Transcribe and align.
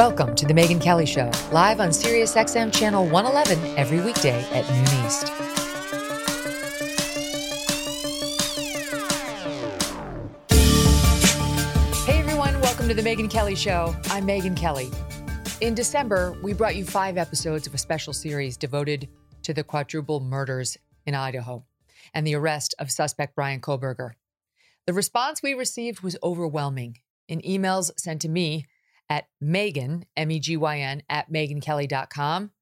Welcome 0.00 0.34
to 0.36 0.46
the 0.46 0.54
Megyn 0.54 0.80
Kelly 0.80 1.04
Show, 1.04 1.30
live 1.52 1.78
on 1.78 1.90
SiriusXM 1.90 2.72
Channel 2.72 3.04
111 3.08 3.76
every 3.76 4.00
weekday 4.00 4.42
at 4.50 4.66
noon 4.70 5.04
East. 5.04 5.28
Hey 12.06 12.18
everyone, 12.18 12.58
welcome 12.62 12.88
to 12.88 12.94
the 12.94 13.02
Megyn 13.02 13.28
Kelly 13.28 13.54
Show. 13.54 13.94
I'm 14.06 14.26
Megyn 14.26 14.56
Kelly. 14.56 14.88
In 15.60 15.74
December, 15.74 16.34
we 16.42 16.54
brought 16.54 16.76
you 16.76 16.86
five 16.86 17.18
episodes 17.18 17.66
of 17.66 17.74
a 17.74 17.78
special 17.78 18.14
series 18.14 18.56
devoted 18.56 19.06
to 19.42 19.52
the 19.52 19.62
quadruple 19.62 20.20
murders 20.20 20.78
in 21.04 21.14
Idaho 21.14 21.62
and 22.14 22.26
the 22.26 22.36
arrest 22.36 22.74
of 22.78 22.90
suspect 22.90 23.34
Bryan 23.34 23.60
Kohberger. 23.60 24.12
The 24.86 24.94
response 24.94 25.42
we 25.42 25.52
received 25.52 26.00
was 26.00 26.16
overwhelming. 26.22 26.96
In 27.28 27.42
emails 27.42 27.90
sent 27.98 28.22
to 28.22 28.30
me, 28.30 28.64
at 29.10 29.26
Megyn, 29.42 30.04
M 30.16 30.30
E 30.30 30.38
G 30.40 30.56
Y 30.56 30.78
N, 30.78 31.02
at 31.10 31.30
MegynKelly.com, 31.30 32.52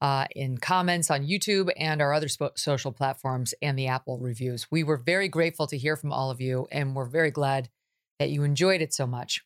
uh, 0.00 0.26
in 0.34 0.58
comments 0.58 1.10
on 1.10 1.26
YouTube 1.26 1.70
and 1.76 2.00
our 2.00 2.12
other 2.12 2.28
sp- 2.32 2.56
social 2.56 2.90
platforms 2.90 3.54
and 3.62 3.78
the 3.78 3.86
Apple 3.86 4.18
reviews. 4.18 4.66
We 4.70 4.82
were 4.82 4.96
very 4.96 5.28
grateful 5.28 5.66
to 5.68 5.78
hear 5.78 5.94
from 5.94 6.12
all 6.12 6.30
of 6.30 6.40
you, 6.40 6.66
and 6.72 6.96
we're 6.96 7.04
very 7.04 7.30
glad 7.30 7.68
that 8.18 8.30
you 8.30 8.42
enjoyed 8.42 8.80
it 8.80 8.94
so 8.94 9.06
much. 9.06 9.44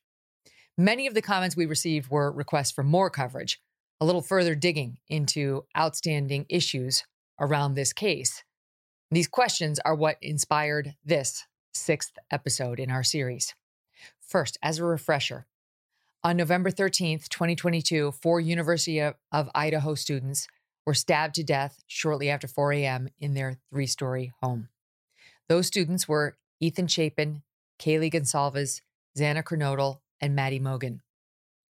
Many 0.78 1.06
of 1.06 1.14
the 1.14 1.22
comments 1.22 1.56
we 1.56 1.66
received 1.66 2.10
were 2.10 2.32
requests 2.32 2.70
for 2.70 2.82
more 2.82 3.10
coverage, 3.10 3.60
a 4.00 4.04
little 4.04 4.22
further 4.22 4.54
digging 4.54 4.98
into 5.08 5.64
outstanding 5.76 6.46
issues 6.48 7.04
around 7.40 7.74
this 7.74 7.92
case. 7.92 8.42
These 9.10 9.28
questions 9.28 9.78
are 9.84 9.94
what 9.94 10.16
inspired 10.22 10.94
this 11.04 11.46
sixth 11.72 12.12
episode 12.30 12.80
in 12.80 12.90
our 12.90 13.02
series. 13.02 13.54
First, 14.20 14.58
as 14.62 14.78
a 14.78 14.84
refresher, 14.84 15.46
on 16.24 16.38
November 16.38 16.70
13th, 16.70 17.28
2022, 17.28 18.12
four 18.12 18.40
University 18.40 18.98
of, 18.98 19.14
of 19.30 19.50
Idaho 19.54 19.94
students 19.94 20.48
were 20.86 20.94
stabbed 20.94 21.34
to 21.34 21.44
death 21.44 21.82
shortly 21.86 22.30
after 22.30 22.48
4 22.48 22.72
a.m. 22.72 23.08
in 23.20 23.34
their 23.34 23.58
three 23.70 23.86
story 23.86 24.32
home. 24.42 24.68
Those 25.48 25.66
students 25.66 26.08
were 26.08 26.38
Ethan 26.60 26.86
Chapin, 26.86 27.42
Kaylee 27.78 28.10
Goncalves, 28.12 28.80
Xana 29.18 29.44
Kernodle, 29.44 30.00
and 30.18 30.34
Maddie 30.34 30.58
Mogan. 30.58 31.02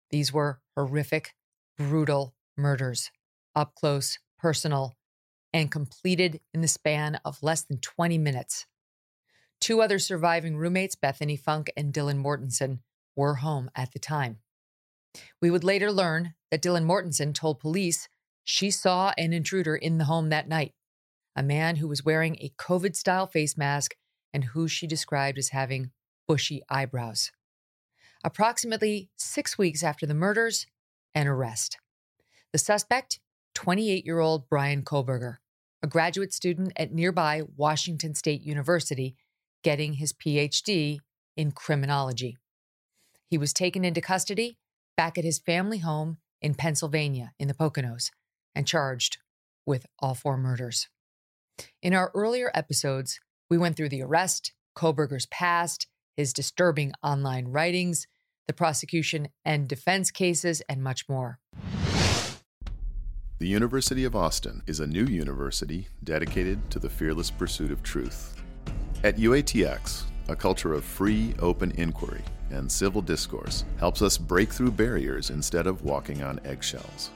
These 0.09 0.33
were 0.33 0.59
horrific, 0.75 1.33
brutal 1.77 2.35
murders, 2.57 3.09
up 3.55 3.73
close, 3.75 4.19
personal, 4.37 4.95
and 5.53 5.71
completed 5.71 6.41
in 6.53 6.59
the 6.59 6.67
span 6.67 7.19
of 7.23 7.41
less 7.41 7.61
than 7.61 7.77
20 7.77 8.17
minutes. 8.17 8.65
Two 9.61 9.81
other 9.81 9.99
surviving 9.99 10.57
roommates, 10.57 10.95
Bethany 10.95 11.37
Funk 11.37 11.71
and 11.77 11.93
Dylan 11.93 12.21
Mortensen, 12.21 12.79
were 13.15 13.35
home 13.35 13.69
at 13.75 13.91
the 13.91 13.99
time. 13.99 14.39
We 15.41 15.51
would 15.51 15.63
later 15.63 15.91
learn 15.91 16.33
that 16.49 16.61
Dylan 16.61 16.85
Mortensen 16.85 17.33
told 17.33 17.59
police 17.59 18.07
she 18.43 18.71
saw 18.71 19.13
an 19.17 19.33
intruder 19.33 19.75
in 19.75 19.97
the 19.97 20.05
home 20.05 20.29
that 20.29 20.47
night, 20.47 20.73
a 21.35 21.43
man 21.43 21.77
who 21.77 21.87
was 21.87 22.05
wearing 22.05 22.37
a 22.37 22.53
COVID 22.57 22.95
style 22.95 23.27
face 23.27 23.57
mask 23.57 23.95
and 24.33 24.45
who 24.45 24.67
she 24.67 24.87
described 24.87 25.37
as 25.37 25.49
having 25.49 25.91
bushy 26.27 26.61
eyebrows. 26.69 27.31
Approximately 28.23 29.09
six 29.17 29.57
weeks 29.57 29.83
after 29.83 30.05
the 30.05 30.13
murders, 30.13 30.67
an 31.13 31.27
arrest. 31.27 31.77
The 32.53 32.59
suspect, 32.59 33.19
28 33.55 34.05
year 34.05 34.19
old 34.19 34.47
Bryan 34.47 34.83
Kohberger, 34.83 35.37
a 35.83 35.87
graduate 35.87 36.33
student 36.33 36.73
at 36.75 36.93
nearby 36.93 37.41
Washington 37.55 38.13
State 38.13 38.41
University, 38.41 39.15
getting 39.63 39.93
his 39.93 40.13
PhD 40.13 40.99
in 41.35 41.51
criminology. 41.51 42.37
He 43.31 43.37
was 43.37 43.53
taken 43.53 43.85
into 43.85 44.01
custody 44.01 44.57
back 44.97 45.17
at 45.17 45.23
his 45.23 45.39
family 45.39 45.77
home 45.77 46.17
in 46.41 46.53
Pennsylvania 46.53 47.31
in 47.39 47.47
the 47.47 47.53
Poconos 47.53 48.11
and 48.53 48.67
charged 48.67 49.19
with 49.65 49.85
all 49.99 50.15
four 50.15 50.35
murders. 50.35 50.89
In 51.81 51.93
our 51.93 52.11
earlier 52.13 52.51
episodes, 52.53 53.21
we 53.49 53.57
went 53.57 53.77
through 53.77 53.87
the 53.87 54.01
arrest, 54.01 54.51
Kohberger's 54.75 55.27
past, 55.27 55.87
his 56.17 56.33
disturbing 56.33 56.91
online 57.01 57.47
writings, 57.47 58.05
the 58.47 58.53
prosecution 58.53 59.29
and 59.45 59.65
defense 59.65 60.11
cases, 60.11 60.61
and 60.67 60.83
much 60.83 61.07
more. 61.07 61.39
The 63.39 63.47
University 63.47 64.03
of 64.03 64.13
Austin 64.13 64.61
is 64.67 64.81
a 64.81 64.87
new 64.87 65.05
university 65.05 65.87
dedicated 66.03 66.69
to 66.71 66.79
the 66.79 66.89
fearless 66.89 67.31
pursuit 67.31 67.71
of 67.71 67.81
truth. 67.81 68.35
At 69.05 69.15
UATX, 69.15 70.10
a 70.31 70.35
culture 70.35 70.73
of 70.73 70.83
free, 70.83 71.35
open 71.39 71.71
inquiry 71.71 72.23
and 72.51 72.71
civil 72.71 73.01
discourse 73.01 73.65
helps 73.79 74.01
us 74.01 74.17
break 74.17 74.51
through 74.51 74.71
barriers 74.71 75.29
instead 75.29 75.67
of 75.67 75.83
walking 75.83 76.23
on 76.23 76.39
eggshells. 76.45 77.11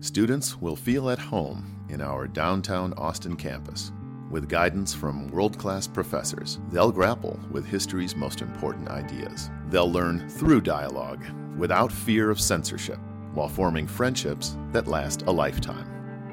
Students 0.00 0.60
will 0.60 0.76
feel 0.76 1.10
at 1.10 1.18
home 1.18 1.86
in 1.88 2.00
our 2.00 2.26
downtown 2.26 2.92
Austin 2.94 3.36
campus. 3.36 3.92
With 4.30 4.48
guidance 4.48 4.94
from 4.94 5.28
world 5.28 5.58
class 5.58 5.86
professors, 5.86 6.58
they'll 6.70 6.90
grapple 6.90 7.38
with 7.50 7.66
history's 7.66 8.16
most 8.16 8.40
important 8.40 8.88
ideas. 8.88 9.50
They'll 9.68 9.92
learn 9.92 10.28
through 10.28 10.62
dialogue, 10.62 11.22
without 11.56 11.92
fear 11.92 12.30
of 12.30 12.40
censorship, 12.40 12.98
while 13.34 13.48
forming 13.48 13.86
friendships 13.86 14.56
that 14.72 14.88
last 14.88 15.22
a 15.22 15.30
lifetime. 15.30 15.86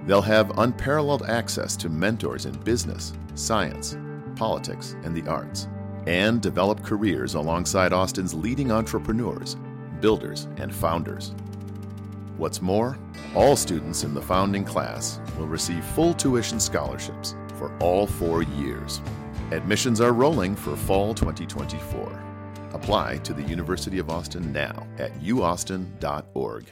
They'll 0.07 0.21
have 0.21 0.57
unparalleled 0.57 1.23
access 1.23 1.75
to 1.77 1.89
mentors 1.89 2.45
in 2.45 2.53
business, 2.61 3.13
science, 3.35 3.97
politics, 4.39 4.95
and 5.03 5.13
the 5.13 5.29
arts 5.29 5.67
and 6.07 6.41
develop 6.41 6.83
careers 6.83 7.35
alongside 7.35 7.93
Austin's 7.93 8.33
leading 8.33 8.71
entrepreneurs, 8.71 9.55
builders, 10.01 10.47
and 10.57 10.73
founders. 10.73 11.35
What's 12.37 12.61
more, 12.61 12.97
all 13.35 13.55
students 13.55 14.03
in 14.03 14.13
the 14.13 14.21
founding 14.21 14.63
class 14.63 15.19
will 15.37 15.47
receive 15.47 15.83
full 15.83 16.13
tuition 16.13 16.59
scholarships 16.59 17.35
for 17.57 17.75
all 17.79 18.07
four 18.07 18.43
years. 18.43 19.01
Admissions 19.51 19.99
are 19.99 20.13
rolling 20.13 20.55
for 20.55 20.75
fall 20.75 21.13
2024. 21.13 22.23
Apply 22.73 23.17
to 23.17 23.33
the 23.33 23.43
University 23.43 23.99
of 23.99 24.09
Austin 24.09 24.53
now 24.53 24.87
at 24.97 25.13
uaustin.org. 25.19 26.71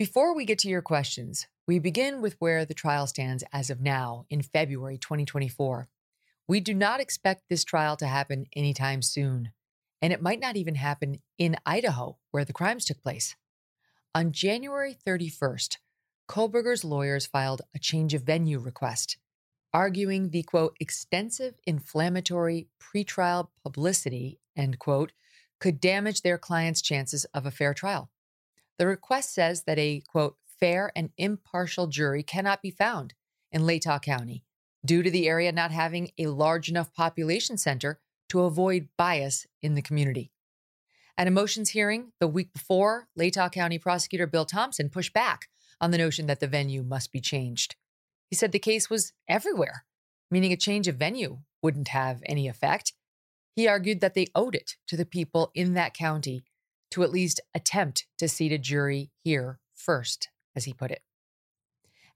Before 0.00 0.34
we 0.34 0.46
get 0.46 0.58
to 0.60 0.68
your 0.70 0.80
questions, 0.80 1.46
we 1.66 1.78
begin 1.78 2.22
with 2.22 2.34
where 2.38 2.64
the 2.64 2.72
trial 2.72 3.06
stands 3.06 3.44
as 3.52 3.68
of 3.68 3.82
now 3.82 4.24
in 4.30 4.40
February 4.40 4.96
2024. 4.96 5.90
We 6.48 6.60
do 6.60 6.72
not 6.72 7.00
expect 7.00 7.50
this 7.50 7.64
trial 7.64 7.98
to 7.98 8.06
happen 8.06 8.46
anytime 8.56 9.02
soon, 9.02 9.52
and 10.00 10.10
it 10.10 10.22
might 10.22 10.40
not 10.40 10.56
even 10.56 10.76
happen 10.76 11.20
in 11.36 11.58
Idaho, 11.66 12.16
where 12.30 12.46
the 12.46 12.54
crimes 12.54 12.86
took 12.86 13.02
place. 13.02 13.36
On 14.14 14.32
January 14.32 14.96
31st, 15.06 15.76
Kohberger's 16.26 16.82
lawyers 16.82 17.26
filed 17.26 17.60
a 17.74 17.78
change 17.78 18.14
of 18.14 18.22
venue 18.22 18.58
request, 18.58 19.18
arguing 19.74 20.30
the 20.30 20.44
quote, 20.44 20.78
extensive 20.80 21.56
inflammatory 21.66 22.68
pretrial 22.80 23.48
publicity, 23.62 24.40
end 24.56 24.78
quote, 24.78 25.12
could 25.58 25.78
damage 25.78 26.22
their 26.22 26.38
client's 26.38 26.80
chances 26.80 27.26
of 27.34 27.44
a 27.44 27.50
fair 27.50 27.74
trial. 27.74 28.08
The 28.80 28.86
request 28.86 29.34
says 29.34 29.64
that 29.64 29.78
a 29.78 30.02
quote, 30.08 30.38
fair 30.58 30.90
and 30.96 31.10
impartial 31.18 31.86
jury 31.86 32.22
cannot 32.22 32.62
be 32.62 32.70
found 32.70 33.12
in 33.52 33.60
Latah 33.60 34.00
County 34.00 34.42
due 34.82 35.02
to 35.02 35.10
the 35.10 35.28
area 35.28 35.52
not 35.52 35.70
having 35.70 36.12
a 36.16 36.28
large 36.28 36.70
enough 36.70 36.94
population 36.94 37.58
center 37.58 38.00
to 38.30 38.40
avoid 38.40 38.88
bias 38.96 39.46
in 39.60 39.74
the 39.74 39.82
community. 39.82 40.32
At 41.18 41.26
a 41.26 41.30
motions 41.30 41.68
hearing 41.68 42.12
the 42.20 42.26
week 42.26 42.54
before, 42.54 43.08
Latah 43.18 43.52
County 43.52 43.78
prosecutor 43.78 44.26
Bill 44.26 44.46
Thompson 44.46 44.88
pushed 44.88 45.12
back 45.12 45.50
on 45.78 45.90
the 45.90 45.98
notion 45.98 46.26
that 46.28 46.40
the 46.40 46.46
venue 46.46 46.82
must 46.82 47.12
be 47.12 47.20
changed. 47.20 47.76
He 48.30 48.34
said 48.34 48.50
the 48.50 48.58
case 48.58 48.88
was 48.88 49.12
everywhere, 49.28 49.84
meaning 50.30 50.54
a 50.54 50.56
change 50.56 50.88
of 50.88 50.96
venue 50.96 51.40
wouldn't 51.62 51.88
have 51.88 52.22
any 52.24 52.48
effect. 52.48 52.94
He 53.54 53.68
argued 53.68 54.00
that 54.00 54.14
they 54.14 54.28
owed 54.34 54.54
it 54.54 54.76
to 54.86 54.96
the 54.96 55.04
people 55.04 55.50
in 55.54 55.74
that 55.74 55.92
county 55.92 56.44
to 56.90 57.02
at 57.02 57.10
least 57.10 57.40
attempt 57.54 58.06
to 58.18 58.28
seat 58.28 58.52
a 58.52 58.58
jury 58.58 59.10
here 59.22 59.58
first, 59.74 60.28
as 60.54 60.64
he 60.64 60.72
put 60.72 60.90
it. 60.90 61.02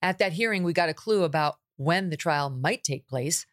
At 0.02 0.18
that 0.18 0.34
hearing, 0.34 0.64
we 0.64 0.72
got 0.72 0.88
a 0.88 0.94
clue 0.94 1.22
about 1.22 1.56
when 1.76 2.10
the 2.10 2.16
trial 2.16 2.50
might 2.50 2.84
take 2.84 3.06
place. 3.06 3.46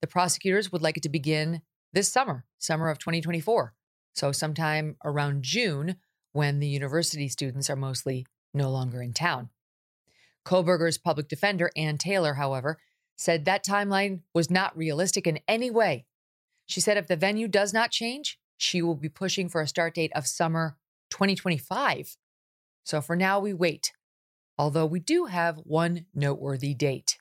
The 0.00 0.06
prosecutors 0.06 0.70
would 0.70 0.82
like 0.82 0.96
it 0.96 1.02
to 1.04 1.08
begin 1.08 1.62
this 1.92 2.12
summer, 2.12 2.44
summer 2.58 2.88
of 2.90 2.98
2024. 2.98 3.74
So, 4.14 4.32
sometime 4.32 4.96
around 5.04 5.42
June, 5.42 5.96
when 6.32 6.58
the 6.58 6.68
university 6.68 7.28
students 7.28 7.70
are 7.70 7.76
mostly 7.76 8.26
no 8.52 8.70
longer 8.70 9.00
in 9.00 9.12
town. 9.12 9.50
Kohberger's 10.44 10.98
public 10.98 11.28
defender, 11.28 11.70
Ann 11.76 11.96
Taylor, 11.96 12.34
however, 12.34 12.78
said 13.16 13.44
that 13.44 13.64
timeline 13.64 14.20
was 14.34 14.50
not 14.50 14.76
realistic 14.76 15.26
in 15.26 15.38
any 15.48 15.70
way. 15.70 16.04
She 16.66 16.80
said 16.80 16.96
if 16.96 17.06
the 17.06 17.16
venue 17.16 17.48
does 17.48 17.72
not 17.72 17.90
change, 17.90 18.38
she 18.64 18.82
will 18.82 18.94
be 18.94 19.08
pushing 19.08 19.48
for 19.48 19.60
a 19.60 19.68
start 19.68 19.94
date 19.94 20.12
of 20.14 20.26
summer 20.26 20.76
2025. 21.10 22.16
So 22.84 23.00
for 23.00 23.14
now, 23.14 23.38
we 23.38 23.52
wait, 23.52 23.92
although 24.58 24.86
we 24.86 25.00
do 25.00 25.26
have 25.26 25.58
one 25.64 26.06
noteworthy 26.14 26.74
date. 26.74 27.18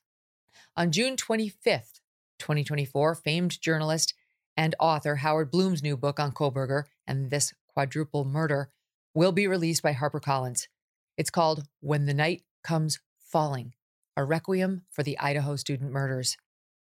On 0.76 0.92
June 0.92 1.16
25th, 1.16 2.00
2024, 2.40 3.16
famed 3.16 3.62
journalist 3.62 4.14
and 4.58 4.76
author 4.80 5.18
Howard 5.18 5.52
Blum's 5.52 5.84
new 5.84 5.96
book 5.96 6.20
on 6.20 6.32
Kohberger 6.32 6.84
and 7.08 7.30
this 7.30 7.54
quadruple 7.68 8.26
murder 8.26 8.70
will 9.14 9.32
be 9.32 9.48
released 9.48 9.84
by 9.84 9.94
HarperCollins. 9.94 10.68
It's 11.18 11.30
called 11.30 11.64
When 11.80 12.06
the 12.06 12.14
Night 12.14 12.44
Comes 12.64 13.00
Falling, 13.20 13.74
a 14.18 14.24
requiem 14.24 14.84
for 14.90 15.04
the 15.04 15.18
Idaho 15.20 15.56
student 15.56 15.92
murders. 15.92 16.38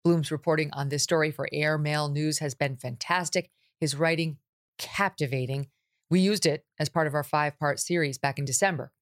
Blum's 0.05 0.31
reporting 0.31 0.71
on 0.73 0.89
this 0.89 1.03
story 1.03 1.31
for 1.31 1.49
Air 1.53 1.79
Mail 1.79 2.09
News 2.09 2.39
has 2.39 2.55
been 2.55 2.77
fantastic, 2.77 3.51
his 3.81 3.95
writing 3.95 4.39
captivating. 4.79 5.69
We 6.11 6.21
used 6.21 6.47
it 6.47 6.65
as 6.79 6.89
part 6.89 7.07
of 7.07 7.15
our 7.15 7.25
five 7.25 7.59
part 7.59 7.81
series 7.81 8.19
back 8.19 8.39
in 8.39 8.45
December. 8.45 8.93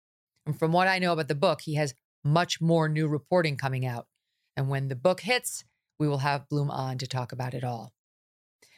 And 0.46 0.58
from 0.58 0.72
what 0.72 0.88
I 0.88 0.98
know 0.98 1.12
about 1.12 1.28
the 1.28 1.34
book, 1.34 1.62
he 1.62 1.74
has 1.74 1.94
much 2.24 2.60
more 2.60 2.88
new 2.88 3.08
reporting 3.08 3.56
coming 3.56 3.86
out. 3.86 4.06
And 4.56 4.68
when 4.68 4.88
the 4.88 4.96
book 4.96 5.20
hits, 5.20 5.64
we 5.98 6.08
will 6.08 6.18
have 6.18 6.48
Blum 6.48 6.70
on 6.70 6.98
to 6.98 7.06
talk 7.06 7.32
about 7.32 7.54
it 7.54 7.64
all. 7.64 7.92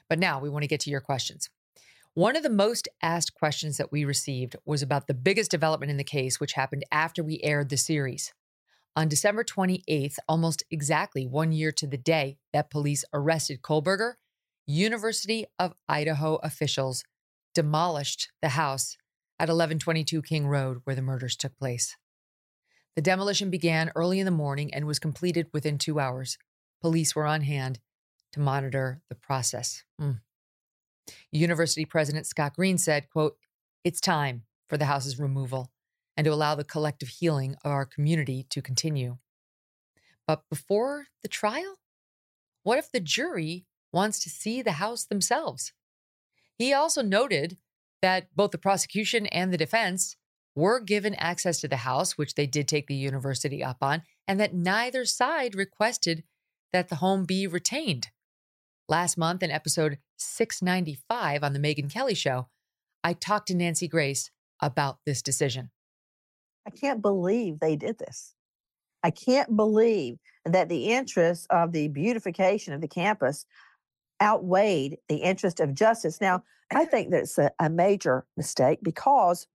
But 0.08 0.18
now 0.18 0.38
we 0.40 0.50
want 0.50 0.62
to 0.62 0.68
get 0.68 0.80
to 0.80 0.90
your 0.90 1.00
questions. 1.00 1.48
One 2.14 2.36
of 2.36 2.42
the 2.42 2.50
most 2.50 2.88
asked 3.02 3.34
questions 3.34 3.76
that 3.78 3.90
we 3.90 4.04
received 4.04 4.54
was 4.64 4.82
about 4.82 5.08
the 5.08 5.14
biggest 5.14 5.50
development 5.50 5.90
in 5.90 5.96
the 5.96 6.04
case, 6.04 6.38
which 6.38 6.52
happened 6.52 6.84
after 6.92 7.24
we 7.24 7.40
aired 7.42 7.70
the 7.70 7.76
series. 7.76 8.32
On 8.94 9.08
December 9.08 9.42
28th, 9.42 10.16
almost 10.28 10.62
exactly 10.70 11.26
one 11.26 11.50
year 11.50 11.72
to 11.72 11.86
the 11.88 11.96
day 11.96 12.38
that 12.52 12.70
police 12.70 13.04
arrested 13.12 13.62
Kohberger, 13.62 14.14
University 14.66 15.46
of 15.58 15.74
Idaho 15.88 16.36
officials 16.36 17.04
demolished 17.54 18.30
the 18.40 18.50
house 18.50 18.96
at 19.38 19.48
1122 19.48 20.22
King 20.22 20.46
Road 20.46 20.80
where 20.84 20.96
the 20.96 21.02
murders 21.02 21.36
took 21.36 21.56
place. 21.58 21.96
The 22.96 23.02
demolition 23.02 23.50
began 23.50 23.92
early 23.94 24.20
in 24.20 24.24
the 24.24 24.30
morning 24.30 24.72
and 24.72 24.86
was 24.86 24.98
completed 24.98 25.48
within 25.52 25.78
two 25.78 26.00
hours. 26.00 26.38
Police 26.80 27.14
were 27.14 27.26
on 27.26 27.42
hand 27.42 27.80
to 28.32 28.40
monitor 28.40 29.00
the 29.08 29.14
process. 29.14 29.84
Mm. 30.00 30.20
University 31.30 31.84
President 31.84 32.26
Scott 32.26 32.54
Green 32.54 32.78
said, 32.78 33.10
quote, 33.10 33.36
It's 33.82 34.00
time 34.00 34.44
for 34.68 34.78
the 34.78 34.86
house's 34.86 35.18
removal 35.18 35.70
and 36.16 36.24
to 36.24 36.32
allow 36.32 36.54
the 36.54 36.64
collective 36.64 37.08
healing 37.08 37.56
of 37.64 37.70
our 37.70 37.84
community 37.84 38.46
to 38.50 38.62
continue. 38.62 39.18
But 40.26 40.44
before 40.48 41.08
the 41.22 41.28
trial, 41.28 41.76
what 42.62 42.78
if 42.78 42.90
the 42.90 43.00
jury 43.00 43.66
wants 43.94 44.18
to 44.18 44.28
see 44.28 44.60
the 44.60 44.72
house 44.72 45.04
themselves? 45.04 45.72
He 46.58 46.74
also 46.74 47.02
noted 47.02 47.56
that 48.02 48.28
both 48.36 48.50
the 48.50 48.58
prosecution 48.58 49.26
and 49.28 49.52
the 49.52 49.56
defense 49.56 50.16
were 50.54 50.78
given 50.80 51.14
access 51.14 51.60
to 51.60 51.68
the 51.68 51.78
house, 51.78 52.18
which 52.18 52.34
they 52.34 52.46
did 52.46 52.68
take 52.68 52.86
the 52.86 52.94
university 52.94 53.64
up 53.64 53.78
on, 53.80 54.02
and 54.28 54.38
that 54.38 54.54
neither 54.54 55.04
side 55.04 55.54
requested 55.54 56.22
that 56.72 56.88
the 56.88 56.96
home 56.96 57.24
be 57.24 57.46
retained. 57.46 58.08
Last 58.88 59.16
month, 59.16 59.42
in 59.42 59.50
episode 59.50 59.98
695 60.18 61.42
on 61.42 61.52
The 61.54 61.58
Megyn 61.58 61.90
Kelly 61.90 62.14
Show, 62.14 62.48
I 63.02 63.14
talked 63.14 63.48
to 63.48 63.54
Nancy 63.54 63.88
Grace 63.88 64.30
about 64.60 64.98
this 65.06 65.22
decision. 65.22 65.70
I 66.66 66.70
can't 66.70 67.02
believe 67.02 67.60
they 67.60 67.76
did 67.76 67.98
this. 67.98 68.34
I 69.02 69.10
can't 69.10 69.54
believe 69.54 70.16
that 70.46 70.68
the 70.68 70.92
interests 70.92 71.46
of 71.50 71.72
the 71.72 71.88
beautification 71.88 72.72
of 72.72 72.80
the 72.80 72.88
campus 72.88 73.44
outweighed 74.24 74.96
the 75.08 75.18
interest 75.18 75.60
of 75.60 75.74
justice. 75.74 76.20
Now, 76.20 76.42
I 76.72 76.86
think 76.86 77.10
that's 77.10 77.38
a, 77.38 77.50
a 77.60 77.68
major 77.68 78.26
mistake 78.36 78.78
because 78.82 79.46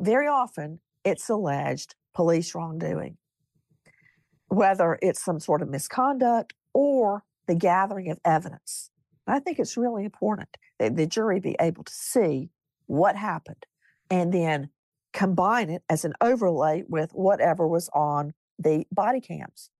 very 0.00 0.28
often 0.28 0.80
it's 1.04 1.28
alleged 1.28 1.96
police 2.14 2.54
wrongdoing, 2.54 3.18
whether 4.48 4.98
it's 5.02 5.22
some 5.22 5.40
sort 5.40 5.62
of 5.62 5.68
misconduct 5.68 6.54
or 6.72 7.24
the 7.48 7.56
gathering 7.56 8.10
of 8.10 8.18
evidence. 8.24 8.90
I 9.26 9.40
think 9.40 9.58
it's 9.58 9.76
really 9.76 10.04
important 10.04 10.56
that 10.78 10.96
the 10.96 11.06
jury 11.06 11.40
be 11.40 11.56
able 11.60 11.84
to 11.84 11.92
see 11.92 12.50
what 12.86 13.16
happened 13.16 13.66
and 14.10 14.32
then 14.32 14.70
combine 15.12 15.68
it 15.68 15.82
as 15.88 16.04
an 16.04 16.14
overlay 16.20 16.84
with 16.88 17.10
whatever 17.12 17.66
was 17.66 17.90
on 17.92 18.32
the 18.58 18.86
body 18.92 19.20
cams. 19.20 19.70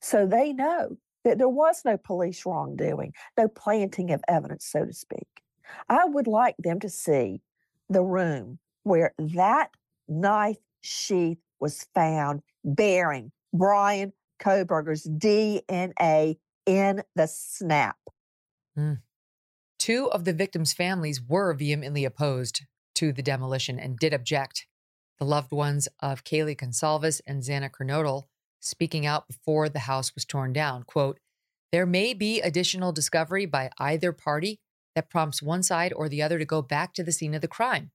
So 0.00 0.26
they 0.26 0.52
know 0.52 0.96
that 1.24 1.38
there 1.38 1.48
was 1.48 1.82
no 1.84 1.96
police 1.96 2.44
wrongdoing, 2.46 3.12
no 3.36 3.48
planting 3.48 4.10
of 4.10 4.22
evidence, 4.28 4.66
so 4.66 4.84
to 4.84 4.92
speak. 4.92 5.42
I 5.88 6.04
would 6.04 6.26
like 6.26 6.56
them 6.58 6.80
to 6.80 6.88
see 6.88 7.40
the 7.88 8.02
room 8.02 8.58
where 8.82 9.14
that 9.18 9.70
knife 10.08 10.58
sheath 10.82 11.38
was 11.60 11.86
found 11.94 12.42
bearing 12.64 13.32
Bryan 13.52 14.12
Kohberger's 14.38 15.06
DNA 15.06 16.36
in 16.66 17.02
the 17.14 17.26
snap. 17.26 17.96
Mm. 18.78 19.00
Two 19.78 20.10
of 20.10 20.24
the 20.24 20.32
victims' 20.32 20.72
families 20.72 21.22
were 21.22 21.54
vehemently 21.54 22.04
opposed 22.04 22.62
to 22.94 23.12
the 23.12 23.22
demolition 23.22 23.78
and 23.78 23.98
did 23.98 24.14
object. 24.14 24.66
The 25.18 25.24
loved 25.24 25.52
ones 25.52 25.88
of 26.00 26.24
Kaylee 26.24 26.56
Goncalves 26.56 27.20
and 27.26 27.42
Xana 27.42 27.70
Kernodle 27.70 28.24
speaking 28.64 29.06
out 29.06 29.28
before 29.28 29.68
the 29.68 29.80
house 29.80 30.14
was 30.14 30.24
torn 30.24 30.52
down. 30.52 30.82
Quote, 30.82 31.18
there 31.72 31.86
may 31.86 32.14
be 32.14 32.40
additional 32.40 32.92
discovery 32.92 33.46
by 33.46 33.70
either 33.78 34.12
party 34.12 34.60
that 34.94 35.10
prompts 35.10 35.42
one 35.42 35.62
side 35.62 35.92
or 35.94 36.08
the 36.08 36.22
other 36.22 36.38
to 36.38 36.44
go 36.44 36.62
back 36.62 36.94
to 36.94 37.02
the 37.02 37.12
scene 37.12 37.34
of 37.34 37.40
the 37.40 37.48
crime. 37.48 37.90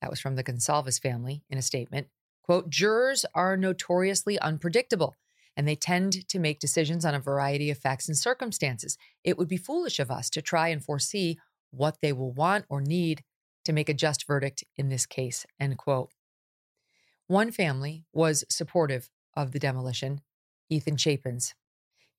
That 0.00 0.10
was 0.10 0.20
from 0.20 0.36
the 0.36 0.44
Goncalves 0.44 1.00
family 1.00 1.42
in 1.50 1.58
a 1.58 1.62
statement. 1.62 2.08
Quote, 2.42 2.70
jurors 2.70 3.26
are 3.34 3.56
notoriously 3.56 4.38
unpredictable 4.38 5.16
and 5.56 5.66
they 5.66 5.74
tend 5.74 6.28
to 6.28 6.38
make 6.38 6.60
decisions 6.60 7.04
on 7.04 7.14
a 7.14 7.20
variety 7.20 7.70
of 7.70 7.78
facts 7.78 8.08
and 8.08 8.16
circumstances. 8.16 8.96
It 9.24 9.38
would 9.38 9.48
be 9.48 9.56
foolish 9.56 9.98
of 9.98 10.10
us 10.10 10.30
to 10.30 10.42
try 10.42 10.68
and 10.68 10.84
foresee 10.84 11.38
what 11.70 11.98
they 12.02 12.12
will 12.12 12.32
want 12.32 12.66
or 12.68 12.80
need 12.80 13.24
to 13.64 13.72
make 13.72 13.88
a 13.88 13.94
just 13.94 14.26
verdict 14.26 14.64
in 14.76 14.88
this 14.88 15.06
case. 15.06 15.46
End 15.58 15.76
quote. 15.78 16.10
One 17.26 17.50
family 17.50 18.04
was 18.12 18.44
supportive 18.48 19.10
of 19.36 19.52
the 19.52 19.58
demolition, 19.58 20.20
Ethan 20.70 20.96
Chapins. 20.96 21.54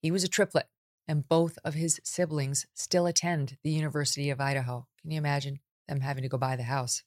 He 0.01 0.11
was 0.11 0.23
a 0.23 0.29
triplet, 0.29 0.67
and 1.07 1.27
both 1.27 1.57
of 1.63 1.73
his 1.73 1.99
siblings 2.03 2.65
still 2.73 3.07
attend 3.07 3.57
the 3.63 3.71
University 3.71 4.29
of 4.29 4.39
Idaho. 4.39 4.87
Can 5.01 5.11
you 5.11 5.17
imagine 5.17 5.59
them 5.87 6.01
having 6.01 6.23
to 6.23 6.29
go 6.29 6.37
by 6.37 6.55
the 6.55 6.63
house? 6.63 7.03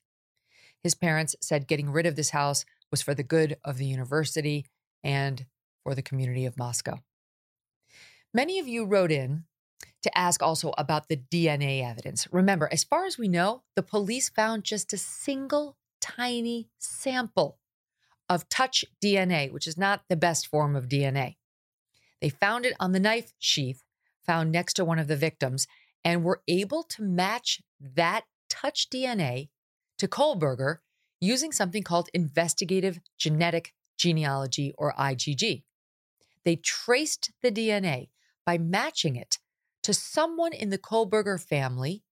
His 0.83 0.95
parents 0.95 1.37
said 1.41 1.69
getting 1.69 1.91
rid 1.91 2.07
of 2.07 2.17
this 2.17 2.31
house 2.31 2.65
was 2.91 3.03
for 3.03 3.15
the 3.15 3.23
good 3.23 3.57
of 3.65 3.77
the 3.77 3.87
university 3.87 4.67
and 5.05 5.47
for 5.83 5.95
the 5.95 6.03
community 6.03 6.47
of 6.47 6.59
Moscow. 6.59 7.01
Many 8.33 8.59
of 8.59 8.67
you 8.67 8.85
wrote 8.85 9.13
in 9.13 9.45
to 10.03 10.19
ask 10.19 10.43
also 10.43 10.73
about 10.79 11.09
the 11.09 11.17
DNA 11.17 11.89
evidence. 11.89 12.27
Remember, 12.33 12.69
as 12.73 12.85
far 12.85 13.05
as 13.05 13.19
we 13.19 13.29
know, 13.29 13.63
the 13.77 13.83
police 13.83 14.29
found 14.29 14.65
just 14.65 14.93
a 14.93 14.99
single 14.99 15.77
tiny 16.01 16.69
sample 16.79 17.59
of 18.31 18.49
touch 18.49 18.85
DNA, 19.03 19.53
which 19.53 19.67
is 19.67 19.77
not 19.77 20.05
the 20.09 20.17
best 20.17 20.47
form 20.47 20.77
of 20.77 20.89
DNA. 20.89 21.37
They 22.23 22.29
found 22.29 22.65
it 22.65 22.75
on 22.79 22.93
the 22.93 23.01
knife 23.01 23.35
sheath 23.39 23.83
found 24.25 24.53
next 24.53 24.75
to 24.75 24.85
one 24.85 25.01
of 25.01 25.09
the 25.09 25.17
victims 25.17 25.67
and 26.05 26.23
were 26.23 26.43
able 26.47 26.85
to 26.85 27.03
match 27.03 27.61
that 27.81 28.25
touch 28.49 28.89
DNA 28.89 29.49
to 29.99 30.07
Kohberger 30.07 30.79
using 31.21 31.51
something 31.51 31.83
called 31.83 32.09
investigative 32.15 33.01
genetic 33.19 33.75
genealogy 33.99 34.73
or 34.79 34.95
IGG. 34.95 35.65
They 36.45 36.57
traced 36.57 37.33
the 37.43 37.51
DNA 37.51 38.11
by 38.47 38.59
matching 38.59 39.17
it 39.17 39.39
to 39.83 39.93
someone 39.93 40.53
in 40.53 40.71
the 40.71 40.79
Kohberger 40.79 41.43
family, 41.43 42.05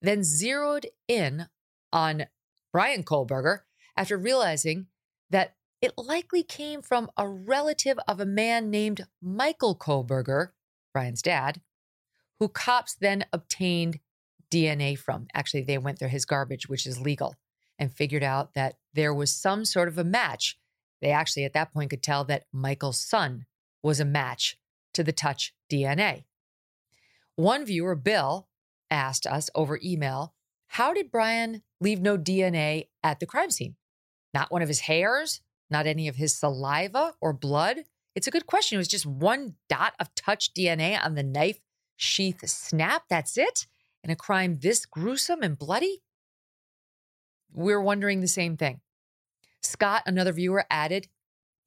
then 0.00 0.22
zeroed 0.22 0.86
in 1.08 1.48
on 1.92 2.26
Bryan 2.72 3.02
Kohberger 3.02 3.60
after 3.96 4.16
realizing 4.16 4.86
that 5.30 5.54
it 5.84 5.92
likely 5.98 6.42
came 6.42 6.80
from 6.80 7.10
a 7.14 7.28
relative 7.28 7.98
of 8.08 8.18
a 8.18 8.24
man 8.24 8.70
named 8.70 9.06
Michael 9.20 9.76
Kohberger, 9.76 10.52
Bryan's 10.94 11.20
dad, 11.20 11.60
who 12.40 12.48
cops 12.48 12.94
then 12.94 13.26
obtained 13.34 14.00
DNA 14.50 14.98
from. 14.98 15.26
Actually, 15.34 15.64
they 15.64 15.76
went 15.76 15.98
through 15.98 16.08
his 16.08 16.24
garbage, 16.24 16.70
which 16.70 16.86
is 16.86 17.02
legal, 17.02 17.34
and 17.78 17.92
figured 17.92 18.22
out 18.22 18.54
that 18.54 18.76
there 18.94 19.12
was 19.12 19.30
some 19.30 19.66
sort 19.66 19.88
of 19.88 19.98
a 19.98 20.04
match. 20.04 20.58
They 21.02 21.10
actually, 21.10 21.44
at 21.44 21.52
that 21.52 21.74
point, 21.74 21.90
could 21.90 22.02
tell 22.02 22.24
that 22.24 22.46
Michael's 22.50 22.98
son 22.98 23.44
was 23.82 24.00
a 24.00 24.06
match 24.06 24.56
to 24.94 25.04
the 25.04 25.12
touch 25.12 25.52
DNA. 25.70 26.24
One 27.36 27.66
viewer, 27.66 27.94
Bill, 27.94 28.48
asked 28.90 29.26
us 29.26 29.50
over 29.54 29.78
email 29.84 30.32
How 30.68 30.94
did 30.94 31.10
Bryan 31.10 31.62
leave 31.78 32.00
no 32.00 32.16
DNA 32.16 32.88
at 33.02 33.20
the 33.20 33.26
crime 33.26 33.50
scene? 33.50 33.76
Not 34.32 34.50
one 34.50 34.62
of 34.62 34.68
his 34.68 34.80
hairs, 34.80 35.42
not 35.70 35.86
any 35.86 36.08
of 36.08 36.16
his 36.16 36.36
saliva 36.36 37.14
or 37.20 37.32
blood? 37.32 37.84
It's 38.14 38.26
a 38.26 38.30
good 38.30 38.46
question. 38.46 38.76
It 38.76 38.78
was 38.78 38.88
just 38.88 39.06
one 39.06 39.56
dot 39.68 39.94
of 39.98 40.14
touch 40.14 40.52
DNA 40.54 41.02
on 41.02 41.14
the 41.14 41.22
knife 41.22 41.58
sheath 41.96 42.48
snap. 42.48 43.04
That's 43.08 43.36
it? 43.36 43.66
In 44.02 44.10
a 44.10 44.16
crime 44.16 44.58
this 44.60 44.86
gruesome 44.86 45.42
and 45.42 45.58
bloody? 45.58 46.02
We're 47.52 47.80
wondering 47.80 48.20
the 48.20 48.28
same 48.28 48.56
thing. 48.56 48.80
Scott, 49.62 50.02
another 50.06 50.32
viewer, 50.32 50.66
added 50.70 51.08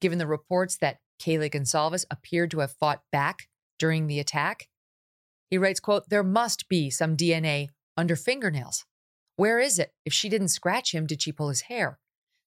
given 0.00 0.18
the 0.18 0.26
reports 0.26 0.76
that 0.78 0.98
Kaylee 1.20 1.50
Goncalves 1.50 2.04
appeared 2.10 2.50
to 2.52 2.60
have 2.60 2.72
fought 2.72 3.02
back 3.10 3.48
during 3.78 4.06
the 4.06 4.20
attack, 4.20 4.68
he 5.50 5.58
writes, 5.58 5.80
quote, 5.80 6.08
there 6.08 6.22
must 6.22 6.68
be 6.68 6.90
some 6.90 7.16
DNA 7.16 7.68
under 7.96 8.16
fingernails. 8.16 8.84
Where 9.36 9.58
is 9.58 9.78
it? 9.78 9.92
If 10.04 10.12
she 10.12 10.28
didn't 10.28 10.48
scratch 10.48 10.94
him, 10.94 11.06
did 11.06 11.22
she 11.22 11.32
pull 11.32 11.48
his 11.48 11.62
hair? 11.62 11.98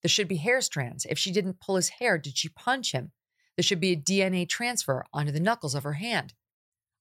There 0.01 0.09
should 0.09 0.27
be 0.27 0.37
hair 0.37 0.61
strands. 0.61 1.05
If 1.05 1.17
she 1.17 1.31
didn't 1.31 1.59
pull 1.59 1.75
his 1.75 1.89
hair, 1.89 2.17
did 2.17 2.37
she 2.37 2.49
punch 2.49 2.91
him? 2.91 3.11
There 3.55 3.63
should 3.63 3.79
be 3.79 3.91
a 3.91 3.97
DNA 3.97 4.47
transfer 4.47 5.05
onto 5.13 5.31
the 5.31 5.39
knuckles 5.39 5.75
of 5.75 5.83
her 5.83 5.93
hand. 5.93 6.33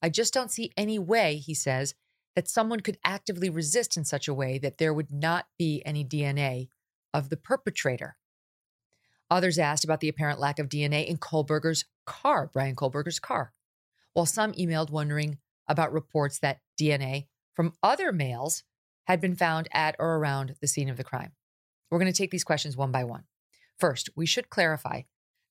I 0.02 0.08
just 0.08 0.34
don't 0.34 0.50
see 0.50 0.72
any 0.76 0.98
way, 0.98 1.36
he 1.36 1.54
says, 1.54 1.94
that 2.34 2.48
someone 2.48 2.80
could 2.80 2.98
actively 3.04 3.50
resist 3.50 3.96
in 3.96 4.04
such 4.04 4.28
a 4.28 4.34
way 4.34 4.58
that 4.58 4.78
there 4.78 4.94
would 4.94 5.12
not 5.12 5.46
be 5.58 5.82
any 5.84 6.04
DNA 6.04 6.68
of 7.12 7.28
the 7.28 7.36
perpetrator. 7.36 8.16
Others 9.30 9.58
asked 9.58 9.84
about 9.84 10.00
the 10.00 10.08
apparent 10.08 10.40
lack 10.40 10.58
of 10.58 10.68
DNA 10.68 11.06
in 11.06 11.16
Kohberger's 11.16 11.84
car, 12.04 12.50
Bryan 12.52 12.74
Kohberger's 12.74 13.20
car, 13.20 13.52
while 14.12 14.26
some 14.26 14.52
emailed 14.52 14.90
wondering 14.90 15.38
about 15.68 15.92
reports 15.92 16.38
that 16.40 16.60
DNA 16.80 17.26
from 17.54 17.72
other 17.82 18.12
males 18.12 18.64
had 19.04 19.20
been 19.20 19.36
found 19.36 19.68
at 19.72 19.96
or 19.98 20.16
around 20.16 20.56
the 20.60 20.66
scene 20.66 20.88
of 20.88 20.96
the 20.96 21.04
crime. 21.04 21.32
We're 21.90 21.98
going 21.98 22.12
to 22.12 22.16
take 22.16 22.30
these 22.30 22.44
questions 22.44 22.76
one 22.76 22.92
by 22.92 23.04
one. 23.04 23.24
First, 23.78 24.10
we 24.14 24.26
should 24.26 24.50
clarify 24.50 25.02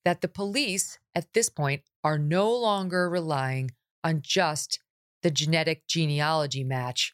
that 0.05 0.22
the 0.22 0.27
police 0.27 1.00
at 1.13 1.34
this 1.34 1.50
point 1.50 1.81
are 2.03 2.17
no 2.17 2.53
longer 2.55 3.10
relying 3.10 3.72
on 4.03 4.22
just 4.22 4.79
the 5.22 5.31
genetic 5.31 5.88
genealogy 5.88 6.63
match 6.63 7.13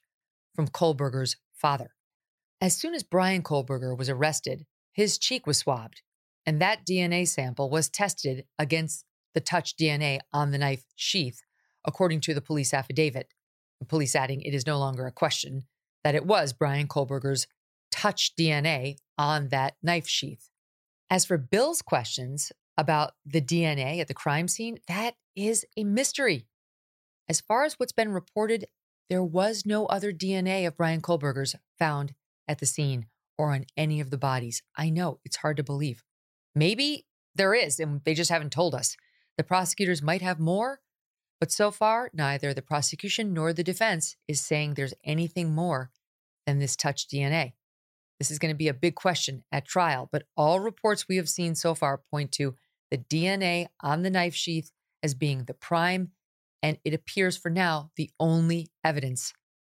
from 0.53 0.67
Kohberger's 0.67 1.38
father. 1.53 1.91
As 2.62 2.77
soon 2.77 2.94
as 2.94 3.03
Bryan 3.03 3.41
Kohberger 3.41 3.98
was 3.98 4.10
arrested, 4.10 4.65
his 4.94 5.17
cheek 5.17 5.48
was 5.48 5.58
swabbed, 5.58 6.01
and 6.46 6.62
that 6.62 6.86
DNA 6.86 7.27
sample 7.27 7.70
was 7.70 7.89
tested 7.89 8.46
against 8.60 9.05
the 9.34 9.41
touch 9.41 9.75
DNA 9.75 10.20
on 10.32 10.51
the 10.51 10.58
knife 10.58 10.86
sheath, 10.96 11.41
according 11.86 12.22
to 12.22 12.34
the 12.34 12.41
police 12.41 12.74
affidavit. 12.74 13.27
The 13.79 13.86
police 13.86 14.15
adding 14.15 14.41
it 14.41 14.53
is 14.53 14.65
no 14.65 14.79
longer 14.79 15.05
a 15.05 15.12
question 15.12 15.63
that 16.03 16.15
it 16.15 16.25
was 16.25 16.53
Bryan 16.53 16.88
Kohberger's 16.88 17.48
touch 17.96 18.34
DNA 18.38 18.98
on 19.18 19.48
that 19.50 19.75
knife 19.82 20.08
sheath. 20.08 20.50
As 21.10 21.25
for 21.25 21.38
Bill's 21.38 21.82
questions 21.82 22.52
about 22.78 23.14
the 23.25 23.42
DNA 23.42 24.02
at 24.02 24.08
the 24.08 24.14
crime 24.14 24.48
scene, 24.48 24.80
that 24.88 25.16
is 25.36 25.66
a 25.78 25.86
mystery. 25.86 26.48
As 27.30 27.40
far 27.40 27.64
as 27.64 27.75
what's 27.75 27.94
been 27.94 28.12
reported, 28.12 28.66
there 29.10 29.24
was 29.24 29.66
no 29.66 29.86
other 29.86 30.12
DNA 30.12 30.68
of 30.68 30.75
Bryan 30.75 31.02
Kohberger's 31.02 31.56
found 31.80 32.14
at 32.48 32.60
the 32.60 32.66
scene 32.66 33.06
or 33.38 33.54
on 33.54 33.66
any 33.78 34.02
of 34.02 34.10
the 34.10 34.18
bodies. 34.18 34.62
I 34.75 34.90
know 34.90 35.20
it's 35.24 35.38
hard 35.38 35.58
to 35.58 35.64
believe. 35.64 36.04
Maybe 36.54 37.06
there 37.34 37.54
is, 37.54 37.80
and 37.80 38.02
they 38.04 38.14
just 38.14 38.32
haven't 38.32 38.52
told 38.52 38.75
us. 38.75 38.98
The 39.38 39.44
prosecutors 39.44 40.02
might 40.02 40.22
have 40.22 40.40
more, 40.40 40.82
but 41.40 41.52
so 41.52 41.72
far, 41.72 42.10
neither 42.14 42.54
the 42.54 42.62
prosecution 42.62 43.34
nor 43.34 43.54
the 43.54 43.64
defense 43.64 44.16
is 44.28 44.40
saying 44.42 44.74
there's 44.74 44.94
anything 45.04 45.54
more 45.54 45.92
than 46.46 46.60
this 46.60 46.75
touch 46.75 47.08
DNA. 47.08 47.54
This 48.20 48.32
is 48.32 48.40
going 48.40 48.54
to 48.54 48.58
be 48.58 48.68
a 48.68 48.74
big 48.74 48.96
question 48.96 49.44
at 49.52 49.66
trial, 49.66 50.10
but 50.12 50.24
all 50.38 50.60
reports 50.60 51.08
we 51.08 51.18
have 51.18 51.30
seen 51.30 51.56
so 51.56 51.76
far 51.76 52.02
point 52.10 52.32
to 52.34 52.56
the 52.92 52.98
DNA 52.98 53.68
on 53.82 54.04
the 54.04 54.10
knife 54.10 54.36
sheath 54.36 54.72
as 55.04 55.14
being 55.14 55.44
the 55.44 55.54
prime, 55.54 56.12
and 56.64 56.78
it 56.84 56.94
appears 56.94 57.38
for 57.38 57.50
now 57.50 57.92
the 57.96 58.10
only 58.20 58.70
evidence 58.84 59.34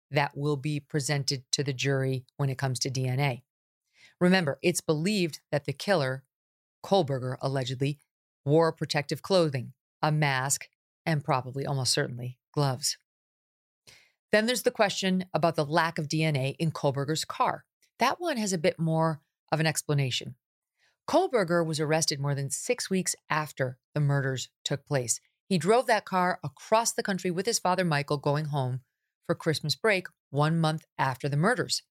that 0.09 0.35
will 0.35 0.57
be 0.57 0.79
presented 0.79 1.43
to 1.51 1.63
the 1.63 1.73
jury 1.73 2.25
when 2.37 2.49
it 2.49 2.57
comes 2.57 2.79
to 2.79 2.89
DNA. 2.89 3.43
Remember, 4.19 4.59
it's 4.61 4.81
believed 4.81 5.39
that 5.51 5.65
the 5.65 5.73
killer, 5.73 6.23
Kohberger, 6.83 7.37
allegedly 7.41 7.99
wore 8.45 8.71
protective 8.71 9.21
clothing, 9.21 9.73
a 10.01 10.11
mask, 10.11 10.67
and 11.05 11.23
probably, 11.23 11.65
almost 11.65 11.93
certainly, 11.93 12.37
gloves. 12.51 12.97
Then 14.31 14.45
there's 14.45 14.63
the 14.63 14.71
question 14.71 15.25
about 15.33 15.55
the 15.55 15.65
lack 15.65 15.97
of 15.97 16.07
DNA 16.07 16.55
in 16.59 16.71
Kohberger's 16.71 17.25
car. 17.25 17.65
That 18.01 18.19
one 18.19 18.37
has 18.37 18.51
a 18.51 18.57
bit 18.57 18.79
more 18.79 19.21
of 19.51 19.59
an 19.59 19.67
explanation. 19.67 20.33
Kohberger 21.07 21.63
was 21.63 21.79
arrested 21.79 22.19
more 22.19 22.33
than 22.33 22.49
six 22.49 22.89
weeks 22.89 23.15
after 23.29 23.77
the 23.93 24.01
murders 24.01 24.49
took 24.65 24.87
place. 24.87 25.21
He 25.47 25.59
drove 25.59 25.85
that 25.85 26.03
car 26.03 26.39
across 26.43 26.91
the 26.91 27.03
country 27.03 27.29
with 27.29 27.45
his 27.45 27.59
father, 27.59 27.85
Michael, 27.85 28.17
going 28.17 28.45
home 28.45 28.81
for 29.27 29.35
Christmas 29.35 29.75
break 29.75 30.07
one 30.31 30.59
month 30.59 30.85
after 30.97 31.29
the 31.29 31.37
murders. 31.37 31.83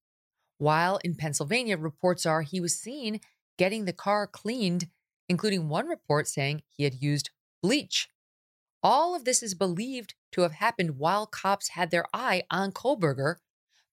While 0.59 0.99
in 1.05 1.15
Pennsylvania, 1.15 1.77
reports 1.77 2.27
are 2.27 2.43
he 2.43 2.61
was 2.61 2.77
seen 2.77 3.21
getting 3.57 3.85
the 3.85 3.93
car 3.93 4.27
cleaned, 4.27 4.89
including 5.29 5.69
one 5.69 5.87
report 5.87 6.27
saying 6.27 6.63
he 6.69 6.83
had 6.83 7.01
used 7.01 7.31
bleach. 7.63 8.09
All 8.83 9.15
of 9.15 9.25
this 9.25 9.45
is 9.45 9.55
believed 9.55 10.15
to 10.33 10.41
have 10.41 10.53
happened 10.53 10.99
while 10.99 11.27
cops 11.27 11.69
had 11.69 11.93
their 11.93 12.07
eye 12.13 12.43
on 12.51 12.73
Kohberger 12.73 13.37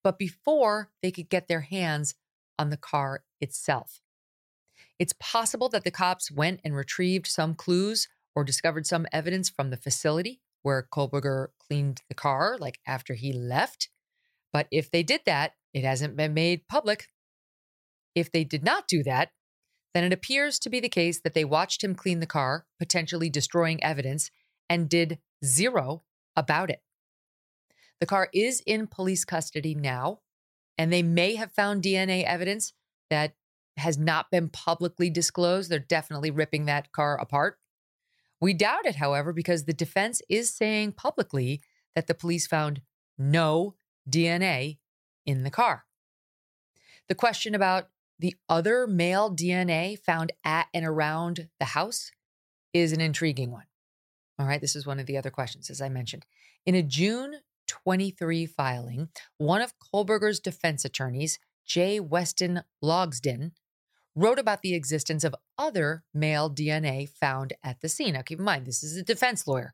but 0.07 0.17
before 0.17 0.89
they 1.03 1.11
could 1.11 1.27
get 1.27 1.49
their 1.49 1.59
hands 1.59 2.15
on 2.57 2.69
the 2.69 2.77
car 2.77 3.25
itself. 3.41 3.99
It's 4.99 5.13
possible 5.19 5.67
that 5.67 5.83
the 5.83 5.91
cops 5.91 6.31
went 6.31 6.61
and 6.63 6.73
retrieved 6.73 7.27
some 7.27 7.53
clues 7.53 8.07
or 8.33 8.45
discovered 8.45 8.87
some 8.87 9.05
evidence 9.11 9.49
from 9.49 9.69
the 9.69 9.75
facility 9.75 10.39
where 10.61 10.87
Kohberger 10.93 11.47
cleaned 11.59 12.03
the 12.07 12.15
car, 12.15 12.55
like 12.57 12.79
after 12.87 13.15
he 13.15 13.33
left. 13.33 13.89
But 14.53 14.67
if 14.71 14.89
they 14.89 15.03
did 15.03 15.23
that, 15.25 15.55
it 15.73 15.83
hasn't 15.83 16.15
been 16.15 16.33
made 16.33 16.69
public. 16.69 17.07
If 18.15 18.31
they 18.31 18.45
did 18.45 18.63
not 18.63 18.87
do 18.87 19.03
that, 19.03 19.31
then 19.93 20.05
it 20.05 20.13
appears 20.13 20.57
to 20.59 20.69
be 20.69 20.79
the 20.79 20.87
case 20.87 21.19
that 21.19 21.33
they 21.33 21.43
watched 21.43 21.83
him 21.83 21.95
clean 21.95 22.21
the 22.21 22.25
car, 22.25 22.65
potentially 22.79 23.29
destroying 23.29 23.83
evidence, 23.83 24.31
and 24.69 24.87
did 24.87 25.19
zero 25.43 26.03
about 26.37 26.69
it. 26.69 26.79
The 27.99 28.05
car 28.05 28.29
is 28.33 28.61
in 28.65 28.87
police 28.87 29.25
custody 29.25 29.73
now, 29.73 30.19
and 30.77 30.91
they 30.91 31.03
may 31.03 31.35
have 31.35 31.51
found 31.51 31.83
DNA 31.83 32.23
evidence 32.23 32.73
that 33.09 33.33
has 33.77 33.97
not 33.97 34.31
been 34.31 34.49
publicly 34.49 35.09
disclosed. 35.09 35.69
They're 35.69 35.79
definitely 35.79 36.31
ripping 36.31 36.65
that 36.65 36.91
car 36.91 37.19
apart. 37.19 37.57
We 38.39 38.53
doubt 38.53 38.85
it, 38.85 38.95
however, 38.95 39.33
because 39.33 39.63
the 39.63 39.73
defense 39.73 40.21
is 40.29 40.53
saying 40.53 40.93
publicly 40.93 41.61
that 41.95 42.07
the 42.07 42.13
police 42.13 42.45
found 42.45 42.81
no 43.17 43.75
DNA 44.09 44.77
in 45.25 45.43
the 45.43 45.49
car. 45.49 45.85
The 47.09 47.15
question 47.15 47.55
about 47.55 47.89
the 48.19 48.35
other 48.49 48.87
male 48.87 49.31
DNA 49.31 49.97
found 49.99 50.31
at 50.43 50.67
and 50.73 50.85
around 50.85 51.49
the 51.59 51.65
house 51.65 52.11
is 52.73 52.91
an 52.91 53.01
intriguing 53.01 53.51
one. 53.51 53.65
All 54.39 54.45
right, 54.45 54.61
this 54.61 54.75
is 54.75 54.85
one 54.85 54.99
of 54.99 55.07
the 55.07 55.17
other 55.17 55.31
questions, 55.31 55.69
as 55.69 55.81
I 55.81 55.89
mentioned. 55.89 56.25
In 56.65 56.75
a 56.75 56.83
June 56.83 57.37
23 57.67 58.45
filing, 58.45 59.09
one 59.37 59.61
of 59.61 59.73
Kohberger's 59.79 60.39
defense 60.39 60.85
attorneys, 60.85 61.39
J. 61.65 61.99
Weston 61.99 62.63
Logsdon, 62.83 63.51
wrote 64.15 64.39
about 64.39 64.61
the 64.61 64.73
existence 64.73 65.23
of 65.23 65.35
other 65.57 66.03
male 66.13 66.49
DNA 66.49 67.07
found 67.07 67.53
at 67.63 67.81
the 67.81 67.89
scene. 67.89 68.13
Now, 68.13 68.23
keep 68.23 68.39
in 68.39 68.45
mind, 68.45 68.65
this 68.65 68.83
is 68.83 68.97
a 68.97 69.03
defense 69.03 69.47
lawyer. 69.47 69.73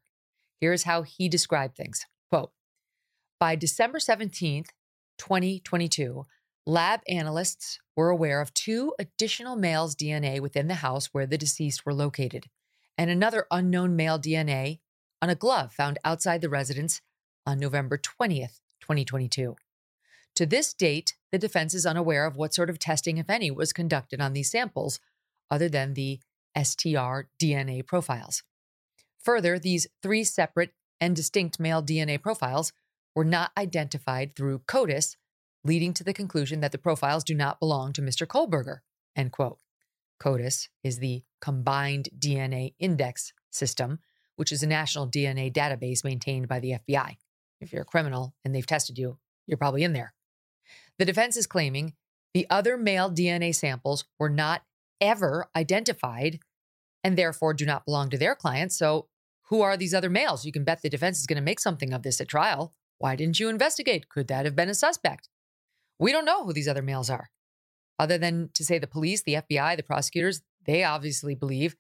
Here's 0.60 0.84
how 0.84 1.04
he 1.04 1.30
described 1.30 1.76
things. 1.76 2.06
Quote, 2.30 2.52
by 3.40 3.56
December 3.56 4.00
17th, 4.00 4.68
2022, 5.18 6.26
lab 6.66 7.02
analysts 7.08 7.80
were 7.96 8.10
aware 8.10 8.42
of 8.42 8.54
two 8.54 8.94
additional 9.00 9.56
males' 9.56 9.96
DNA 9.96 10.40
within 10.40 10.68
the 10.68 10.76
house 10.76 11.08
where 11.08 11.26
the 11.26 11.38
deceased 11.38 11.86
were 11.86 11.94
located, 11.94 12.48
and 12.98 13.10
another 13.10 13.46
unknown 13.52 13.96
male 13.96 14.20
DNA 14.20 14.80
on 15.22 15.30
a 15.30 15.36
glove 15.36 15.72
found 15.72 16.00
outside 16.04 16.42
the 16.42 16.50
residence 16.50 17.02
on 17.46 17.60
November 17.60 17.98
20th, 17.98 18.60
2022. 18.82 19.56
To 20.36 20.46
this 20.46 20.74
date, 20.74 21.16
the 21.32 21.38
defense 21.38 21.74
is 21.74 21.86
unaware 21.86 22.26
of 22.26 22.36
what 22.36 22.54
sort 22.54 22.70
of 22.70 22.80
testing, 22.80 23.18
if 23.18 23.30
any, 23.30 23.52
was 23.52 23.74
conducted 23.74 24.20
on 24.20 24.34
these 24.34 24.50
samples, 24.50 25.00
other 25.52 25.70
than 25.70 25.94
the 25.94 26.20
STR 26.58 27.28
DNA 27.42 27.86
profiles. 27.86 28.44
Further, 29.24 29.60
these 29.60 29.88
three 30.02 30.24
separate 30.24 30.72
and 31.00 31.16
distinct 31.16 31.60
male 31.60 31.84
DNA 31.84 32.22
profiles 32.22 32.74
were 33.16 33.26
not 33.26 33.52
identified 33.58 34.36
through 34.36 34.64
CODIS, 34.68 35.18
leading 35.64 35.94
to 35.94 36.04
the 36.04 36.14
conclusion 36.14 36.62
that 36.62 36.72
the 36.72 36.78
profiles 36.78 37.24
do 37.24 37.36
not 37.36 37.60
belong 37.60 37.94
to 37.94 38.02
Mr. 38.02 38.26
Kohberger. 38.26 38.80
End 39.16 39.32
quote. 39.32 39.60
CODIS 40.20 40.70
is 40.84 41.00
the 41.00 41.24
Combined 41.42 42.10
DNA 42.18 42.74
Index 42.80 43.34
System, 43.52 44.00
which 44.36 44.52
is 44.52 44.64
a 44.64 44.68
national 44.68 45.10
DNA 45.10 45.54
database 45.54 46.04
maintained 46.04 46.48
by 46.48 46.60
the 46.60 46.76
FBI. 46.88 47.18
If 47.64 47.72
you're 47.72 47.84
a 47.84 47.86
criminal 47.86 48.36
and 48.44 48.54
they've 48.54 48.68
tested 48.68 48.98
you, 48.98 49.18
you're 49.48 49.58
probably 49.58 49.84
in 49.84 49.94
there. 49.94 50.14
The 51.00 51.06
defense 51.06 51.38
is 51.38 51.48
claiming 51.48 51.94
the 52.34 52.48
other 52.50 52.78
male 52.78 53.10
DNA 53.10 53.56
samples 53.56 54.06
were 54.20 54.30
not 54.30 54.64
ever 55.00 55.48
identified 55.56 56.40
and 57.04 57.18
therefore 57.18 57.54
do 57.54 57.66
not 57.66 57.86
belong 57.86 58.10
to 58.10 58.18
their 58.18 58.36
clients. 58.36 58.78
So, 58.78 59.08
who 59.48 59.62
are 59.62 59.78
these 59.78 59.94
other 59.94 60.10
males? 60.10 60.46
You 60.46 60.52
can 60.52 60.64
bet 60.64 60.82
the 60.82 60.90
defense 60.90 61.20
is 61.20 61.26
going 61.26 61.36
to 61.36 61.42
make 61.44 61.60
something 61.60 61.94
of 61.94 62.02
this 62.02 62.22
at 62.22 62.30
trial. 62.30 62.74
Why 62.98 63.16
didn't 63.16 63.40
you 63.40 63.50
investigate? 63.50 64.10
Could 64.10 64.28
that 64.30 64.46
have 64.46 64.56
been 64.56 64.70
a 64.70 64.74
suspect? 64.74 65.30
We 66.00 66.12
don't 66.12 66.26
know 66.26 66.46
who 66.46 66.54
these 66.54 66.68
other 66.68 66.82
males 66.82 67.10
are. 67.10 67.30
Other 68.00 68.18
than 68.18 68.50
to 68.54 68.66
say 68.66 68.80
the 68.80 68.88
police, 68.88 69.22
the 69.22 69.36
FBI, 69.36 69.76
the 69.78 69.84
prosecutors, 69.84 70.42
they 70.66 70.84
obviously 70.84 71.36
believe 71.36 71.76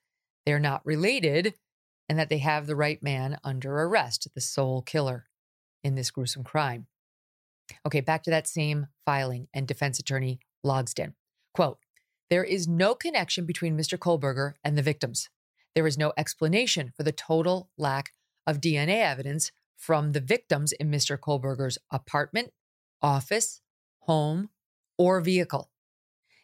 they're 0.45 0.59
not 0.59 0.85
related 0.85 1.55
and 2.09 2.19
that 2.19 2.29
they 2.29 2.39
have 2.39 2.67
the 2.67 2.75
right 2.75 3.01
man 3.01 3.39
under 3.43 3.73
arrest, 3.81 4.27
the 4.35 4.41
sole 4.41 4.81
killer 4.81 5.27
in 5.83 5.95
this 5.95 6.11
gruesome 6.11 6.43
crime. 6.43 6.87
Okay, 7.85 8.01
back 8.01 8.23
to 8.23 8.29
that 8.29 8.47
same 8.47 8.87
filing 9.05 9.47
and 9.53 9.67
defense 9.67 9.99
attorney 9.99 10.39
Logsdon. 10.65 11.13
Quote, 11.53 11.79
there 12.29 12.43
is 12.43 12.67
no 12.67 12.95
connection 12.95 13.45
between 13.45 13.77
Mr. 13.77 13.97
Kohberger 13.97 14.53
and 14.63 14.77
the 14.77 14.81
victims. 14.81 15.29
There 15.75 15.87
is 15.87 15.97
no 15.97 16.13
explanation 16.17 16.91
for 16.95 17.03
the 17.03 17.11
total 17.11 17.69
lack 17.77 18.11
of 18.47 18.61
DNA 18.61 19.01
evidence 19.01 19.51
from 19.77 20.11
the 20.11 20.19
victims 20.19 20.71
in 20.71 20.89
Mr. 20.89 21.17
Kohberger's 21.17 21.77
apartment, 21.91 22.51
office, 23.01 23.61
home, 23.99 24.49
or 24.97 25.19
vehicle. 25.21 25.69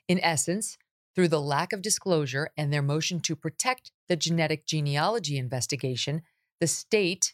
In 0.08 0.20
essence, 0.20 0.78
through 1.16 1.30
the 1.30 1.42
lack 1.42 1.74
of 1.74 1.82
disclosure 1.82 2.50
and 2.58 2.72
their 2.72 2.82
motion 2.82 3.20
to 3.22 3.36
protect 3.36 3.92
the 4.08 4.16
genetic 4.16 4.66
genealogy 4.66 5.38
investigation, 5.38 6.22
the 6.60 6.68
state, 6.68 7.34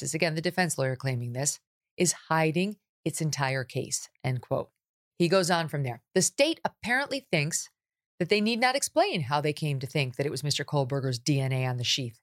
this 0.00 0.10
is 0.10 0.14
again 0.14 0.34
the 0.34 0.40
defense 0.40 0.76
lawyer 0.76 0.96
claiming 0.96 1.32
this, 1.32 1.60
is 1.96 2.14
hiding 2.28 2.76
its 3.04 3.20
entire 3.20 3.62
case. 3.62 4.08
End 4.24 4.40
quote. 4.40 4.70
He 5.18 5.28
goes 5.28 5.50
on 5.50 5.68
from 5.68 5.84
there. 5.84 6.02
The 6.14 6.22
state 6.22 6.60
apparently 6.64 7.26
thinks 7.30 7.70
that 8.18 8.28
they 8.28 8.40
need 8.40 8.60
not 8.60 8.74
explain 8.74 9.22
how 9.22 9.40
they 9.40 9.52
came 9.52 9.78
to 9.78 9.86
think 9.86 10.16
that 10.16 10.26
it 10.26 10.30
was 10.30 10.42
Mr. 10.42 10.64
Kohberger's 10.64 11.20
DNA 11.20 11.68
on 11.68 11.76
the 11.76 11.84
sheath. 11.84 12.18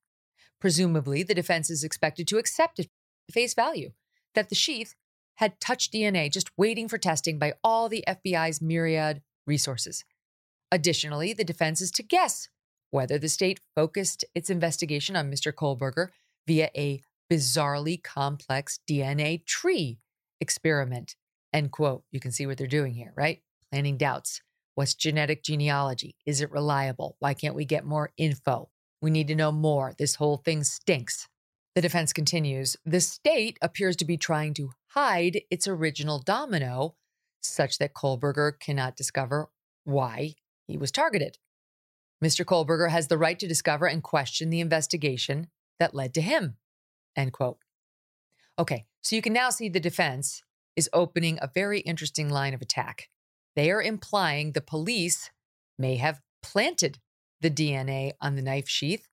Presumably, 0.59 1.23
the 1.23 1.33
defense 1.33 1.69
is 1.69 1.83
expected 1.83 2.27
to 2.27 2.37
accept 2.37 2.79
it 2.79 2.89
face 3.31 3.53
value 3.53 3.91
that 4.35 4.49
the 4.49 4.55
sheath 4.55 4.93
had 5.35 5.59
touched 5.61 5.93
DNA 5.93 6.29
just 6.29 6.51
waiting 6.57 6.89
for 6.89 6.97
testing 6.97 7.39
by 7.39 7.53
all 7.63 7.87
the 7.87 8.03
FBI's 8.07 8.61
myriad 8.61 9.21
resources. 9.47 10.03
Additionally, 10.71 11.31
the 11.31 11.45
defense 11.45 11.79
is 11.79 11.91
to 11.91 12.03
guess 12.03 12.49
whether 12.89 13.17
the 13.17 13.29
state 13.29 13.61
focused 13.75 14.25
its 14.35 14.49
investigation 14.49 15.15
on 15.15 15.31
Mr. 15.31 15.53
Kohberger 15.53 16.09
via 16.45 16.69
a 16.75 17.01
bizarrely 17.31 18.01
complex 18.03 18.79
DNA 18.89 19.45
tree 19.45 19.99
experiment. 20.41 21.15
End 21.53 21.71
quote. 21.71 22.03
You 22.11 22.19
can 22.19 22.31
see 22.31 22.45
what 22.45 22.57
they're 22.57 22.67
doing 22.67 22.93
here, 22.93 23.13
right? 23.15 23.41
Planting 23.71 23.97
doubts. 23.97 24.41
What's 24.75 24.95
genetic 24.95 25.43
genealogy? 25.43 26.15
Is 26.25 26.41
it 26.41 26.51
reliable? 26.51 27.15
Why 27.19 27.33
can't 27.33 27.55
we 27.55 27.65
get 27.65 27.85
more 27.85 28.11
info? 28.17 28.69
We 29.01 29.11
need 29.11 29.27
to 29.29 29.35
know 29.35 29.51
more. 29.51 29.93
This 29.97 30.15
whole 30.15 30.37
thing 30.37 30.63
stinks. 30.63 31.27
The 31.75 31.81
defense 31.81 32.11
continues 32.11 32.75
the 32.85 32.99
state 32.99 33.57
appears 33.61 33.95
to 33.97 34.05
be 34.05 34.17
trying 34.17 34.53
to 34.55 34.71
hide 34.87 35.41
its 35.49 35.67
original 35.67 36.19
domino 36.19 36.95
such 37.41 37.77
that 37.77 37.93
Kohberger 37.93 38.59
cannot 38.59 38.97
discover 38.97 39.49
why 39.85 40.35
he 40.67 40.77
was 40.77 40.91
targeted. 40.91 41.37
Mr. 42.23 42.45
Kohberger 42.45 42.89
has 42.89 43.07
the 43.07 43.17
right 43.17 43.39
to 43.39 43.47
discover 43.47 43.87
and 43.87 44.03
question 44.03 44.49
the 44.49 44.59
investigation 44.59 45.47
that 45.79 45.95
led 45.95 46.13
to 46.13 46.21
him. 46.21 46.57
End 47.15 47.33
quote. 47.33 47.57
Okay, 48.57 48.85
so 49.01 49.15
you 49.15 49.21
can 49.21 49.33
now 49.33 49.49
see 49.49 49.69
the 49.69 49.79
defense 49.79 50.43
is 50.75 50.89
opening 50.93 51.37
a 51.41 51.51
very 51.53 51.79
interesting 51.81 52.29
line 52.29 52.53
of 52.53 52.61
attack. 52.61 53.09
They 53.55 53.71
are 53.71 53.81
implying 53.81 54.51
the 54.51 54.61
police 54.61 55.31
may 55.77 55.97
have 55.97 56.21
planted 56.41 56.99
the 57.41 57.49
DNA 57.49 58.13
on 58.21 58.35
the 58.35 58.41
knife 58.41 58.69
sheath 58.69 59.07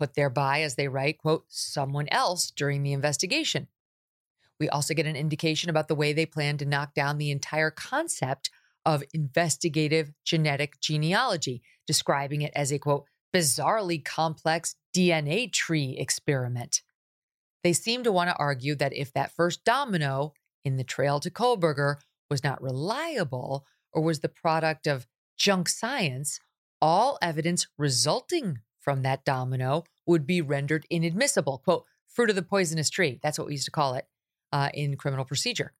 put 0.00 0.14
there 0.14 0.30
by, 0.30 0.62
as 0.62 0.76
they 0.76 0.88
write, 0.88 1.18
quote, 1.18 1.44
someone 1.48 2.08
else 2.08 2.50
during 2.50 2.82
the 2.82 2.92
investigation. 2.92 3.68
We 4.58 4.68
also 4.68 4.94
get 4.94 5.06
an 5.06 5.14
indication 5.14 5.68
about 5.68 5.88
the 5.88 5.94
way 5.94 6.12
they 6.12 6.26
plan 6.26 6.56
to 6.58 6.64
knock 6.64 6.94
down 6.94 7.18
the 7.18 7.30
entire 7.30 7.70
concept 7.70 8.50
of 8.86 9.04
investigative 9.12 10.12
genetic 10.24 10.80
genealogy, 10.80 11.62
describing 11.86 12.40
it 12.40 12.52
as 12.54 12.72
a 12.72 12.78
quote, 12.78 13.04
bizarrely 13.34 14.02
complex 14.02 14.74
DNA 14.94 15.52
tree 15.52 15.96
experiment. 15.98 16.82
They 17.62 17.72
seem 17.72 18.04
to 18.04 18.12
want 18.12 18.30
to 18.30 18.36
argue 18.36 18.74
that 18.76 18.94
if 18.94 19.12
that 19.12 19.32
first 19.32 19.64
domino 19.64 20.32
in 20.64 20.76
the 20.76 20.84
trail 20.84 21.20
to 21.20 21.30
Kohberger 21.30 21.96
was 22.28 22.44
not 22.44 22.62
reliable 22.62 23.66
or 23.92 24.02
was 24.02 24.20
the 24.20 24.28
product 24.28 24.86
of 24.86 25.06
junk 25.38 25.68
science, 25.68 26.38
all 26.80 27.18
evidence 27.20 27.66
resulting 27.76 28.58
from 28.78 29.02
that 29.02 29.24
domino 29.24 29.84
would 30.06 30.26
be 30.26 30.40
rendered 30.40 30.86
inadmissible. 30.90 31.58
Quote, 31.58 31.84
fruit 32.06 32.30
of 32.30 32.36
the 32.36 32.42
poisonous 32.42 32.90
tree. 32.90 33.18
That's 33.22 33.38
what 33.38 33.46
we 33.46 33.54
used 33.54 33.66
to 33.66 33.70
call 33.70 33.94
it 33.94 34.06
uh, 34.52 34.70
in 34.74 34.96
criminal 34.96 35.24
procedure. 35.24 35.72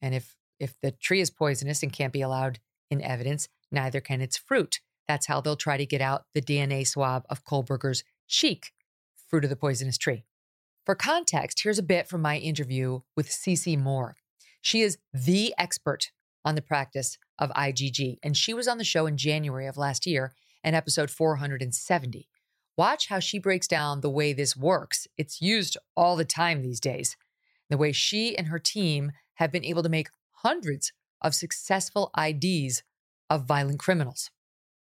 And 0.00 0.14
if 0.14 0.36
if 0.58 0.74
the 0.80 0.90
tree 0.90 1.20
is 1.20 1.30
poisonous 1.30 1.82
and 1.82 1.92
can't 1.92 2.14
be 2.14 2.22
allowed 2.22 2.60
in 2.90 3.02
evidence, 3.02 3.48
neither 3.70 4.00
can 4.00 4.22
its 4.22 4.38
fruit. 4.38 4.80
That's 5.06 5.26
how 5.26 5.40
they'll 5.40 5.56
try 5.56 5.76
to 5.76 5.84
get 5.84 6.00
out 6.00 6.24
the 6.34 6.40
DNA 6.40 6.86
swab 6.86 7.24
of 7.28 7.44
Kohberger's 7.44 8.04
cheek, 8.26 8.72
fruit 9.28 9.44
of 9.44 9.50
the 9.50 9.56
poisonous 9.56 9.98
tree. 9.98 10.24
For 10.86 10.94
context, 10.94 11.64
here's 11.64 11.80
a 11.80 11.82
bit 11.82 12.06
from 12.06 12.22
my 12.22 12.38
interview 12.38 13.00
with 13.16 13.28
Cece 13.28 13.76
Moore. 13.76 14.14
She 14.62 14.82
is 14.82 14.98
the 15.12 15.52
expert 15.58 16.12
on 16.44 16.54
the 16.54 16.62
practice 16.62 17.18
of 17.40 17.50
IGG, 17.50 18.18
and 18.22 18.36
she 18.36 18.54
was 18.54 18.68
on 18.68 18.78
the 18.78 18.84
show 18.84 19.06
in 19.06 19.16
January 19.16 19.66
of 19.66 19.76
last 19.76 20.06
year 20.06 20.32
in 20.62 20.74
episode 20.76 21.10
470. 21.10 22.28
Watch 22.76 23.08
how 23.08 23.18
she 23.18 23.40
breaks 23.40 23.66
down 23.66 24.00
the 24.00 24.10
way 24.10 24.32
this 24.32 24.56
works. 24.56 25.08
It's 25.18 25.42
used 25.42 25.76
all 25.96 26.14
the 26.14 26.24
time 26.24 26.62
these 26.62 26.78
days. 26.78 27.16
The 27.68 27.76
way 27.76 27.90
she 27.90 28.38
and 28.38 28.46
her 28.46 28.60
team 28.60 29.10
have 29.34 29.50
been 29.50 29.64
able 29.64 29.82
to 29.82 29.88
make 29.88 30.10
hundreds 30.34 30.92
of 31.20 31.34
successful 31.34 32.12
IDs 32.16 32.84
of 33.28 33.44
violent 33.44 33.80
criminals. 33.80 34.30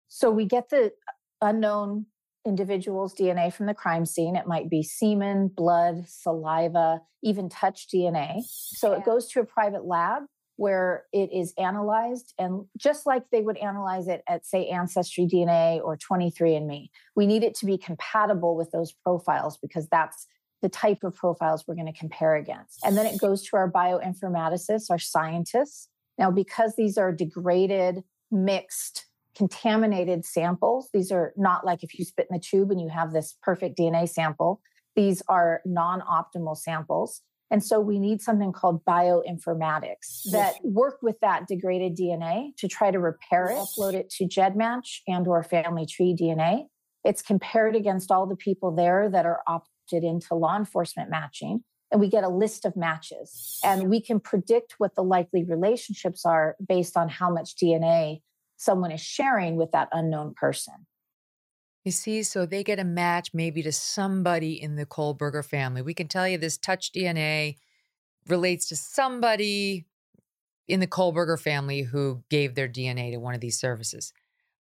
So 0.07 0.31
we 0.31 0.45
get 0.45 0.69
the 0.69 0.93
unknown 1.41 2.05
individual's 2.45 3.13
DNA 3.13 3.53
from 3.53 3.65
the 3.65 3.73
crime 3.73 4.05
scene. 4.05 4.35
It 4.35 4.47
might 4.47 4.69
be 4.69 4.83
semen, 4.83 5.47
blood, 5.47 6.05
saliva, 6.07 7.01
even 7.23 7.49
touch 7.49 7.87
DNA. 7.87 8.41
So 8.45 8.93
it 8.93 9.05
goes 9.05 9.27
to 9.29 9.41
a 9.41 9.45
private 9.45 9.85
lab 9.85 10.23
where 10.61 11.05
it 11.11 11.31
is 11.33 11.53
analyzed 11.57 12.35
and 12.37 12.65
just 12.77 13.07
like 13.07 13.23
they 13.31 13.41
would 13.41 13.57
analyze 13.57 14.07
it 14.07 14.21
at 14.27 14.45
say 14.45 14.67
ancestry 14.67 15.25
dna 15.25 15.81
or 15.81 15.97
23andme 15.97 16.87
we 17.15 17.25
need 17.25 17.43
it 17.43 17.55
to 17.55 17.65
be 17.65 17.79
compatible 17.79 18.55
with 18.55 18.69
those 18.71 18.91
profiles 18.91 19.57
because 19.57 19.87
that's 19.87 20.27
the 20.61 20.69
type 20.69 21.03
of 21.03 21.15
profiles 21.15 21.63
we're 21.65 21.73
going 21.73 21.91
to 21.91 21.99
compare 21.99 22.35
against 22.35 22.79
and 22.85 22.95
then 22.95 23.07
it 23.07 23.19
goes 23.19 23.41
to 23.41 23.57
our 23.57 23.71
bioinformaticists 23.71 24.91
our 24.91 24.99
scientists 24.99 25.87
now 26.19 26.29
because 26.29 26.75
these 26.75 26.95
are 26.95 27.11
degraded 27.11 28.03
mixed 28.29 29.07
contaminated 29.35 30.25
samples 30.25 30.89
these 30.93 31.11
are 31.11 31.33
not 31.37 31.65
like 31.65 31.83
if 31.83 31.97
you 31.97 32.05
spit 32.05 32.27
in 32.29 32.35
the 32.35 32.43
tube 32.43 32.71
and 32.71 32.81
you 32.81 32.89
have 32.89 33.13
this 33.13 33.37
perfect 33.41 33.77
dna 33.77 34.07
sample 34.07 34.61
These 34.95 35.21
are 35.27 35.61
non 35.65 36.01
optimal 36.01 36.57
samples. 36.57 37.21
And 37.49 37.63
so 37.63 37.81
we 37.81 37.99
need 37.99 38.21
something 38.21 38.53
called 38.53 38.85
bioinformatics 38.85 40.31
that 40.31 40.53
work 40.63 40.99
with 41.01 41.19
that 41.19 41.47
degraded 41.47 41.97
DNA 41.97 42.55
to 42.57 42.67
try 42.69 42.91
to 42.91 42.99
repair 42.99 43.47
it, 43.47 43.57
upload 43.57 43.93
it 43.93 44.09
to 44.11 44.25
GEDmatch 44.25 45.01
and 45.05 45.27
or 45.27 45.43
family 45.43 45.85
tree 45.85 46.15
DNA. 46.17 46.67
It's 47.03 47.21
compared 47.21 47.75
against 47.75 48.09
all 48.09 48.25
the 48.25 48.37
people 48.37 48.73
there 48.73 49.09
that 49.09 49.25
are 49.25 49.41
opted 49.47 50.05
into 50.05 50.33
law 50.33 50.55
enforcement 50.55 51.09
matching. 51.09 51.63
And 51.91 51.99
we 51.99 52.07
get 52.07 52.23
a 52.23 52.29
list 52.29 52.63
of 52.63 52.77
matches. 52.77 53.59
And 53.65 53.89
we 53.89 54.01
can 54.01 54.21
predict 54.21 54.75
what 54.77 54.95
the 54.95 55.03
likely 55.03 55.43
relationships 55.43 56.25
are 56.25 56.55
based 56.65 56.95
on 56.95 57.09
how 57.09 57.29
much 57.29 57.57
DNA 57.57 58.21
someone 58.61 58.91
is 58.91 59.01
sharing 59.01 59.55
with 59.55 59.71
that 59.71 59.89
unknown 59.91 60.35
person. 60.35 60.85
You 61.83 61.91
see, 61.91 62.21
so 62.21 62.45
they 62.45 62.63
get 62.63 62.77
a 62.77 62.83
match 62.83 63.29
maybe 63.33 63.63
to 63.63 63.71
somebody 63.71 64.61
in 64.61 64.75
the 64.75 64.85
Kohberger 64.85 65.43
family. 65.43 65.81
We 65.81 65.95
can 65.95 66.07
tell 66.07 66.27
you 66.27 66.37
this 66.37 66.59
touch 66.59 66.91
DNA 66.91 67.55
relates 68.27 68.67
to 68.67 68.75
somebody 68.75 69.87
in 70.67 70.79
the 70.79 70.85
Kohberger 70.85 71.41
family 71.41 71.81
who 71.81 72.23
gave 72.29 72.53
their 72.53 72.69
DNA 72.69 73.11
to 73.11 73.17
one 73.17 73.33
of 73.33 73.41
these 73.41 73.59
services. 73.59 74.13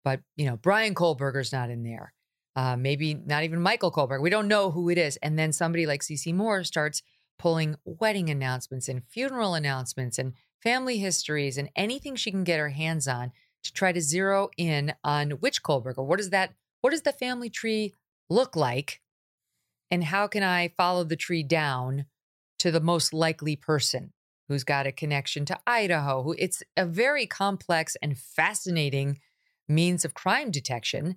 But, 0.04 0.20
you 0.36 0.46
know, 0.46 0.56
Bryan 0.56 0.94
Kohberger's 0.94 1.52
not 1.52 1.68
in 1.68 1.82
there. 1.82 2.14
Uh, 2.54 2.76
maybe 2.76 3.14
not 3.14 3.42
even 3.42 3.60
Michael 3.60 3.90
Kohberger. 3.90 4.22
We 4.22 4.30
don't 4.30 4.46
know 4.46 4.70
who 4.70 4.90
it 4.90 4.98
is. 4.98 5.16
And 5.16 5.36
then 5.36 5.52
somebody 5.52 5.86
like 5.86 6.02
CeCe 6.02 6.32
Moore 6.32 6.62
starts 6.62 7.02
pulling 7.36 7.74
wedding 7.84 8.30
announcements 8.30 8.88
and 8.88 9.02
funeral 9.04 9.54
announcements 9.54 10.18
and 10.18 10.34
family 10.62 10.98
histories 10.98 11.58
and 11.58 11.68
anything 11.74 12.14
she 12.14 12.30
can 12.30 12.44
get 12.44 12.60
her 12.60 12.70
hands 12.70 13.08
on 13.08 13.32
to 13.64 13.72
try 13.72 13.92
to 13.92 14.00
zero 14.00 14.50
in 14.56 14.94
on 15.04 15.32
which 15.32 15.62
Kohberger. 15.62 16.16
does 16.16 16.30
that 16.30 16.54
what 16.80 16.90
does 16.90 17.02
the 17.02 17.12
family 17.12 17.50
tree 17.50 17.94
look 18.30 18.54
like? 18.54 19.00
And 19.90 20.04
how 20.04 20.26
can 20.26 20.42
I 20.42 20.68
follow 20.76 21.04
the 21.04 21.16
tree 21.16 21.42
down 21.42 22.06
to 22.58 22.70
the 22.70 22.80
most 22.80 23.12
likely 23.12 23.56
person 23.56 24.12
who's 24.46 24.64
got 24.64 24.86
a 24.86 24.92
connection 24.92 25.44
to 25.46 25.58
Idaho? 25.66 26.22
Who 26.22 26.34
it's 26.38 26.62
a 26.76 26.86
very 26.86 27.26
complex 27.26 27.96
and 28.02 28.16
fascinating 28.16 29.18
means 29.68 30.04
of 30.04 30.14
crime 30.14 30.50
detection. 30.50 31.16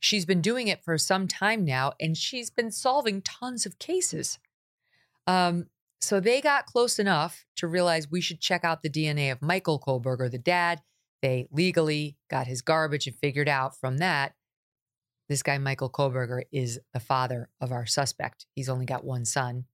She's 0.00 0.26
been 0.26 0.40
doing 0.40 0.68
it 0.68 0.82
for 0.82 0.98
some 0.98 1.28
time 1.28 1.64
now, 1.64 1.92
and 2.00 2.16
she's 2.16 2.50
been 2.50 2.72
solving 2.72 3.22
tons 3.22 3.66
of 3.66 3.78
cases. 3.78 4.38
Um, 5.26 5.66
so 6.00 6.18
they 6.18 6.40
got 6.40 6.66
close 6.66 6.98
enough 6.98 7.46
to 7.56 7.68
realize 7.68 8.10
we 8.10 8.20
should 8.20 8.40
check 8.40 8.64
out 8.64 8.82
the 8.82 8.90
DNA 8.90 9.30
of 9.30 9.40
Michael 9.40 9.78
Kohberger, 9.78 10.28
the 10.28 10.38
dad. 10.38 10.80
They 11.22 11.46
legally 11.50 12.18
got 12.28 12.46
his 12.46 12.62
garbage 12.62 13.06
and 13.06 13.16
figured 13.16 13.48
out 13.48 13.78
from 13.78 13.98
that 13.98 14.34
this 15.28 15.42
guy, 15.42 15.56
Michael 15.56 15.88
Kohberger, 15.88 16.42
is 16.52 16.78
the 16.92 17.00
father 17.00 17.48
of 17.60 17.72
our 17.72 17.86
suspect. 17.86 18.44
He's 18.54 18.68
only 18.68 18.84
got 18.84 19.04
one 19.04 19.24
son, 19.24 19.64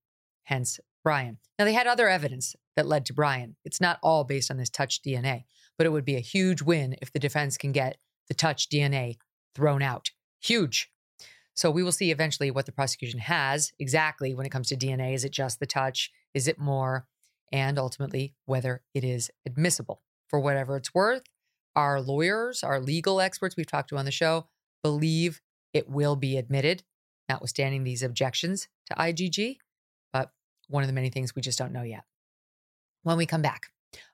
hence 0.45 0.79
Bryan. 1.03 1.39
Now, 1.59 1.65
they 1.65 1.73
had 1.73 1.87
other 1.87 2.09
evidence 2.09 2.55
that 2.77 2.87
led 2.87 3.07
to 3.07 3.13
Bryan. 3.13 3.57
It's 3.65 3.81
not 3.81 3.99
all 4.03 4.25
based 4.25 4.51
on 4.51 4.57
this 4.57 4.71
touch 4.71 5.03
DNA, 5.03 5.45
but 5.77 5.87
it 5.87 5.91
would 5.91 6.05
be 6.05 6.17
a 6.17 6.21
huge 6.21 6.63
win 6.63 6.97
if 7.03 7.13
the 7.13 7.19
defense 7.19 7.57
can 7.57 7.73
get 7.73 7.97
the 8.29 8.35
touch 8.35 8.69
DNA 8.69 9.17
thrown 9.55 9.83
out. 9.83 10.11
Huge. 10.41 10.93
So 11.55 11.73
we 11.73 11.83
will 11.83 11.91
see 11.91 12.13
eventually 12.13 12.53
what 12.53 12.67
the 12.67 12.73
prosecution 12.73 13.19
has 13.19 13.73
exactly 13.81 14.35
when 14.35 14.47
it 14.47 14.51
comes 14.51 14.69
to 14.69 14.77
DNA. 14.77 15.15
Is 15.15 15.25
it 15.25 15.33
just 15.33 15.59
the 15.59 15.67
touch? 15.67 16.13
Is 16.35 16.47
it 16.47 16.61
more? 16.61 17.07
And 17.51 17.79
ultimately, 17.79 18.35
whether 18.45 18.83
it 18.95 19.03
is 19.03 19.31
admissible. 19.45 20.03
For 20.29 20.39
whatever 20.39 20.77
it's 20.77 20.95
worth, 20.95 21.23
our 21.79 22.01
lawyers, 22.01 22.64
our 22.64 22.81
legal 22.81 23.21
experts 23.21 23.57
we've 23.57 23.64
talked 23.64 23.88
to 23.91 23.97
on 23.97 24.05
the 24.05 24.11
show 24.11 24.49
believe 24.83 25.41
it 25.73 25.88
will 25.88 26.17
be 26.17 26.37
admitted, 26.37 26.83
notwithstanding 27.29 27.85
these 27.85 28.03
objections 28.03 28.67
to 28.87 28.95
IGG. 28.95 29.59
But 30.12 30.33
one 30.67 30.83
of 30.83 30.88
the 30.88 30.93
many 30.93 31.09
things 31.09 31.37
we 31.37 31.43
just 31.43 31.59
don't 31.59 31.73
know 31.73 31.85
yet. 31.85 32.03
When 33.05 33.17
we 33.17 33.27
come 33.27 33.43
back, 33.43 33.69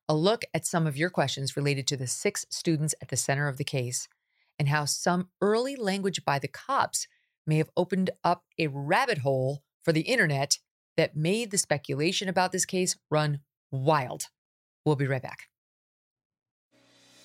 a 0.06 0.14
look 0.14 0.44
at 0.52 0.66
some 0.66 0.86
of 0.86 0.98
your 0.98 1.08
questions 1.08 1.56
related 1.56 1.86
to 1.86 1.96
the 1.96 2.06
six 2.06 2.44
students 2.50 2.94
at 3.00 3.08
the 3.08 3.16
center 3.16 3.48
of 3.48 3.56
the 3.56 3.64
case 3.64 4.08
and 4.58 4.68
how 4.68 4.84
some 4.84 5.30
early 5.40 5.74
language 5.74 6.22
by 6.22 6.38
the 6.38 6.48
cops 6.48 7.08
may 7.46 7.56
have 7.56 7.70
opened 7.78 8.10
up 8.22 8.44
a 8.58 8.66
rabbit 8.66 9.18
hole 9.18 9.62
for 9.82 9.92
the 9.92 10.02
internet 10.02 10.58
that 10.98 11.16
made 11.16 11.50
the 11.50 11.58
speculation 11.58 12.28
about 12.28 12.52
this 12.52 12.66
case 12.66 12.96
run 13.10 13.40
wild. 13.70 14.26
We'll 14.84 14.96
be 14.96 15.06
right 15.06 15.22
back. 15.22 15.48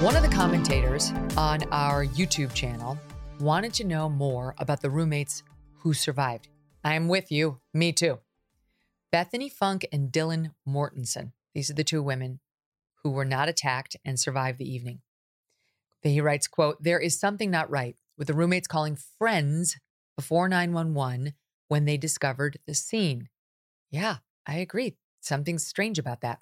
One 0.00 0.14
of 0.14 0.22
the 0.22 0.28
commentators 0.28 1.10
on 1.38 1.62
our 1.72 2.04
YouTube 2.04 2.52
channel 2.52 2.98
wanted 3.40 3.72
to 3.74 3.84
know 3.84 4.10
more 4.10 4.54
about 4.58 4.82
the 4.82 4.90
roommates 4.90 5.42
who 5.78 5.94
survived. 5.94 6.48
I 6.84 6.92
am 6.92 7.08
with 7.08 7.32
you. 7.32 7.60
Me 7.72 7.92
too. 7.92 8.18
Bethany 9.10 9.48
Funk 9.48 9.86
and 9.90 10.12
Dylan 10.12 10.50
Mortensen. 10.68 11.32
These 11.54 11.70
are 11.70 11.74
the 11.74 11.82
two 11.82 12.02
women 12.02 12.40
who 13.02 13.10
were 13.10 13.24
not 13.24 13.48
attacked 13.48 13.96
and 14.04 14.20
survived 14.20 14.58
the 14.58 14.70
evening. 14.70 15.00
He 16.02 16.20
writes, 16.20 16.46
quote, 16.46 16.82
There 16.82 17.00
is 17.00 17.18
something 17.18 17.50
not 17.50 17.70
right 17.70 17.96
with 18.18 18.26
the 18.26 18.34
roommates 18.34 18.68
calling 18.68 18.98
friends 19.18 19.78
before 20.14 20.46
911 20.46 21.32
when 21.68 21.86
they 21.86 21.96
discovered 21.96 22.58
the 22.66 22.74
scene. 22.74 23.30
Yeah, 23.90 24.16
I 24.46 24.58
agree. 24.58 24.98
Something's 25.22 25.66
strange 25.66 25.98
about 25.98 26.20
that. 26.20 26.40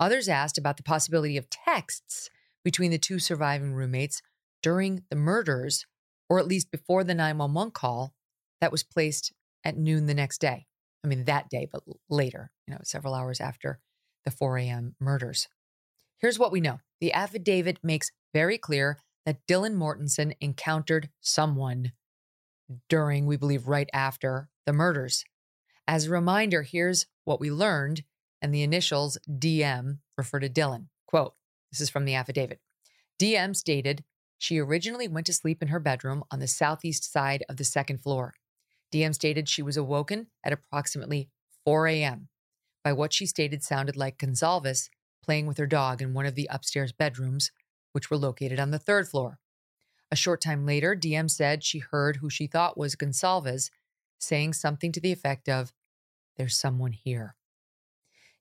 Others 0.00 0.30
asked 0.30 0.56
about 0.56 0.78
the 0.78 0.82
possibility 0.82 1.36
of 1.36 1.50
texts 1.50 2.30
between 2.64 2.90
the 2.90 2.98
two 2.98 3.18
surviving 3.18 3.72
roommates 3.72 4.22
during 4.62 5.04
the 5.10 5.16
murders, 5.16 5.86
or 6.28 6.38
at 6.38 6.46
least 6.46 6.70
before 6.70 7.04
the 7.04 7.14
911 7.14 7.72
call 7.72 8.14
that 8.60 8.72
was 8.72 8.82
placed 8.82 9.32
at 9.64 9.76
noon 9.76 10.06
the 10.06 10.14
next 10.14 10.40
day. 10.40 10.66
I 11.04 11.08
mean, 11.08 11.24
that 11.24 11.48
day, 11.48 11.66
but 11.70 11.82
later, 12.08 12.50
you 12.66 12.74
know, 12.74 12.80
several 12.84 13.14
hours 13.14 13.40
after 13.40 13.80
the 14.24 14.30
4 14.30 14.58
a.m. 14.58 14.94
murders. 15.00 15.48
Here's 16.18 16.38
what 16.38 16.52
we 16.52 16.60
know 16.60 16.80
the 17.00 17.12
affidavit 17.12 17.78
makes 17.82 18.10
very 18.34 18.58
clear 18.58 18.98
that 19.24 19.46
Dylan 19.46 19.76
Mortensen 19.76 20.34
encountered 20.40 21.08
someone 21.20 21.92
during, 22.88 23.26
we 23.26 23.36
believe, 23.36 23.66
right 23.66 23.88
after 23.92 24.48
the 24.66 24.72
murders. 24.72 25.24
As 25.88 26.06
a 26.06 26.10
reminder, 26.10 26.62
here's 26.62 27.06
what 27.24 27.40
we 27.40 27.50
learned, 27.50 28.04
and 28.40 28.54
the 28.54 28.62
initials 28.62 29.18
DM 29.28 29.98
refer 30.16 30.38
to 30.38 30.48
Dylan. 30.48 30.86
Quote, 31.06 31.34
this 31.70 31.80
is 31.80 31.90
from 31.90 32.04
the 32.04 32.14
affidavit. 32.14 32.60
DM 33.20 33.54
stated 33.54 34.04
she 34.38 34.58
originally 34.58 35.06
went 35.06 35.26
to 35.26 35.32
sleep 35.32 35.60
in 35.60 35.68
her 35.68 35.80
bedroom 35.80 36.24
on 36.30 36.40
the 36.40 36.46
southeast 36.46 37.10
side 37.10 37.44
of 37.48 37.56
the 37.56 37.64
second 37.64 37.98
floor. 37.98 38.34
DM 38.92 39.14
stated 39.14 39.48
she 39.48 39.62
was 39.62 39.76
awoken 39.76 40.28
at 40.42 40.52
approximately 40.52 41.28
4 41.64 41.86
a.m. 41.88 42.28
by 42.82 42.92
what 42.92 43.12
she 43.12 43.26
stated 43.26 43.62
sounded 43.62 43.96
like 43.96 44.18
Goncalves 44.18 44.88
playing 45.22 45.46
with 45.46 45.58
her 45.58 45.66
dog 45.66 46.00
in 46.00 46.14
one 46.14 46.26
of 46.26 46.34
the 46.34 46.48
upstairs 46.50 46.92
bedrooms, 46.92 47.50
which 47.92 48.10
were 48.10 48.16
located 48.16 48.58
on 48.58 48.70
the 48.70 48.78
third 48.78 49.08
floor. 49.08 49.38
A 50.10 50.16
short 50.16 50.40
time 50.40 50.66
later, 50.66 50.96
DM 50.96 51.30
said 51.30 51.62
she 51.62 51.78
heard 51.78 52.16
who 52.16 52.30
she 52.30 52.46
thought 52.46 52.78
was 52.78 52.96
Goncalves 52.96 53.70
saying 54.18 54.54
something 54.54 54.90
to 54.92 55.00
the 55.00 55.12
effect 55.12 55.48
of, 55.48 55.72
There's 56.36 56.56
someone 56.56 56.92
here. 56.92 57.36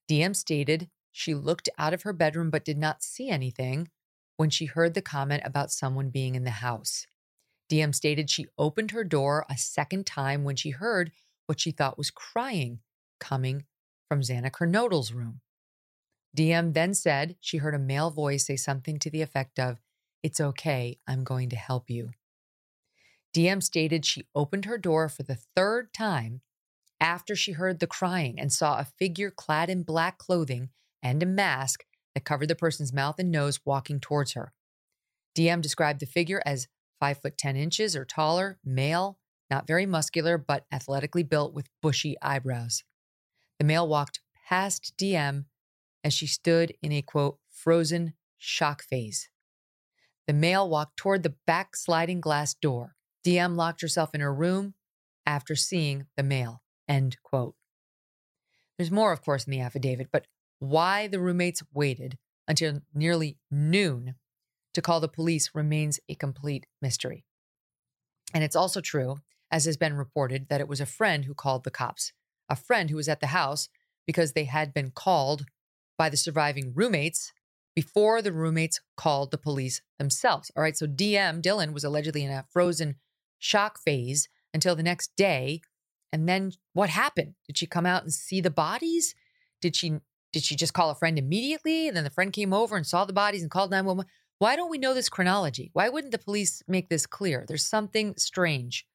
DM 0.10 0.36
stated 0.36 0.90
she 1.20 1.36
looked 1.36 1.68
out 1.78 1.94
of 1.94 2.04
her 2.04 2.14
bedroom 2.14 2.50
but 2.50 2.64
did 2.64 2.78
not 2.78 3.04
see 3.04 3.30
anything 3.30 3.90
when 4.38 4.50
she 4.50 4.64
heard 4.64 4.94
the 4.94 5.02
comment 5.02 5.42
about 5.44 5.70
someone 5.70 6.10
being 6.10 6.34
in 6.34 6.46
the 6.46 6.50
house. 6.50 7.08
DM 7.70 7.94
stated 7.94 8.30
she 8.30 8.48
opened 8.58 8.92
her 8.92 9.04
door 9.04 9.46
a 9.50 9.58
second 9.58 10.06
time 10.06 10.46
when 10.46 10.56
she 10.56 10.70
heard 10.70 11.12
what 11.46 11.60
she 11.60 11.72
thought 11.72 11.98
was 11.98 12.10
crying 12.10 12.80
coming 13.20 13.66
from 14.08 14.22
Xana 14.22 14.50
Kernodle's 14.50 15.12
room. 15.12 15.42
DM 16.38 16.74
then 16.74 16.94
said 16.94 17.36
she 17.42 17.58
heard 17.58 17.76
a 17.76 17.80
male 17.80 18.12
voice 18.12 18.46
say 18.46 18.56
something 18.56 18.98
to 19.00 19.10
the 19.10 19.22
effect 19.22 19.60
of, 19.60 19.82
It's 20.24 20.40
okay, 20.40 21.00
I'm 21.06 21.26
going 21.26 21.50
to 21.50 21.58
help 21.58 21.90
you. 21.90 22.12
DM 23.36 23.62
stated 23.62 24.06
she 24.06 24.30
opened 24.34 24.64
her 24.64 24.78
door 24.78 25.10
for 25.10 25.24
the 25.24 25.40
third 25.54 25.94
time 25.94 26.40
after 27.02 27.36
she 27.36 27.52
heard 27.52 27.80
the 27.80 27.88
crying 27.88 28.40
and 28.40 28.54
saw 28.54 28.80
a 28.80 28.86
figure 28.86 29.32
clad 29.32 29.70
in 29.70 29.84
black 29.84 30.18
clothing 30.18 30.70
and 31.02 31.22
a 31.22 31.26
mask 31.26 31.86
that 32.14 32.26
covered 32.26 32.48
the 32.48 32.56
person's 32.56 32.94
mouth 32.94 33.16
and 33.20 33.32
nose 33.32 33.60
walking 33.66 34.00
towards 34.00 34.34
her. 34.34 34.54
DM 35.36 35.62
described 35.62 36.00
the 36.00 36.06
figure 36.06 36.42
as 36.46 36.68
five 37.00 37.22
foot 37.22 37.38
10 37.38 37.56
inches 37.56 37.96
or 37.96 38.06
taller, 38.06 38.60
male, 38.64 39.18
not 39.50 39.68
very 39.68 39.86
muscular, 39.86 40.38
but 40.38 40.66
athletically 40.72 41.24
built 41.24 41.54
with 41.54 41.70
bushy 41.82 42.16
eyebrows. 42.22 42.84
The 43.58 43.66
male 43.66 43.88
walked 43.88 44.20
past 44.48 44.94
DM 44.98 45.46
as 46.04 46.14
she 46.14 46.28
stood 46.28 46.74
in 46.82 46.92
a 46.92 47.02
quote, 47.02 47.38
frozen 47.50 48.14
shock 48.38 48.84
phase. 48.84 49.30
The 50.28 50.34
male 50.34 50.70
walked 50.70 50.98
toward 50.98 51.24
the 51.24 51.36
back 51.46 51.76
sliding 51.76 52.22
glass 52.22 52.54
door. 52.54 52.96
DM 53.26 53.56
locked 53.56 53.82
herself 53.82 54.14
in 54.14 54.22
her 54.22 54.34
room 54.34 54.76
after 55.26 55.56
seeing 55.56 56.06
the 56.16 56.24
male, 56.24 56.62
end 56.88 57.18
quote. 57.24 57.56
There's 58.78 58.92
more, 58.92 59.12
of 59.12 59.22
course, 59.22 59.46
in 59.46 59.52
the 59.52 59.60
affidavit, 59.60 60.08
but 60.12 60.26
why 60.60 61.08
the 61.08 61.20
roommates 61.20 61.64
waited 61.74 62.18
until 62.48 62.82
nearly 62.94 63.38
noon 63.50 64.16
to 64.74 64.82
call 64.82 65.00
the 65.00 65.08
police 65.08 65.52
remains 65.54 66.00
a 66.08 66.16
complete 66.16 66.66
mystery. 66.82 67.26
And 68.34 68.44
it's 68.44 68.56
also 68.56 68.82
true, 68.82 69.18
as 69.52 69.66
has 69.66 69.78
been 69.78 69.96
reported, 69.96 70.48
that 70.50 70.62
it 70.62 70.68
was 70.68 70.80
a 70.80 70.86
friend 70.86 71.26
who 71.26 71.34
called 71.34 71.64
the 71.64 71.72
cops, 71.72 72.14
a 72.48 72.56
friend 72.56 72.90
who 72.90 72.98
was 72.98 73.10
at 73.10 73.20
the 73.20 73.28
house 73.28 73.70
because 74.06 74.34
they 74.34 74.46
had 74.46 74.74
been 74.74 74.92
called 74.92 75.46
by 75.98 76.10
the 76.10 76.18
surviving 76.18 76.74
roommates 76.74 77.32
before 77.76 78.22
the 78.22 78.34
roommates 78.34 78.82
called 78.98 79.32
the 79.32 79.38
police 79.38 79.82
themselves. 79.98 80.52
All 80.56 80.64
right, 80.64 80.76
so 80.76 80.86
DM 80.88 81.42
Dylan 81.42 81.74
was 81.74 81.84
allegedly 81.84 82.24
in 82.24 82.32
a 82.32 82.46
frozen 82.52 82.96
shock 83.38 83.80
phase 83.80 84.28
until 84.54 84.76
the 84.76 84.84
next 84.84 85.16
day. 85.16 85.62
And 86.12 86.28
then 86.28 86.54
what 86.74 86.90
happened? 86.90 87.36
Did 87.46 87.58
she 87.58 87.68
come 87.68 87.86
out 87.86 88.04
and 88.04 88.12
see 88.12 88.42
the 88.42 88.50
bodies? 88.50 89.16
Did 89.62 89.76
she 89.76 90.00
did 90.32 90.44
she 90.44 90.56
just 90.56 90.74
call 90.74 90.90
a 90.90 90.96
friend 90.96 91.18
immediately? 91.18 91.88
And 91.88 91.98
then 91.98 92.04
the 92.04 92.10
friend 92.10 92.32
came 92.32 92.54
over 92.54 92.76
and 92.76 92.86
saw 92.86 93.06
the 93.06 93.14
bodies 93.14 93.42
and 93.42 93.52
called 93.52 93.72
911. 93.72 94.10
Why 94.38 94.56
don't 94.56 94.70
we 94.70 94.78
know 94.78 94.94
this 94.94 95.10
chronology? 95.10 95.70
Why 95.74 95.90
wouldn't 95.90 96.12
the 96.12 96.18
police 96.18 96.64
make 96.68 96.90
this 96.90 97.06
clear? 97.06 97.46
There's 97.48 97.66
something 97.66 98.14
strange 98.18 98.86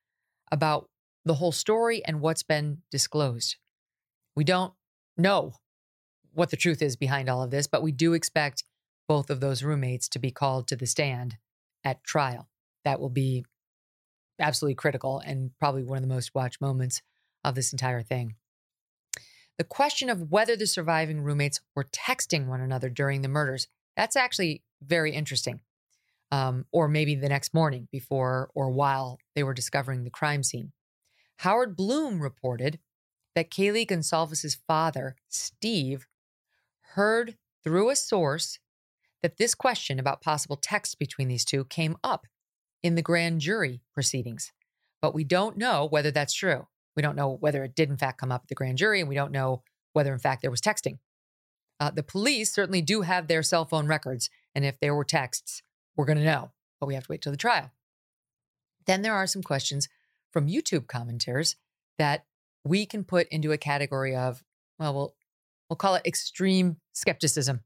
about 0.51 0.89
the 1.25 1.35
whole 1.35 1.53
story 1.53 2.05
and 2.05 2.21
what's 2.21 2.43
been 2.43 2.79
disclosed. 2.91 3.57
We 4.37 4.45
don't 4.45 4.73
know 5.17 5.55
what 6.33 6.51
the 6.51 6.57
truth 6.57 6.83
is 6.83 6.97
behind 6.97 7.29
all 7.29 7.43
of 7.43 7.51
this, 7.51 7.67
but 7.67 7.83
we 7.83 7.93
do 7.93 8.13
expect 8.13 8.65
both 9.07 9.31
of 9.31 9.41
those 9.41 9.63
roommates 9.63 10.09
to 10.11 10.19
be 10.19 10.31
called 10.31 10.67
to 10.69 10.77
the 10.77 10.87
stand 10.87 11.37
at 11.85 12.03
trial. 12.05 12.49
That 12.85 13.01
will 13.01 13.11
be 13.11 13.45
absolutely 14.39 14.75
critical 14.75 15.21
and 15.25 15.51
probably 15.59 15.85
one 15.85 15.99
of 15.99 16.03
the 16.03 16.15
most 16.15 16.35
watched 16.35 16.61
moments 16.61 17.03
of 17.45 17.55
this 17.55 17.73
entire 17.73 18.03
thing. 18.03 18.37
The 19.59 19.65
question 19.65 20.11
of 20.11 20.31
whether 20.31 20.57
the 20.57 20.67
surviving 20.67 21.21
roommates 21.21 21.61
were 21.77 21.85
texting 21.85 22.47
one 22.47 22.61
another 22.61 22.89
during 22.89 23.23
the 23.23 23.29
murders, 23.29 23.69
that's 23.97 24.17
actually 24.17 24.63
very 24.83 25.13
interesting. 25.13 25.61
Um, 26.33 26.67
or 26.73 26.89
maybe 26.89 27.15
the 27.15 27.29
next 27.29 27.55
morning 27.55 27.87
before 27.93 28.51
or 28.55 28.71
while 28.71 29.19
they 29.37 29.45
were 29.45 29.55
discovering 29.55 30.03
the 30.03 30.11
crime 30.11 30.43
scene. 30.43 30.73
Howard 31.39 31.77
Blum 31.77 32.21
reported 32.21 32.81
that 33.35 33.51
Kaylee 33.51 33.87
Goncalves' 33.87 34.57
father, 34.67 35.17
Steve, 35.29 36.07
heard 36.95 37.37
through 37.63 37.91
a 37.91 37.97
source 37.97 38.59
that 39.23 39.37
this 39.37 39.55
question 39.55 39.99
about 39.99 40.21
possible 40.23 40.57
text 40.57 40.99
between 40.99 41.29
these 41.29 41.45
two 41.45 41.65
came 41.65 41.97
up 42.03 42.27
in 42.83 42.95
the 42.95 43.03
grand 43.03 43.41
jury 43.41 43.81
proceedings. 43.93 44.53
But 45.01 45.15
we 45.15 45.25
don't 45.25 45.57
know 45.57 45.87
whether 45.87 46.11
that's 46.11 46.35
true. 46.35 46.67
We 46.97 47.03
don't 47.03 47.17
know 47.17 47.37
whether 47.41 47.65
it 47.65 47.75
did, 47.75 47.91
in 47.91 47.97
fact, 47.97 48.21
come 48.21 48.33
up 48.33 48.43
at 48.45 48.49
the 48.49 48.55
grand 48.55 48.79
jury, 48.79 49.01
and 49.01 49.09
we 49.09 49.15
don't 49.15 49.33
know 49.33 49.63
whether, 49.93 50.13
in 50.13 50.19
fact, 50.19 50.43
there 50.43 50.51
was 50.51 50.61
texting. 50.61 50.99
Uh, 51.81 51.91
the 51.91 52.03
police 52.03 52.53
certainly 52.53 52.83
do 52.83 53.03
have 53.03 53.27
their 53.27 53.43
cell 53.43 53.65
phone 53.65 53.87
records, 53.87 54.31
and 54.55 54.65
if 54.65 54.79
there 54.81 54.95
were 54.95 55.05
texts, 55.05 55.63
we're 55.97 56.05
going 56.05 56.19
to 56.19 56.25
know, 56.25 56.53
but 56.81 56.87
we 56.87 56.95
have 56.95 57.05
to 57.05 57.13
wait 57.13 57.23
till 57.23 57.33
the 57.33 57.39
trial. 57.39 57.73
Then 58.87 59.03
there 59.03 59.15
are 59.15 59.27
some 59.27 59.43
questions 59.43 59.89
from 60.31 60.49
YouTube 60.49 60.87
commenters 60.87 61.57
that 61.99 62.27
we 62.65 62.87
can 62.87 63.05
put 63.05 63.29
into 63.29 63.53
a 63.53 63.59
category 63.59 64.15
of, 64.15 64.43
well, 64.79 64.95
we'll, 64.95 65.15
we'll 65.69 65.77
call 65.77 65.95
it 65.95 66.07
extreme 66.07 66.77
skepticism. 66.93 67.61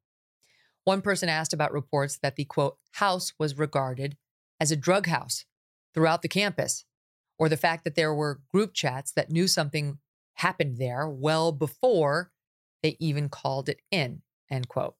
One 0.85 1.03
person 1.03 1.29
asked 1.29 1.53
about 1.53 1.73
reports 1.73 2.19
that 2.23 2.37
the 2.37 2.45
quote, 2.45 2.79
house 2.93 3.33
was 3.38 3.59
regarded 3.59 4.17
as 4.59 4.71
a 4.71 4.77
drug 4.77 5.07
house 5.07 5.45
throughout 5.95 6.23
the 6.23 6.29
campus, 6.29 6.85
or 7.38 7.48
the 7.48 7.57
fact 7.57 7.85
that 7.85 7.94
there 7.94 8.12
were 8.12 8.40
group 8.53 8.74
chats 8.74 9.12
that 9.12 9.31
knew 9.31 9.46
something 9.46 9.98
happened 10.35 10.79
there 10.79 11.09
well 11.09 11.53
before 11.53 12.31
they 12.83 12.96
even 12.98 13.29
called 13.29 13.68
it 13.68 13.81
in, 13.90 14.22
end 14.51 14.68
quote. 14.68 14.94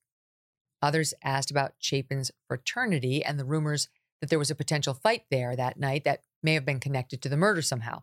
Others 0.81 1.14
asked 1.22 1.51
about 1.51 1.79
Chapin's 1.79 2.31
fraternity 2.46 3.24
and 3.24 3.38
the 3.38 3.44
rumors 3.44 3.88
that 4.20 4.31
there 4.31 4.38
was 4.38 4.51
a 4.51 4.57
potential 4.57 4.94
fight 4.94 5.22
there 5.31 5.55
that 5.57 5.79
night 5.79 6.05
that 6.05 6.22
may 6.42 6.55
have 6.55 6.64
been 6.64 6.81
connected 6.81 7.22
to 7.22 7.29
the 7.29 7.37
murder 7.37 7.62
somehow. 7.62 8.03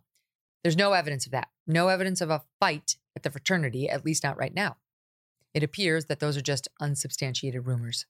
There's 0.63 0.77
no 0.77 0.93
evidence 0.93 1.25
of 1.25 1.31
that. 1.31 1.49
No 1.67 1.89
evidence 1.89 2.21
of 2.21 2.29
a 2.29 2.43
fight 2.59 2.97
at 3.15 3.23
the 3.23 3.29
fraternity, 3.29 3.89
at 3.89 4.05
least 4.05 4.23
not 4.23 4.37
right 4.37 4.53
now. 4.53 4.77
It 5.53 5.63
appears 5.63 6.05
that 6.05 6.19
those 6.19 6.35
are 6.35 6.41
just 6.41 6.67
unsubstantiated 6.81 7.65
rumors. 7.65 8.05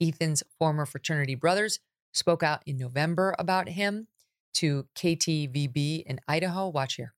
Ethan's 0.00 0.42
former 0.58 0.86
fraternity 0.86 1.34
brothers 1.34 1.80
spoke 2.12 2.42
out 2.42 2.62
in 2.66 2.76
November 2.76 3.34
about 3.38 3.70
him 3.70 4.08
to 4.54 4.86
KTVB 4.96 6.04
in 6.04 6.20
Idaho. 6.28 6.68
Watch 6.68 6.96
here 6.96 7.14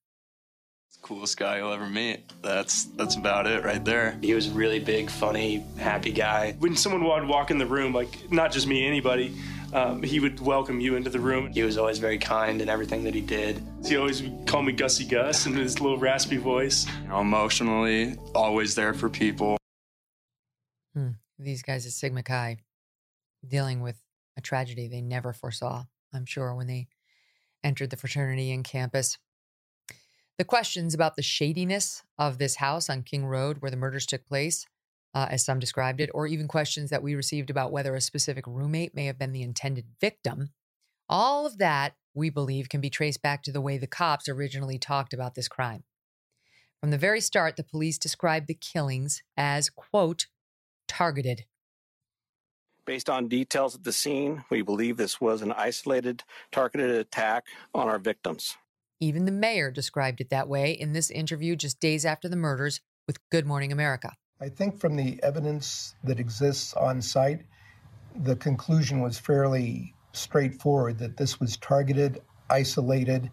coolest 1.05 1.37
guy 1.37 1.59
you'll 1.59 1.73
ever 1.73 1.87
meet. 1.87 2.20
That's 2.40 2.85
that's 2.97 3.14
about 3.14 3.47
it 3.47 3.62
right 3.62 3.85
there. 3.85 4.18
He 4.23 4.33
was 4.33 4.49
a 4.49 4.53
really 4.53 4.81
big, 4.81 5.11
funny, 5.11 5.62
happy 5.77 6.11
guy. 6.11 6.53
When 6.59 6.75
someone 6.77 7.05
would 7.05 7.29
walk 7.29 7.51
in 7.51 7.59
the 7.59 7.66
room, 7.66 7.92
like 7.92 8.33
not 8.33 8.51
just 8.51 8.66
me, 8.66 8.87
anybody, 8.87 9.37
um, 9.75 10.03
he 10.03 10.18
would 10.18 10.40
welcome 10.40 10.81
you 10.81 10.97
into 10.97 11.11
the 11.11 11.20
room. 11.20 11.53
He 11.53 11.62
was 11.62 11.77
always 11.77 11.99
very 11.99 12.16
kind 12.16 12.62
in 12.62 12.70
everything 12.70 13.05
that 13.05 13.14
he 13.14 13.20
did. 13.20 13.62
He 13.85 13.97
always 13.97 14.23
would 14.23 14.47
call 14.47 14.62
me 14.62 14.73
Gussie 14.73 15.05
Gus 15.05 15.44
in 15.44 15.53
his 15.53 15.79
little 15.79 15.99
raspy 15.99 16.38
voice. 16.38 16.87
You 17.03 17.09
know, 17.09 17.20
emotionally, 17.20 18.16
always 18.35 18.75
there 18.75 18.94
for 18.94 19.11
people. 19.11 19.59
Hmm. 20.94 21.11
These 21.38 21.62
guys 21.62 21.85
at 21.85 21.92
Sigma 21.92 22.23
Chi 22.23 22.59
dealing 23.47 23.83
with 23.83 24.01
a 24.38 24.40
tragedy 24.40 24.88
they 24.88 25.03
never 25.03 25.35
foresaw, 25.35 25.85
I'm 26.14 26.25
sure, 26.25 26.55
when 26.55 26.66
they 26.66 26.87
entered 27.64 27.90
the 27.90 27.96
fraternity 27.96 28.53
and 28.53 28.64
campus. 28.64 29.18
The 30.38 30.44
questions 30.44 30.94
about 30.94 31.16
the 31.16 31.22
shadiness 31.22 32.03
of 32.18 32.38
this 32.38 32.57
house 32.57 32.90
on 32.90 33.03
King 33.03 33.27
Road 33.27 33.59
where 33.61 33.70
the 33.70 33.77
murders 33.77 34.07
took 34.07 34.27
place, 34.27 34.66
uh, 35.14 35.27
as 35.31 35.44
some 35.44 35.59
described 35.59 36.00
it, 36.00 36.11
or 36.12 36.27
even 36.27 36.46
questions 36.46 36.90
that 36.90 37.03
we 37.03 37.14
received 37.14 37.50
about 37.50 37.72
whether 37.72 37.94
a 37.94 38.00
specific 38.00 38.46
roommate 38.46 38.94
may 38.94 39.07
have 39.07 39.18
been 39.18 39.33
the 39.33 39.42
intended 39.42 39.87
victim, 40.00 40.50
all 41.09 41.46
of 41.46 41.59
that, 41.59 41.94
we 42.14 42.31
believe, 42.31 42.68
can 42.68 42.81
be 42.81 42.90
traced 42.90 43.22
back 43.22 43.42
to 43.42 43.53
the 43.53 43.61
way 43.61 43.79
the 43.79 43.87
cops 43.87 44.29
originally 44.29 44.79
talked 44.79 45.12
about 45.12 45.35
this 45.35 45.48
crime. 45.48 45.85
From 46.81 46.90
the 46.90 46.98
very 46.98 47.20
start, 47.20 47.57
the 47.57 47.64
police 47.64 47.98
described 47.98 48.46
the 48.46 48.55
killings 48.55 49.22
as, 49.37 49.70
quote, 49.70 50.27
targeted. 50.88 51.44
Based 52.87 53.09
on 53.09 53.29
details 53.29 53.75
at 53.75 53.85
the 53.85 53.92
scene, 53.92 54.44
we 54.51 54.61
believe 54.61 54.99
this 54.99 55.18
was 55.18 55.40
an 55.40 55.53
isolated, 55.53 56.23
targeted 56.53 56.90
attack 56.90 57.47
on 57.75 57.88
our 57.88 57.99
victims. 57.99 58.57
Even 59.01 59.25
the 59.25 59.33
mayor 59.33 59.70
described 59.70 60.20
it 60.20 60.29
that 60.29 60.49
way 60.49 60.73
in 60.73 60.92
this 60.92 61.11
interview 61.11 61.57
just 61.57 61.81
days 61.81 62.05
after 62.05 62.29
the 62.29 62.37
murders 62.37 62.81
with 63.07 63.18
Good 63.31 63.47
Morning 63.47 63.73
America. 63.73 64.12
I 64.38 64.51
think 64.51 64.79
from 64.79 64.97
the 64.97 65.18
evidence 65.23 65.94
that 66.05 66.20
exists 66.20 66.75
on 66.75 67.01
site, 67.01 67.47
the 68.16 68.37
conclusion 68.37 69.01
was 69.01 69.18
fairly 69.18 69.94
straightforward 70.12 70.99
that 70.99 71.16
this 71.16 71.40
was 71.40 71.57
targeted, 71.57 72.20
isolated, 72.51 73.31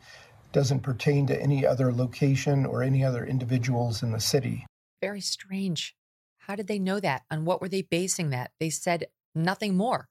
doesn't 0.54 0.80
pertain 0.80 1.28
to 1.28 1.42
any 1.42 1.66
other 1.66 1.92
location 1.92 2.66
or 2.66 2.84
any 2.84 3.04
other 3.04 3.26
individuals 3.26 4.02
in 4.02 4.12
the 4.12 4.20
city. 4.20 4.66
Very 5.02 5.22
strange. 5.22 5.96
How 6.40 6.56
did 6.56 6.68
they 6.68 6.80
know 6.80 7.00
that? 7.02 7.24
On 7.30 7.44
what 7.44 7.62
were 7.62 7.70
they 7.70 7.82
basing 7.82 8.30
that? 8.30 8.52
They 8.60 8.70
said 8.70 9.08
nothing 9.34 9.76
more. 9.76 10.08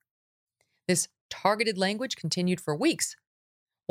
This 0.88 1.09
targeted 1.28 1.78
language 1.78 2.16
continued 2.16 2.61
for 2.61 2.74
weeks 2.74 3.16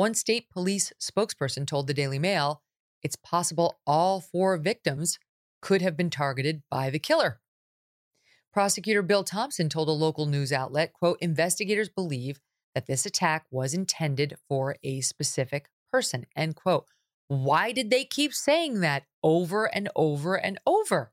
one 0.00 0.14
state 0.14 0.48
police 0.48 0.94
spokesperson 0.98 1.66
told 1.66 1.86
the 1.86 1.92
Daily 1.92 2.18
Mail 2.18 2.62
it's 3.02 3.16
possible 3.16 3.80
all 3.86 4.22
four 4.22 4.56
victims 4.56 5.18
could 5.60 5.82
have 5.82 5.94
been 5.94 6.08
targeted 6.08 6.62
by 6.70 6.88
the 6.88 6.98
killer. 6.98 7.38
Prosecutor 8.50 9.02
Bill 9.02 9.24
Thompson 9.24 9.68
told 9.68 9.90
a 9.90 9.92
local 9.92 10.24
news 10.24 10.54
outlet, 10.54 10.94
quote, 10.94 11.18
investigators 11.20 11.90
believe 11.90 12.40
that 12.74 12.86
this 12.86 13.04
attack 13.04 13.44
was 13.50 13.74
intended 13.74 14.38
for 14.48 14.76
a 14.82 15.02
specific 15.02 15.68
person. 15.92 16.24
End 16.34 16.56
quote. 16.56 16.86
Why 17.28 17.70
did 17.70 17.90
they 17.90 18.06
keep 18.06 18.32
saying 18.32 18.80
that 18.80 19.02
over 19.22 19.66
and 19.66 19.90
over 19.94 20.34
and 20.34 20.58
over? 20.66 21.12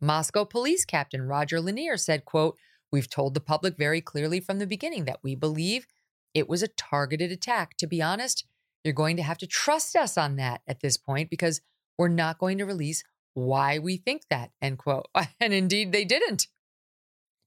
Moscow 0.00 0.44
Police 0.44 0.84
Captain 0.84 1.22
Roger 1.22 1.60
Lanier 1.60 1.96
said, 1.96 2.24
quote, 2.24 2.56
We've 2.90 3.10
told 3.10 3.34
the 3.34 3.40
public 3.40 3.76
very 3.76 4.00
clearly 4.00 4.40
from 4.40 4.58
the 4.58 4.66
beginning 4.66 5.04
that 5.04 5.20
we 5.22 5.34
believe 5.34 5.86
it 6.34 6.48
was 6.48 6.62
a 6.62 6.68
targeted 6.68 7.30
attack. 7.30 7.76
To 7.78 7.86
be 7.86 8.00
honest, 8.00 8.44
you're 8.84 8.94
going 8.94 9.16
to 9.16 9.22
have 9.22 9.38
to 9.38 9.46
trust 9.46 9.96
us 9.96 10.16
on 10.16 10.36
that 10.36 10.62
at 10.66 10.80
this 10.80 10.96
point 10.96 11.30
because 11.30 11.60
we're 11.98 12.08
not 12.08 12.38
going 12.38 12.58
to 12.58 12.64
release 12.64 13.04
why 13.34 13.78
we 13.78 13.96
think 13.96 14.22
that, 14.30 14.50
end 14.62 14.78
quote. 14.78 15.06
And 15.40 15.52
indeed, 15.52 15.92
they 15.92 16.04
didn't. 16.04 16.48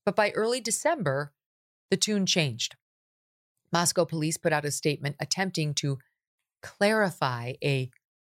But 0.05 0.15
by 0.15 0.31
early 0.31 0.61
December, 0.61 1.33
the 1.89 1.97
tune 1.97 2.25
changed. 2.25 2.75
Moscow 3.71 4.05
police 4.05 4.37
put 4.37 4.53
out 4.53 4.65
a 4.65 4.71
statement 4.71 5.15
attempting 5.19 5.73
to 5.75 5.99
clarify 6.61 7.53
a 7.63 7.89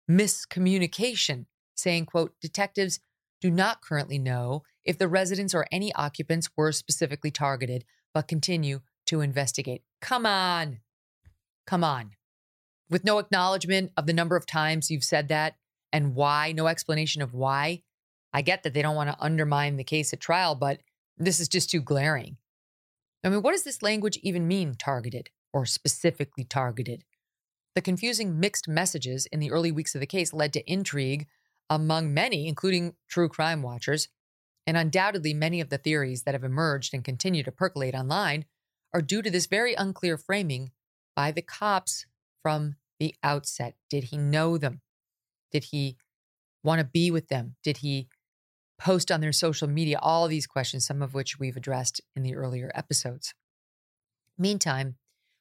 miscommunication, 0.09 1.45
saying, 1.75 2.05
quote, 2.05 2.33
detectives 2.41 2.99
do 3.41 3.49
not 3.51 3.81
currently 3.81 4.19
know 4.19 4.63
if 4.85 4.97
the 4.97 5.07
residents 5.07 5.53
or 5.53 5.65
any 5.71 5.93
occupants 5.93 6.49
were 6.55 6.71
specifically 6.71 7.31
targeted, 7.31 7.83
but 8.13 8.27
continue 8.27 8.81
to 9.07 9.21
investigate. 9.21 9.83
Come 9.99 10.25
on. 10.25 10.79
Come 11.65 11.83
on. 11.83 12.11
With 12.89 13.03
no 13.03 13.19
acknowledgement 13.19 13.91
of 13.97 14.05
the 14.05 14.13
number 14.13 14.35
of 14.35 14.45
times 14.45 14.91
you've 14.91 15.03
said 15.03 15.27
that 15.29 15.55
and 15.91 16.15
why, 16.15 16.51
no 16.51 16.67
explanation 16.67 17.21
of 17.21 17.33
why. 17.33 17.83
I 18.33 18.41
get 18.41 18.63
that 18.63 18.73
they 18.73 18.81
don't 18.81 18.95
want 18.95 19.09
to 19.09 19.23
undermine 19.23 19.75
the 19.75 19.83
case 19.83 20.13
at 20.13 20.19
trial, 20.19 20.55
but 20.55 20.79
this 21.17 21.39
is 21.39 21.47
just 21.47 21.69
too 21.69 21.81
glaring. 21.81 22.37
I 23.23 23.29
mean, 23.29 23.41
what 23.41 23.51
does 23.51 23.63
this 23.63 23.81
language 23.81 24.17
even 24.23 24.47
mean, 24.47 24.75
targeted 24.75 25.29
or 25.53 25.65
specifically 25.65 26.43
targeted? 26.43 27.03
The 27.75 27.81
confusing 27.81 28.39
mixed 28.39 28.67
messages 28.67 29.25
in 29.27 29.39
the 29.39 29.51
early 29.51 29.71
weeks 29.71 29.95
of 29.95 30.01
the 30.01 30.07
case 30.07 30.33
led 30.33 30.53
to 30.53 30.71
intrigue 30.71 31.27
among 31.71 32.13
many, 32.13 32.49
including 32.49 32.93
true 33.07 33.29
crime 33.29 33.61
watchers. 33.61 34.09
And 34.67 34.75
undoubtedly, 34.75 35.33
many 35.33 35.61
of 35.61 35.69
the 35.69 35.77
theories 35.77 36.23
that 36.23 36.35
have 36.35 36.43
emerged 36.43 36.93
and 36.93 37.03
continue 37.03 37.43
to 37.43 37.51
percolate 37.51 37.95
online 37.95 38.45
are 38.93 39.01
due 39.01 39.21
to 39.21 39.31
this 39.31 39.45
very 39.47 39.73
unclear 39.73 40.17
framing 40.17 40.71
by 41.15 41.31
the 41.31 41.41
cops 41.41 42.05
from 42.43 42.75
the 42.99 43.15
outset. 43.23 43.75
Did 43.89 44.05
he 44.05 44.17
know 44.17 44.57
them? 44.57 44.81
Did 45.51 45.65
he 45.65 45.95
want 46.61 46.79
to 46.79 46.85
be 46.85 47.09
with 47.09 47.29
them? 47.29 47.55
Did 47.63 47.77
he 47.77 48.09
post 48.77 49.09
on 49.09 49.21
their 49.21 49.31
social 49.31 49.67
media? 49.67 49.97
All 50.01 50.27
these 50.27 50.47
questions, 50.47 50.85
some 50.85 51.01
of 51.01 51.13
which 51.13 51.39
we've 51.39 51.57
addressed 51.57 52.01
in 52.17 52.23
the 52.23 52.35
earlier 52.35 52.69
episodes. 52.75 53.33
Meantime, 54.37 54.97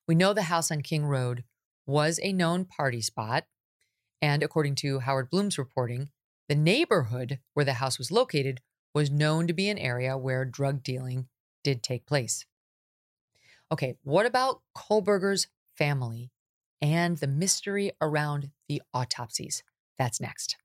we 0.06 0.14
know 0.14 0.32
the 0.32 0.42
house 0.42 0.70
on 0.70 0.80
King 0.82 1.06
Road 1.06 1.42
was 1.86 2.20
a 2.22 2.32
known 2.32 2.64
party 2.64 3.00
spot. 3.00 3.44
And 4.22 4.42
according 4.42 4.74
to 4.76 5.00
Howard 5.00 5.30
Blum's 5.30 5.58
reporting, 5.58 6.10
the 6.50 6.56
neighborhood 6.56 7.38
where 7.54 7.64
the 7.64 7.74
house 7.74 7.96
was 7.96 8.10
located 8.10 8.60
was 8.92 9.08
known 9.08 9.46
to 9.46 9.52
be 9.52 9.68
an 9.68 9.78
area 9.78 10.18
where 10.18 10.44
drug 10.44 10.82
dealing 10.82 11.28
did 11.62 11.80
take 11.80 12.04
place. 12.06 12.44
Okay, 13.70 13.94
what 14.02 14.26
about 14.26 14.62
Kohberger's 14.76 15.46
family 15.78 16.32
and 16.82 17.18
the 17.18 17.28
mystery 17.28 17.92
around 18.00 18.50
the 18.68 18.82
autopsies? 18.92 19.62
That's 19.96 20.20
next. 20.20 20.56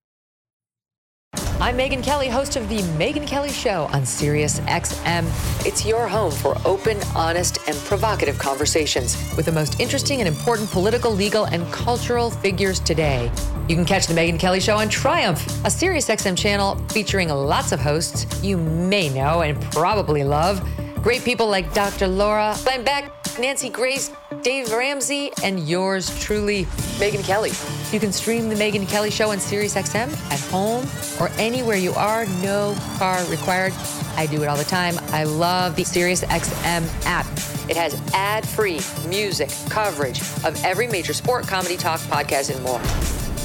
I'm 1.62 1.78
Megyn 1.78 2.04
Kelly, 2.04 2.28
host 2.28 2.58
of 2.58 2.68
the 2.68 2.80
Megyn 3.00 3.26
Kelly 3.26 3.50
Show 3.50 3.86
on 3.94 4.06
Sirius 4.06 4.60
XM. 4.60 5.26
It's 5.66 5.86
your 5.86 6.06
home 6.06 6.30
for 6.30 6.58
open, 6.66 7.00
honest, 7.16 7.60
and 7.66 7.78
provocative 7.78 8.38
conversations 8.38 9.16
with 9.38 9.46
the 9.46 9.54
most 9.54 9.80
interesting 9.80 10.20
and 10.20 10.28
important 10.28 10.70
political, 10.70 11.12
legal, 11.12 11.46
and 11.46 11.66
cultural 11.72 12.30
figures 12.30 12.82
today. 12.82 13.32
You 13.70 13.76
can 13.78 13.86
catch 13.86 14.06
the 14.06 14.14
Megyn 14.14 14.38
Kelly 14.38 14.60
Show 14.60 14.76
on 14.76 14.90
Triumph, 14.90 15.48
a 15.66 15.72
Sirius 15.72 16.10
XM 16.10 16.38
channel 16.38 16.76
featuring 16.90 17.30
lots 17.30 17.72
of 17.72 17.80
hosts 17.80 18.44
you 18.44 18.58
may 18.58 19.08
know 19.08 19.42
and 19.42 19.60
probably 19.72 20.26
love. 20.26 20.62
Great 21.06 21.24
people 21.24 21.48
like 21.48 21.72
Dr. 21.72 22.08
Laura 22.08 22.56
Glenn 22.64 23.12
Nancy 23.40 23.70
Grace, 23.70 24.12
Dave 24.42 24.72
Ramsey, 24.72 25.32
and 25.44 25.70
yours 25.70 26.10
truly, 26.20 26.66
Megyn 26.98 27.24
Kelly. 27.24 27.52
You 27.92 28.00
can 28.00 28.12
stream 28.12 28.50
the 28.50 28.56
Megyn 28.56 28.90
Kelly 28.90 29.12
Show 29.12 29.30
on 29.30 29.38
SiriusXM 29.38 30.12
at 30.32 30.40
home 30.50 30.84
or 31.20 31.30
anywhere 31.40 31.76
you 31.78 31.94
are. 31.94 32.26
No 32.42 32.76
car 32.98 33.24
required. 33.26 33.72
I 34.18 34.26
do 34.26 34.42
it 34.42 34.48
all 34.48 34.58
the 34.58 34.64
time. 34.64 34.96
I 35.10 35.26
love 35.26 35.76
the 35.76 35.84
SiriusXM 35.84 37.06
app. 37.06 37.28
It 37.70 37.78
has 37.78 37.94
ad-free 38.16 38.80
music 39.08 39.52
coverage 39.70 40.22
of 40.44 40.60
every 40.66 40.88
major 40.88 41.14
sport, 41.14 41.48
comedy, 41.48 41.78
talk, 41.78 42.00
podcast, 42.00 42.50
and 42.50 42.64
more. 42.64 42.82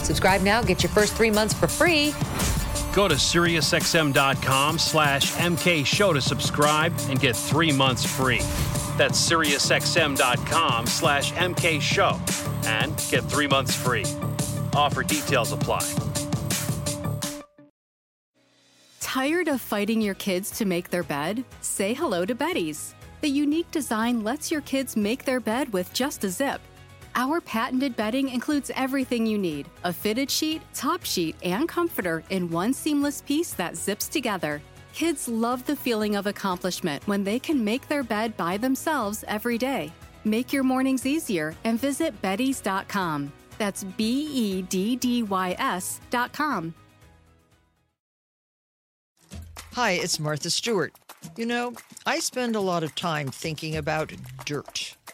Subscribe 0.02 0.40
now. 0.40 0.62
Get 0.62 0.82
your 0.82 0.92
first 0.92 1.12
three 1.12 1.30
months 1.30 1.52
for 1.52 1.66
free. 1.66 2.14
Go 2.94 3.06
to 3.06 3.14
SiriusXM.com 3.14 4.78
slash 4.78 5.32
MK 5.34 5.86
Show 5.86 6.12
to 6.12 6.20
subscribe 6.20 6.92
and 7.08 7.20
get 7.20 7.36
three 7.36 7.70
months 7.72 8.04
free. 8.04 8.40
That's 8.96 9.30
SiriusXM.com 9.30 10.86
slash 10.86 11.32
MK 11.32 11.80
Show 11.80 12.20
and 12.66 12.92
get 13.10 13.24
three 13.24 13.46
months 13.46 13.74
free. 13.74 14.04
Offer 14.74 15.04
details 15.04 15.52
apply. 15.52 15.88
Tired 19.00 19.48
of 19.48 19.60
fighting 19.60 20.00
your 20.00 20.14
kids 20.14 20.50
to 20.52 20.64
make 20.64 20.90
their 20.90 21.02
bed? 21.02 21.44
Say 21.62 21.94
hello 21.94 22.24
to 22.24 22.34
Beddys. 22.34 22.94
The 23.20 23.28
unique 23.28 23.70
design 23.70 24.22
lets 24.24 24.50
your 24.50 24.60
kids 24.62 24.96
make 24.96 25.24
their 25.24 25.40
bed 25.40 25.72
with 25.72 25.92
just 25.92 26.24
a 26.24 26.28
zip. 26.28 26.60
Our 27.14 27.40
patented 27.40 27.96
bedding 27.96 28.28
includes 28.28 28.70
everything 28.74 29.26
you 29.26 29.38
need 29.38 29.68
a 29.84 29.92
fitted 29.92 30.30
sheet, 30.30 30.62
top 30.74 31.04
sheet, 31.04 31.36
and 31.42 31.68
comforter 31.68 32.22
in 32.30 32.50
one 32.50 32.72
seamless 32.72 33.22
piece 33.22 33.52
that 33.54 33.76
zips 33.76 34.08
together. 34.08 34.62
Kids 34.92 35.28
love 35.28 35.64
the 35.66 35.76
feeling 35.76 36.16
of 36.16 36.26
accomplishment 36.26 37.06
when 37.06 37.24
they 37.24 37.38
can 37.38 37.64
make 37.64 37.88
their 37.88 38.02
bed 38.02 38.36
by 38.36 38.56
themselves 38.56 39.24
every 39.28 39.58
day. 39.58 39.92
Make 40.24 40.52
your 40.52 40.62
mornings 40.62 41.06
easier 41.06 41.54
and 41.64 41.80
visit 41.80 42.20
Beddys.com. 42.22 43.32
That's 43.58 43.84
B 43.84 44.28
E 44.32 44.62
D 44.62 44.96
D 44.96 45.22
Y 45.22 45.56
S.com. 45.58 46.74
Hi, 49.74 49.92
it's 49.92 50.18
Martha 50.18 50.50
Stewart. 50.50 50.92
You 51.36 51.46
know, 51.46 51.74
I 52.06 52.18
spend 52.18 52.56
a 52.56 52.60
lot 52.60 52.82
of 52.82 52.94
time 52.94 53.28
thinking 53.28 53.76
about 53.76 54.12
dirt. 54.44 54.96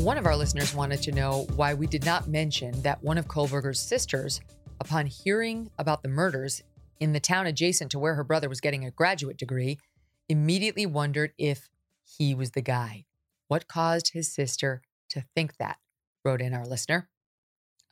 One 0.00 0.16
of 0.16 0.24
our 0.24 0.34
listeners 0.34 0.74
wanted 0.74 1.02
to 1.02 1.12
know 1.12 1.46
why 1.56 1.74
we 1.74 1.86
did 1.86 2.06
not 2.06 2.26
mention 2.26 2.80
that 2.80 3.04
one 3.04 3.18
of 3.18 3.28
Kohberger's 3.28 3.78
sisters, 3.78 4.40
upon 4.80 5.04
hearing 5.04 5.70
about 5.78 6.02
the 6.02 6.08
murders 6.08 6.62
in 7.00 7.12
the 7.12 7.20
town 7.20 7.46
adjacent 7.46 7.90
to 7.90 7.98
where 7.98 8.14
her 8.14 8.24
brother 8.24 8.48
was 8.48 8.62
getting 8.62 8.86
a 8.86 8.90
graduate 8.90 9.36
degree, 9.36 9.78
immediately 10.26 10.86
wondered 10.86 11.34
if 11.36 11.68
he 12.16 12.34
was 12.34 12.52
the 12.52 12.62
guy. 12.62 13.04
What 13.48 13.68
caused 13.68 14.14
his 14.14 14.32
sister 14.32 14.80
to 15.10 15.22
think 15.36 15.58
that? 15.58 15.76
wrote 16.24 16.40
in 16.40 16.54
our 16.54 16.66
listener. 16.66 17.10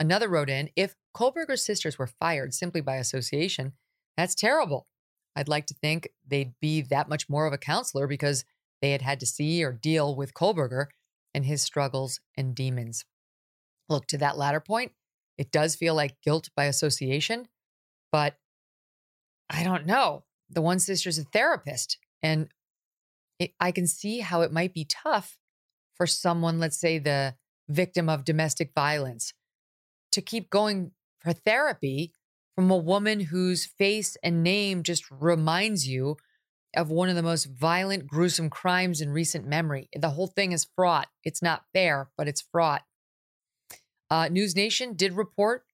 Another 0.00 0.30
wrote 0.30 0.48
in 0.48 0.70
if 0.76 0.94
Kohberger's 1.14 1.62
sisters 1.62 1.98
were 1.98 2.06
fired 2.06 2.54
simply 2.54 2.80
by 2.80 2.96
association, 2.96 3.74
that's 4.16 4.34
terrible. 4.34 4.86
I'd 5.36 5.46
like 5.46 5.66
to 5.66 5.74
think 5.74 6.08
they'd 6.26 6.54
be 6.58 6.80
that 6.80 7.10
much 7.10 7.28
more 7.28 7.46
of 7.46 7.52
a 7.52 7.58
counselor 7.58 8.06
because 8.06 8.46
they 8.80 8.92
had 8.92 9.02
had 9.02 9.20
to 9.20 9.26
see 9.26 9.62
or 9.62 9.72
deal 9.72 10.16
with 10.16 10.32
Kohberger 10.32 10.86
and 11.34 11.44
his 11.44 11.62
struggles 11.62 12.20
and 12.36 12.54
demons. 12.54 13.04
Look, 13.88 14.06
to 14.06 14.18
that 14.18 14.36
latter 14.36 14.60
point, 14.60 14.92
it 15.36 15.50
does 15.50 15.76
feel 15.76 15.94
like 15.94 16.20
guilt 16.22 16.50
by 16.56 16.64
association, 16.64 17.48
but 18.10 18.36
I 19.48 19.62
don't 19.64 19.86
know. 19.86 20.24
The 20.50 20.62
one 20.62 20.78
sister's 20.78 21.18
a 21.18 21.24
therapist, 21.24 21.98
and 22.22 22.48
it, 23.38 23.52
I 23.60 23.70
can 23.70 23.86
see 23.86 24.20
how 24.20 24.42
it 24.42 24.52
might 24.52 24.74
be 24.74 24.84
tough 24.84 25.38
for 25.94 26.06
someone, 26.06 26.58
let's 26.58 26.78
say 26.78 26.98
the 26.98 27.34
victim 27.68 28.08
of 28.08 28.24
domestic 28.24 28.72
violence, 28.74 29.32
to 30.12 30.22
keep 30.22 30.50
going 30.50 30.92
for 31.20 31.32
therapy 31.32 32.14
from 32.54 32.70
a 32.70 32.76
woman 32.76 33.20
whose 33.20 33.66
face 33.66 34.16
and 34.22 34.42
name 34.42 34.82
just 34.82 35.04
reminds 35.10 35.86
you 35.86 36.16
of 36.78 36.90
one 36.90 37.08
of 37.08 37.16
the 37.16 37.22
most 37.22 37.46
violent, 37.46 38.06
gruesome 38.06 38.48
crimes 38.48 39.00
in 39.00 39.10
recent 39.10 39.44
memory. 39.44 39.88
The 39.94 40.10
whole 40.10 40.28
thing 40.28 40.52
is 40.52 40.68
fraught. 40.76 41.08
It's 41.24 41.42
not 41.42 41.64
fair, 41.72 42.08
but 42.16 42.28
it's 42.28 42.40
fraught. 42.40 42.82
Uh, 44.08 44.28
News 44.28 44.54
Nation 44.54 44.94
did 44.94 45.14
report 45.14 45.64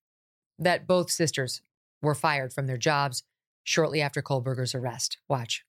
that 0.58 0.86
both 0.86 1.10
sisters 1.10 1.60
were 2.00 2.14
fired 2.14 2.54
from 2.54 2.66
their 2.66 2.78
jobs 2.78 3.22
shortly 3.62 4.00
after 4.00 4.22
Kohberger's 4.22 4.74
arrest. 4.74 5.18
Watch. 5.28 5.64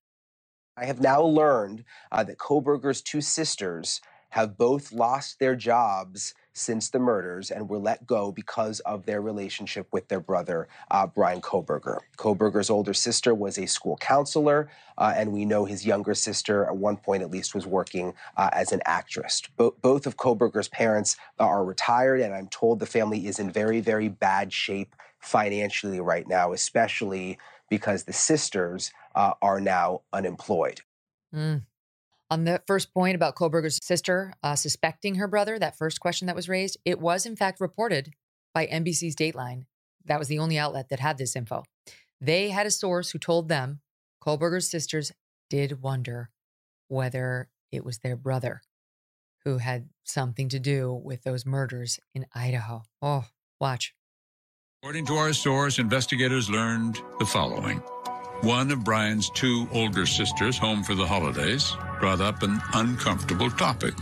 I 0.78 0.86
have 0.86 1.02
now 1.02 1.22
learned 1.22 1.84
uh, 2.12 2.24
that 2.24 2.38
Kohberger's 2.38 3.02
two 3.02 3.22
sisters 3.22 4.00
have 4.30 4.58
both 4.58 4.94
lost 4.94 5.40
their 5.40 5.56
jobs 5.56 6.34
since 6.56 6.90
the 6.90 6.98
murders 6.98 7.52
and 7.52 7.70
were 7.70 7.78
let 7.78 8.08
go 8.08 8.32
because 8.32 8.80
of 8.82 9.06
their 9.06 9.22
relationship 9.22 9.88
with 9.92 10.08
their 10.08 10.22
brother, 10.22 10.68
uh, 10.90 11.06
Bryan 11.06 11.42
Kohberger. 11.42 12.00
Kohberger's 12.18 12.70
older 12.70 12.94
sister 12.94 13.36
was 13.36 13.60
a 13.60 13.66
school 13.68 13.98
counselor, 13.98 14.70
uh, 14.98 15.14
and 15.16 15.34
we 15.34 15.44
know 15.44 15.66
his 15.66 15.86
younger 15.86 16.14
sister, 16.14 16.66
at 16.66 16.76
one 16.76 16.96
point 16.96 17.22
at 17.22 17.30
least, 17.30 17.54
was 17.54 17.68
working 17.68 18.14
uh, 18.38 18.50
as 18.54 18.72
an 18.72 18.82
actress. 18.86 19.42
Bo- 19.58 19.76
both 19.82 20.08
of 20.08 20.16
Kohberger's 20.16 20.70
parents 20.70 21.18
are 21.40 21.66
retired, 21.66 22.22
and 22.22 22.34
I'm 22.34 22.48
told 22.48 22.80
the 22.80 22.86
family 22.86 23.28
is 23.28 23.38
in 23.38 23.52
very, 23.52 23.82
very 23.82 24.08
bad 24.08 24.54
shape 24.54 24.96
financially 25.20 26.00
right 26.00 26.28
now, 26.28 26.54
especially 26.54 27.38
because 27.70 28.04
the 28.04 28.14
sisters 28.14 28.92
uh, 29.16 29.34
are 29.42 29.60
now 29.60 30.02
unemployed. 30.14 30.82
Mm. 31.34 31.64
On 32.32 32.44
the 32.44 32.62
first 32.66 32.94
point 32.94 33.16
about 33.16 33.36
Kohberger's 33.36 33.80
sister 33.84 34.34
uh, 34.42 34.56
suspecting 34.56 35.16
her 35.16 35.28
brother, 35.28 35.60
that 35.60 35.78
first 35.78 36.00
question 36.00 36.26
that 36.26 36.36
was 36.36 36.50
raised, 36.50 36.78
it 36.84 37.00
was 37.00 37.26
in 37.26 37.36
fact 37.36 37.62
reported 37.62 38.14
by 38.54 38.66
NBC's 38.66 39.16
Dateline. 39.16 39.66
That 40.06 40.20
was 40.20 40.28
the 40.28 40.40
only 40.40 40.58
outlet 40.58 40.90
that 40.90 41.00
had 41.00 41.18
this 41.18 41.36
info. 41.36 41.64
They 42.20 42.50
had 42.50 42.66
a 42.66 42.72
source 42.72 43.12
who 43.12 43.20
told 43.20 43.48
them 43.48 43.82
Kohberger's 44.26 44.70
sisters 44.70 45.12
did 45.50 45.84
wonder 45.84 46.30
whether 46.88 47.50
it 47.72 47.86
was 47.86 48.00
their 48.00 48.16
brother 48.16 48.62
who 49.44 49.60
had 49.60 49.90
something 50.04 50.50
to 50.50 50.60
do 50.60 50.92
with 50.92 51.24
those 51.24 51.46
murders 51.46 52.00
in 52.16 52.26
Idaho. 52.34 52.82
Oh, 53.02 53.26
watch. 53.60 53.94
According 54.82 55.06
to 55.08 55.14
our 55.16 55.34
source, 55.34 55.78
investigators 55.78 56.50
learned 56.50 57.00
the 57.20 57.26
following. 57.26 57.82
One 58.42 58.70
of 58.72 58.84
Bryan's 58.84 59.30
two 59.32 59.68
older 59.72 60.06
sisters, 60.06 60.58
home 60.58 60.84
for 60.84 60.94
the 60.94 61.08
holidays, 61.08 61.76
brought 62.00 62.22
up 62.22 62.44
an 62.44 62.62
uncomfortable 62.74 63.50
topic. 63.50 63.96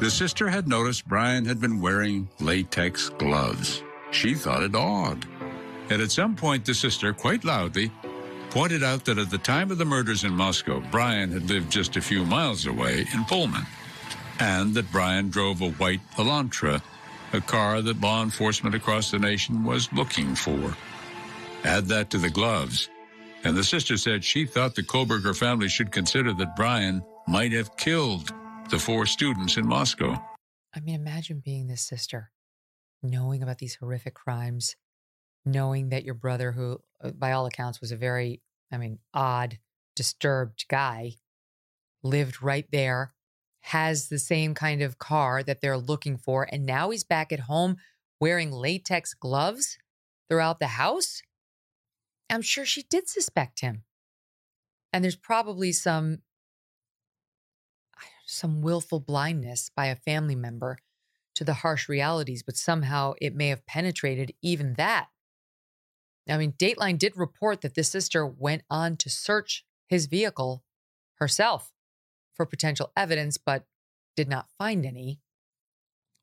The 0.00 0.10
sister 0.10 0.48
had 0.48 0.68
noticed 0.68 1.08
Bryan 1.08 1.44
had 1.44 1.60
been 1.60 1.80
wearing 1.80 2.28
latex 2.40 3.08
gloves. 3.10 3.82
She 4.10 4.34
thought 4.34 4.62
it 4.62 4.74
odd. 4.74 5.26
And 5.88 6.02
at 6.02 6.10
some 6.10 6.36
point, 6.36 6.64
the 6.64 6.74
sister, 6.74 7.12
quite 7.12 7.44
loudly, 7.44 7.90
pointed 8.50 8.82
out 8.82 9.04
that 9.04 9.18
at 9.18 9.30
the 9.30 9.38
time 9.38 9.70
of 9.70 9.78
the 9.78 9.84
murders 9.84 10.24
in 10.24 10.32
Moscow, 10.32 10.80
Bryan 10.90 11.30
had 11.30 11.48
lived 11.48 11.70
just 11.70 11.96
a 11.96 12.02
few 12.02 12.24
miles 12.24 12.66
away 12.66 13.06
in 13.14 13.24
Pullman, 13.24 13.66
and 14.40 14.74
that 14.74 14.92
Bryan 14.92 15.30
drove 15.30 15.60
a 15.62 15.70
white 15.72 16.00
Elantra, 16.16 16.82
a 17.32 17.40
car 17.40 17.80
that 17.80 18.00
law 18.00 18.22
enforcement 18.22 18.74
across 18.74 19.10
the 19.10 19.18
nation 19.18 19.64
was 19.64 19.92
looking 19.92 20.34
for. 20.34 20.76
Add 21.64 21.86
that 21.86 22.10
to 22.10 22.18
the 22.18 22.30
gloves, 22.30 22.88
and 23.44 23.56
the 23.56 23.64
sister 23.64 23.96
said 23.96 24.24
she 24.24 24.46
thought 24.46 24.74
the 24.74 24.82
Kohberger 24.82 25.36
family 25.36 25.68
should 25.68 25.92
consider 25.92 26.32
that 26.34 26.56
Bryan 26.56 27.02
might 27.26 27.52
have 27.52 27.76
killed 27.76 28.32
the 28.70 28.78
four 28.78 29.06
students 29.06 29.56
in 29.56 29.66
Moscow. 29.66 30.22
I 30.74 30.80
mean, 30.80 30.94
imagine 30.94 31.42
being 31.44 31.66
this 31.66 31.82
sister, 31.82 32.30
knowing 33.02 33.42
about 33.42 33.58
these 33.58 33.76
horrific 33.76 34.14
crimes, 34.14 34.76
knowing 35.44 35.88
that 35.88 36.04
your 36.04 36.14
brother, 36.14 36.52
who 36.52 36.80
uh, 37.02 37.10
by 37.10 37.32
all 37.32 37.46
accounts 37.46 37.80
was 37.80 37.92
a 37.92 37.96
very, 37.96 38.40
I 38.70 38.76
mean, 38.76 38.98
odd, 39.12 39.58
disturbed 39.96 40.66
guy, 40.68 41.14
lived 42.02 42.42
right 42.42 42.66
there, 42.70 43.12
has 43.62 44.08
the 44.08 44.18
same 44.18 44.54
kind 44.54 44.82
of 44.82 44.98
car 44.98 45.42
that 45.42 45.60
they're 45.60 45.76
looking 45.76 46.16
for, 46.16 46.46
and 46.50 46.64
now 46.64 46.90
he's 46.90 47.04
back 47.04 47.32
at 47.32 47.40
home 47.40 47.76
wearing 48.20 48.52
latex 48.52 49.14
gloves 49.14 49.78
throughout 50.28 50.60
the 50.60 50.68
house. 50.68 51.22
I'm 52.30 52.42
sure 52.42 52.64
she 52.64 52.82
did 52.82 53.08
suspect 53.08 53.60
him. 53.60 53.84
And 54.92 55.04
there's 55.04 55.16
probably 55.16 55.72
some 55.72 56.18
some 58.26 58.62
willful 58.62 59.00
blindness 59.00 59.70
by 59.74 59.86
a 59.86 59.96
family 59.96 60.36
member 60.36 60.78
to 61.34 61.42
the 61.42 61.54
harsh 61.54 61.88
realities, 61.88 62.44
but 62.44 62.56
somehow 62.56 63.14
it 63.20 63.34
may 63.34 63.48
have 63.48 63.66
penetrated 63.66 64.32
even 64.40 64.74
that. 64.74 65.08
I 66.28 66.38
mean, 66.38 66.52
Dateline 66.52 66.96
did 66.96 67.16
report 67.16 67.60
that 67.62 67.74
the 67.74 67.82
sister 67.82 68.24
went 68.24 68.62
on 68.70 68.96
to 68.98 69.10
search 69.10 69.64
his 69.88 70.06
vehicle 70.06 70.62
herself 71.16 71.72
for 72.34 72.46
potential 72.46 72.92
evidence, 72.96 73.36
but 73.36 73.64
did 74.14 74.28
not 74.28 74.48
find 74.58 74.86
any. 74.86 75.20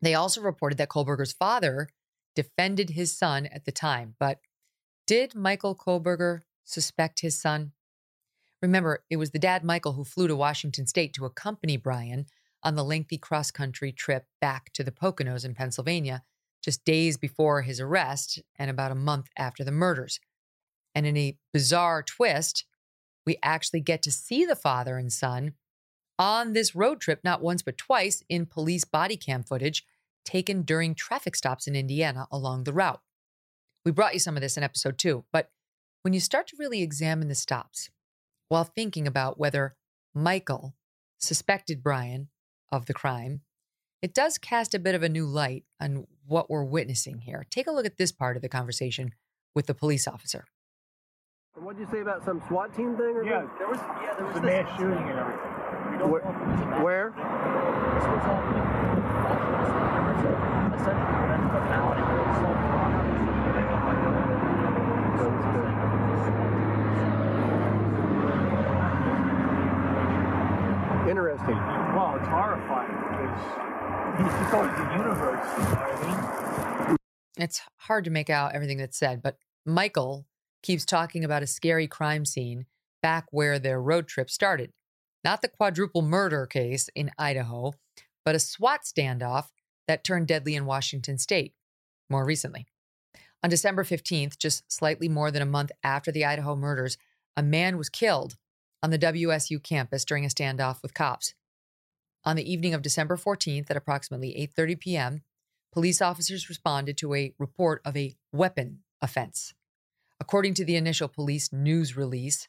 They 0.01 0.13
also 0.13 0.41
reported 0.41 0.77
that 0.77 0.89
Kohberger's 0.89 1.33
father 1.33 1.89
defended 2.35 2.91
his 2.91 3.17
son 3.17 3.47
at 3.47 3.65
the 3.65 3.71
time, 3.71 4.15
but 4.19 4.39
did 5.07 5.33
Michael 5.33 5.75
Kohberger 5.75 6.41
suspect 6.65 7.21
his 7.21 7.39
son? 7.39 7.71
Remember, 8.61 9.03
it 9.09 9.17
was 9.17 9.31
the 9.31 9.39
dad, 9.39 9.63
Michael, 9.63 9.93
who 9.93 10.03
flew 10.03 10.27
to 10.27 10.35
Washington 10.35 10.85
state 10.85 11.13
to 11.13 11.25
accompany 11.25 11.77
Bryan 11.77 12.25
on 12.61 12.75
the 12.75 12.83
lengthy 12.83 13.17
cross 13.17 13.49
country 13.49 13.91
trip 13.91 14.25
back 14.41 14.71
to 14.73 14.83
the 14.83 14.91
Poconos 14.91 15.45
in 15.45 15.55
Pennsylvania 15.55 16.23
just 16.61 16.83
days 16.83 17.17
before 17.17 17.61
his 17.61 17.79
arrest 17.79 18.41
and 18.57 18.69
about 18.69 18.91
a 18.91 18.95
month 18.95 19.29
after 19.37 19.63
the 19.63 19.71
murders. 19.71 20.19
And 20.93 21.05
in 21.05 21.15
a 21.15 21.37
bizarre 21.53 22.03
twist, 22.03 22.65
we 23.25 23.37
actually 23.41 23.81
get 23.81 24.01
to 24.03 24.11
see 24.11 24.45
the 24.45 24.55
father 24.55 24.97
and 24.97 25.13
son 25.13 25.53
on 26.19 26.53
this 26.53 26.75
road 26.75 26.99
trip, 26.99 27.21
not 27.23 27.41
once 27.41 27.61
but 27.61 27.77
twice, 27.77 28.23
in 28.27 28.45
police 28.45 28.83
body 28.83 29.15
cam 29.15 29.43
footage 29.43 29.85
taken 30.25 30.63
during 30.63 30.95
traffic 30.95 31.35
stops 31.35 31.67
in 31.67 31.75
Indiana 31.75 32.27
along 32.31 32.63
the 32.63 32.73
route. 32.73 33.01
We 33.87 33.91
brought 33.91 34.13
you 34.13 34.19
some 34.19 34.35
of 34.35 34.41
this 34.41 34.57
in 34.57 34.63
episode 34.63 34.97
two, 34.97 35.23
but 35.31 35.49
when 36.01 36.13
you 36.13 36.19
start 36.19 36.47
to 36.47 36.57
really 36.59 36.81
examine 36.81 37.29
the 37.29 37.35
stops 37.35 37.89
while 38.49 38.65
thinking 38.65 39.07
about 39.07 39.39
whether 39.39 39.77
Michael 40.13 40.75
suspected 41.19 41.81
Bryan 41.81 42.27
of 42.69 42.87
the 42.87 42.93
crime, 42.93 43.43
it 44.01 44.13
does 44.13 44.37
cast 44.37 44.73
a 44.73 44.79
bit 44.79 44.93
of 44.93 45.03
a 45.03 45.07
new 45.07 45.25
light 45.25 45.63
on 45.79 46.05
what 46.25 46.49
we're 46.49 46.65
witnessing 46.65 47.19
here. 47.19 47.45
Take 47.49 47.65
a 47.65 47.71
look 47.71 47.85
at 47.85 47.95
this 47.95 48.11
part 48.11 48.35
of 48.35 48.41
the 48.41 48.49
conversation 48.49 49.13
with 49.55 49.67
the 49.67 49.73
police 49.73 50.05
officer. 50.05 50.43
What 51.53 51.77
did 51.77 51.83
you 51.83 51.89
say 51.89 52.01
about 52.01 52.25
some 52.25 52.43
SWAT 52.49 52.75
team 52.75 52.97
thing? 52.97 53.15
Or 53.15 53.23
yeah, 53.23 53.43
something? 53.43 53.57
there 53.57 53.69
was 53.69 53.79
yeah, 53.79 54.15
there 54.17 54.25
was 54.25 54.35
a 54.35 54.41
mass 54.41 54.77
shooting 54.77 54.97
and 54.97 55.17
everything. 55.17 55.91
We 55.93 55.97
don't 55.97 56.11
Where? 56.11 56.23
know 56.23 56.83
where? 56.83 57.13
This 57.95 58.03
was 58.03 58.23
on 58.27 58.43
essentially 60.75 61.23
that's 61.31 61.53
the 61.53 61.61
malady. 61.71 62.17
Interesting. 71.09 71.55
Well, 71.95 72.15
it's 72.17 72.27
horrifying 72.27 72.91
because 73.09 74.21
he's 74.21 74.33
just 74.39 74.51
going 74.51 74.69
to 74.69 74.75
the 74.75 74.91
universe. 74.91 75.47
You 75.57 75.63
know 75.63 75.69
what 75.69 76.05
I 76.05 76.87
mean? 76.87 76.97
It's 77.37 77.61
hard 77.77 78.03
to 78.05 78.11
make 78.11 78.29
out 78.29 78.53
everything 78.53 78.77
that's 78.77 78.97
said, 78.97 79.21
but 79.21 79.37
Michael 79.65 80.25
keeps 80.61 80.85
talking 80.85 81.23
about 81.23 81.43
a 81.43 81.47
scary 81.47 81.87
crime 81.87 82.25
scene 82.25 82.65
back 83.01 83.25
where 83.31 83.57
their 83.57 83.81
road 83.81 84.07
trip 84.07 84.29
started. 84.29 84.71
Not 85.23 85.41
the 85.41 85.47
quadruple 85.47 86.01
murder 86.01 86.45
case 86.45 86.89
in 86.93 87.11
Idaho, 87.17 87.73
but 88.25 88.35
a 88.35 88.39
SWAT 88.39 88.81
standoff 88.83 89.45
that 89.87 90.03
turned 90.03 90.27
deadly 90.27 90.55
in 90.55 90.65
Washington 90.65 91.17
state 91.17 91.53
more 92.09 92.25
recently. 92.25 92.67
On 93.43 93.49
December 93.49 93.83
15th, 93.83 94.37
just 94.37 94.71
slightly 94.71 95.07
more 95.07 95.31
than 95.31 95.41
a 95.41 95.45
month 95.45 95.71
after 95.83 96.11
the 96.11 96.25
Idaho 96.25 96.55
murders, 96.55 96.97
a 97.35 97.43
man 97.43 97.77
was 97.77 97.89
killed 97.89 98.35
on 98.81 98.89
the 98.89 98.99
WSU 98.99 99.61
campus 99.61 100.05
during 100.05 100.25
a 100.25 100.29
standoff 100.29 100.81
with 100.81 100.93
cops. 100.93 101.33
On 102.23 102.35
the 102.35 102.51
evening 102.51 102.73
of 102.73 102.81
December 102.81 103.15
14th 103.15 103.69
at 103.69 103.77
approximately 103.77 104.33
8:30 104.57 104.79
p.m., 104.79 105.21
police 105.71 106.01
officers 106.01 106.49
responded 106.49 106.97
to 106.97 107.13
a 107.13 107.33
report 107.37 107.81
of 107.85 107.95
a 107.95 108.15
weapon 108.31 108.79
offense. 109.01 109.53
According 110.19 110.55
to 110.55 110.65
the 110.65 110.75
initial 110.75 111.07
police 111.07 111.53
news 111.53 111.95
release, 111.95 112.47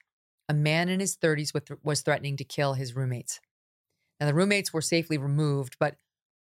a 0.49 0.55
man 0.55 0.89
in 0.89 1.01
his 1.01 1.16
30s 1.16 1.53
was 1.82 2.01
threatening 2.01 2.36
to 2.39 2.45
kill 2.45 2.74
his 2.74 2.97
roommates. 2.97 3.41
Now, 4.18 4.26
the 4.26 4.34
roommates 4.34 4.72
were 4.72 4.80
safely 4.80 5.18
removed, 5.18 5.76
but 5.78 5.97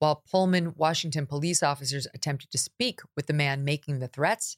while 0.04 0.22
Pullman, 0.30 0.74
Washington 0.76 1.26
police 1.26 1.64
officers 1.64 2.08
attempted 2.14 2.51
to 2.51 2.58
speak 2.58 2.99
with 3.16 3.28
the 3.28 3.32
man 3.32 3.64
making 3.64 3.99
the 3.99 4.10
threats, 4.10 4.58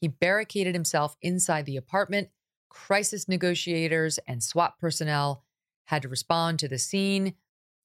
he 0.00 0.08
barricaded 0.08 0.74
himself 0.74 1.14
inside 1.22 1.66
the 1.66 1.76
apartment. 1.76 2.30
Crisis 2.68 3.28
negotiators 3.28 4.18
and 4.26 4.42
SWAT 4.42 4.76
personnel 4.80 5.44
had 5.84 6.02
to 6.02 6.08
respond 6.08 6.58
to 6.58 6.66
the 6.66 6.80
scene. 6.80 7.34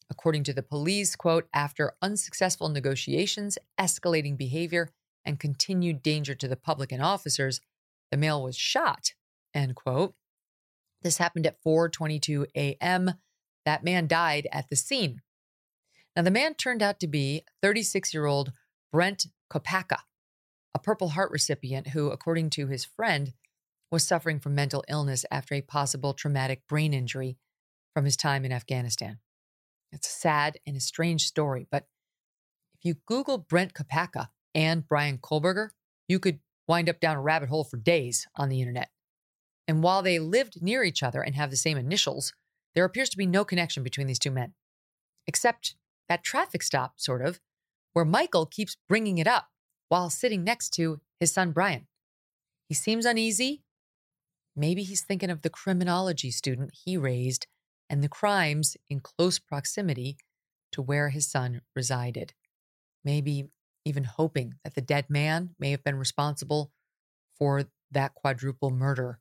According 0.09 0.43
to 0.45 0.53
the 0.53 0.63
police, 0.63 1.15
quote, 1.15 1.47
after 1.53 1.93
unsuccessful 2.01 2.67
negotiations, 2.67 3.59
escalating 3.79 4.35
behavior, 4.35 4.89
and 5.23 5.39
continued 5.39 6.01
danger 6.01 6.33
to 6.33 6.47
the 6.47 6.55
public 6.55 6.91
and 6.91 7.03
officers, 7.03 7.61
the 8.09 8.17
male 8.17 8.41
was 8.41 8.57
shot, 8.57 9.13
end 9.53 9.75
quote. 9.75 10.15
This 11.03 11.19
happened 11.19 11.45
at 11.45 11.61
4:22 11.63 12.47
a.m. 12.55 13.11
That 13.65 13.83
man 13.83 14.07
died 14.07 14.47
at 14.51 14.69
the 14.69 14.75
scene. 14.75 15.21
Now 16.17 16.23
the 16.23 16.31
man 16.31 16.55
turned 16.55 16.81
out 16.81 16.99
to 17.01 17.07
be 17.07 17.43
36-year-old 17.63 18.51
Brent 18.91 19.27
Kopaka, 19.53 19.99
a 20.73 20.79
Purple 20.79 21.09
Heart 21.09 21.29
recipient 21.29 21.89
who, 21.89 22.09
according 22.09 22.49
to 22.51 22.65
his 22.65 22.83
friend, 22.83 23.33
was 23.91 24.01
suffering 24.03 24.39
from 24.39 24.55
mental 24.55 24.83
illness 24.89 25.25
after 25.29 25.53
a 25.53 25.61
possible 25.61 26.15
traumatic 26.15 26.63
brain 26.67 26.91
injury 26.91 27.37
from 27.93 28.05
his 28.05 28.17
time 28.17 28.45
in 28.45 28.51
Afghanistan. 28.51 29.19
It's 29.91 30.07
a 30.07 30.11
sad 30.11 30.57
and 30.65 30.75
a 30.75 30.79
strange 30.79 31.27
story, 31.27 31.67
but 31.69 31.85
if 32.73 32.83
you 32.83 32.95
Google 33.05 33.37
Brent 33.37 33.75
Kopaka 33.75 34.29
and 34.55 34.87
Brian 34.87 35.19
Kohberger, 35.19 35.69
you 36.07 36.17
could 36.17 36.39
wind 36.67 36.89
up 36.89 36.99
down 36.99 37.17
a 37.17 37.21
rabbit 37.21 37.49
hole 37.49 37.63
for 37.63 37.77
days 37.77 38.25
on 38.35 38.49
the 38.49 38.59
internet. 38.59 38.89
And 39.67 39.83
while 39.83 40.01
they 40.01 40.17
lived 40.17 40.63
near 40.63 40.83
each 40.83 41.03
other 41.03 41.21
and 41.21 41.35
have 41.35 41.51
the 41.51 41.57
same 41.57 41.77
initials, 41.77 42.33
there 42.73 42.85
appears 42.85 43.09
to 43.09 43.17
be 43.17 43.27
no 43.27 43.45
connection 43.45 43.83
between 43.83 44.07
these 44.07 44.17
two 44.17 44.31
men, 44.31 44.55
except 45.27 45.75
that 46.09 46.23
traffic 46.23 46.63
stop, 46.63 46.93
sort 46.97 47.21
of, 47.21 47.39
where 47.93 48.05
Michael 48.05 48.45
keeps 48.45 48.77
bringing 48.87 49.17
it 49.17 49.27
up 49.27 49.47
while 49.89 50.09
sitting 50.09 50.43
next 50.43 50.69
to 50.71 50.99
his 51.19 51.31
son 51.31 51.51
Bryan. 51.51 51.87
He 52.67 52.75
seems 52.75 53.05
uneasy. 53.05 53.63
Maybe 54.55 54.83
he's 54.83 55.03
thinking 55.03 55.29
of 55.29 55.41
the 55.41 55.49
criminology 55.49 56.31
student 56.31 56.71
he 56.85 56.97
raised 56.97 57.47
and 57.89 58.03
the 58.03 58.09
crimes 58.09 58.75
in 58.89 58.99
close 58.99 59.39
proximity 59.39 60.17
to 60.71 60.81
where 60.81 61.09
his 61.09 61.27
son 61.27 61.61
resided. 61.75 62.33
Maybe 63.03 63.49
even 63.85 64.03
hoping 64.03 64.55
that 64.63 64.75
the 64.75 64.81
dead 64.81 65.09
man 65.09 65.51
may 65.57 65.71
have 65.71 65.83
been 65.83 65.95
responsible 65.95 66.71
for 67.37 67.63
that 67.91 68.13
quadruple 68.13 68.69
murder. 68.69 69.19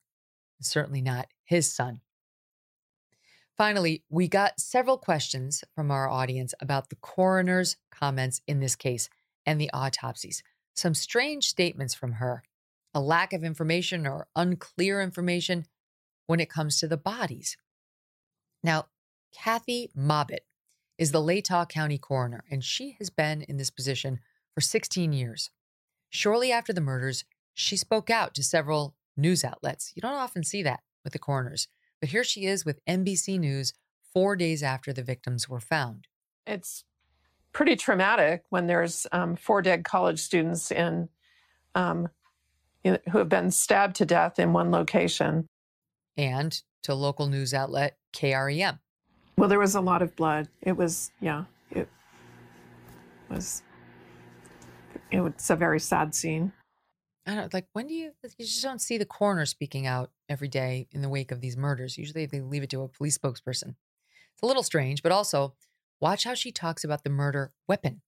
Certainly 0.61 1.03
not 1.03 1.29
his 1.45 1.73
son. 1.73 2.01
Finally, 3.57 4.03
we 4.11 4.29
got 4.29 4.61
several 4.61 4.99
questions 4.99 5.65
from 5.75 5.91
our 5.91 6.09
audience 6.09 6.53
about 6.61 6.91
the 6.91 6.97
coroner's 6.97 7.77
comments 7.91 8.43
in 8.47 8.61
this 8.61 8.77
case 8.77 9.09
and 9.47 9.59
the 9.59 9.71
autopsies. 9.73 10.43
Some 10.75 10.95
strange 10.95 11.49
statements 11.49 11.95
from 11.95 12.13
her, 12.13 12.43
a 12.93 13.01
lack 13.01 13.33
of 13.33 13.43
information 13.43 14.07
or 14.07 14.29
unclear 14.37 15.01
information 15.01 15.65
when 16.27 16.39
it 16.39 16.51
comes 16.51 16.79
to 16.81 16.89
the 16.89 16.99
bodies. 16.99 17.57
Now, 18.63 18.87
Cathy 19.33 19.91
Mabbutt 19.97 20.41
is 20.99 21.13
the 21.13 21.21
Latah 21.21 21.69
County 21.69 21.99
coroner, 21.99 22.45
and 22.51 22.63
she 22.63 22.97
has 22.99 23.09
been 23.09 23.43
in 23.43 23.57
this 23.57 23.71
position 23.71 24.21
for 24.55 24.61
16 24.61 25.13
years. 25.13 25.51
Shortly 26.11 26.53
after 26.53 26.73
the 26.73 26.81
murders, 26.81 27.25
she 27.55 27.77
spoke 27.77 28.11
out 28.11 28.35
to 28.35 28.43
several 28.43 28.97
news 29.17 29.45
outlets. 29.45 29.93
You 29.95 30.03
don't 30.03 30.15
often 30.15 30.45
see 30.45 30.63
that 30.63 30.81
with 31.05 31.13
the 31.15 31.19
coroners, 31.19 31.69
but 32.01 32.11
here 32.11 32.25
she 32.25 32.47
is 32.47 32.65
with 32.65 32.85
NBC 32.87 33.39
News 33.39 33.73
four 34.13 34.37
days 34.37 34.63
after 34.63 34.93
the 34.93 35.03
victims 35.03 35.49
were 35.49 35.61
found. 35.61 36.07
It's 36.47 36.85
pretty 37.53 37.77
traumatic 37.77 38.45
when 38.51 38.67
there's 38.67 39.07
um, 39.13 39.37
four 39.37 39.63
dead 39.63 39.85
college 39.85 40.21
students 40.21 40.71
in, 40.71 41.09
um, 41.75 42.09
in, 42.85 42.99
who 43.11 43.19
have 43.19 43.29
been 43.29 43.51
stabbed 43.51 43.97
to 43.97 44.07
death 44.07 44.39
in 44.39 44.53
one 44.53 44.71
location. 44.71 45.49
And 46.17 46.61
to 46.83 46.95
local 46.95 47.27
news 47.27 47.53
outlet 47.53 47.97
KREM. 48.15 48.79
Well, 49.37 49.49
there 49.49 49.59
was 49.59 49.75
a 49.75 49.81
lot 49.81 50.03
of 50.03 50.15
blood. 50.17 50.49
It 50.63 50.77
was, 50.77 51.11
yeah, 51.21 51.45
it 51.71 51.89
was, 53.29 53.63
it 55.11 55.21
was 55.21 55.51
a 55.51 55.57
very 55.57 55.81
sad 55.81 56.15
scene. 56.15 56.53
I 57.27 57.35
don't 57.35 57.53
like 57.53 57.67
when 57.73 57.89
do 57.89 57.95
you 57.95 58.13
you 58.23 58.45
just 58.45 58.63
don't 58.63 58.81
see 58.81 58.99
the 58.99 59.05
coroner 59.05 59.47
speaking 59.47 59.87
out 59.87 60.11
every 60.29 60.49
day 60.49 60.87
in 60.93 61.03
the 61.03 61.09
wake 61.09 61.33
of 61.33 61.41
these 61.41 61.57
murders. 61.57 61.99
Usually 61.99 62.27
they 62.27 62.41
leave 62.41 62.63
it 62.63 62.71
to 62.71 62.83
a 62.83 62.89
police 62.89 63.19
spokesperson. 63.19 63.75
It's 64.33 64.43
a 64.43 64.47
little 64.47 64.63
strange, 64.63 65.03
but 65.03 65.13
also 65.13 65.55
watch 66.01 66.25
how 66.25 66.35
she 66.35 66.53
talks 66.53 66.85
about 66.85 67.03
the 67.03 67.11
murder 67.11 67.53
weapon. 67.67 68.03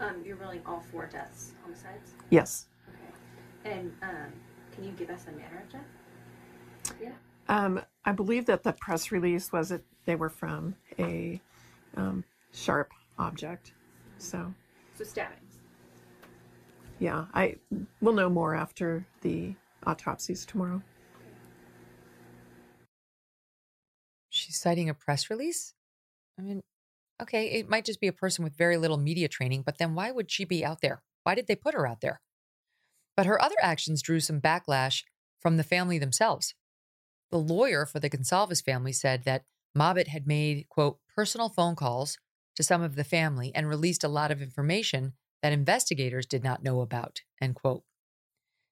Um, 0.00 0.22
you're 0.24 0.36
ruling 0.36 0.62
all 0.64 0.84
four 0.90 1.06
deaths 1.06 1.52
homicides? 1.62 2.14
Yes. 2.30 2.66
Okay. 2.88 3.72
And 3.76 3.92
um, 4.02 4.32
can 4.74 4.84
you 4.84 4.92
give 4.92 5.10
us 5.10 5.26
a 5.28 5.32
manner 5.32 5.62
of 5.64 5.72
death? 5.72 6.96
Yeah. 7.02 7.12
Um, 7.48 7.80
I 8.04 8.12
believe 8.12 8.46
that 8.46 8.62
the 8.62 8.72
press 8.72 9.10
release 9.12 9.52
was 9.52 9.68
that 9.70 9.82
they 10.04 10.16
were 10.16 10.28
from 10.28 10.74
a 10.98 11.40
um, 11.96 12.24
sharp 12.52 12.92
object. 13.18 13.72
So, 14.18 14.52
So 14.96 15.04
stabbings. 15.04 15.45
Yeah, 16.98 17.26
I 17.34 17.56
will 18.00 18.14
know 18.14 18.30
more 18.30 18.54
after 18.54 19.06
the 19.20 19.54
autopsies 19.86 20.44
tomorrow. 20.44 20.82
She's 24.30 24.58
citing 24.58 24.88
a 24.88 24.94
press 24.94 25.30
release? 25.30 25.74
I 26.38 26.42
mean, 26.42 26.60
okay, 27.22 27.46
it 27.52 27.68
might 27.68 27.84
just 27.84 28.00
be 28.00 28.08
a 28.08 28.12
person 28.12 28.44
with 28.44 28.56
very 28.56 28.76
little 28.76 28.98
media 28.98 29.28
training, 29.28 29.62
but 29.64 29.78
then 29.78 29.94
why 29.94 30.10
would 30.10 30.30
she 30.30 30.44
be 30.44 30.64
out 30.64 30.80
there? 30.80 31.02
Why 31.22 31.34
did 31.34 31.46
they 31.46 31.56
put 31.56 31.74
her 31.74 31.86
out 31.86 32.00
there? 32.00 32.20
But 33.16 33.26
her 33.26 33.40
other 33.42 33.56
actions 33.60 34.02
drew 34.02 34.20
some 34.20 34.40
backlash 34.40 35.02
from 35.40 35.56
the 35.56 35.64
family 35.64 35.98
themselves. 35.98 36.54
The 37.30 37.38
lawyer 37.38 37.86
for 37.86 37.98
the 37.98 38.10
Goncalves 38.10 38.62
family 38.62 38.92
said 38.92 39.24
that 39.24 39.44
Mabbutt 39.76 40.08
had 40.08 40.26
made, 40.26 40.68
quote, 40.68 40.98
personal 41.14 41.48
phone 41.48 41.76
calls 41.76 42.18
to 42.56 42.62
some 42.62 42.82
of 42.82 42.94
the 42.94 43.04
family 43.04 43.52
and 43.54 43.68
released 43.68 44.04
a 44.04 44.08
lot 44.08 44.30
of 44.30 44.40
information 44.40 45.14
that 45.46 45.52
investigators 45.52 46.26
did 46.26 46.42
not 46.42 46.64
know 46.64 46.80
about, 46.80 47.20
end 47.40 47.54
quote. 47.54 47.84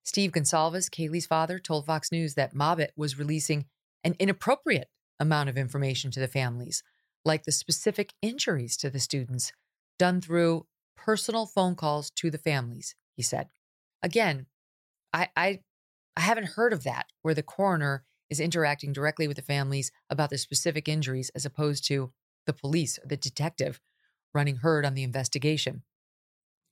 Steve 0.02 0.32
Goncalves, 0.32 0.90
Kaylee's 0.90 1.24
father, 1.24 1.60
told 1.60 1.86
Fox 1.86 2.10
News 2.10 2.34
that 2.34 2.52
Mabbutt 2.52 2.88
was 2.96 3.16
releasing 3.16 3.66
an 4.02 4.16
inappropriate 4.18 4.88
amount 5.20 5.48
of 5.48 5.56
information 5.56 6.10
to 6.10 6.18
the 6.18 6.26
families, 6.26 6.82
like 7.24 7.44
the 7.44 7.52
specific 7.52 8.12
injuries 8.20 8.76
to 8.78 8.90
the 8.90 8.98
students 8.98 9.52
done 10.00 10.20
through 10.20 10.66
personal 10.96 11.46
phone 11.46 11.76
calls 11.76 12.10
to 12.10 12.28
the 12.28 12.38
families, 12.38 12.96
he 13.16 13.22
said. 13.22 13.50
Again, 14.02 14.46
I, 15.12 15.28
I, 15.36 15.60
I 16.16 16.22
haven't 16.22 16.54
heard 16.56 16.72
of 16.72 16.82
that 16.82 17.06
where 17.22 17.34
the 17.34 17.44
coroner 17.44 18.02
is 18.28 18.40
interacting 18.40 18.92
directly 18.92 19.28
with 19.28 19.36
the 19.36 19.44
families 19.44 19.92
about 20.10 20.30
the 20.30 20.38
specific 20.38 20.88
injuries 20.88 21.30
as 21.36 21.46
opposed 21.46 21.86
to 21.86 22.10
the 22.46 22.52
police 22.52 22.98
or 22.98 23.06
the 23.06 23.16
detective 23.16 23.78
running 24.34 24.56
herd 24.56 24.84
on 24.84 24.94
the 24.94 25.04
investigation. 25.04 25.84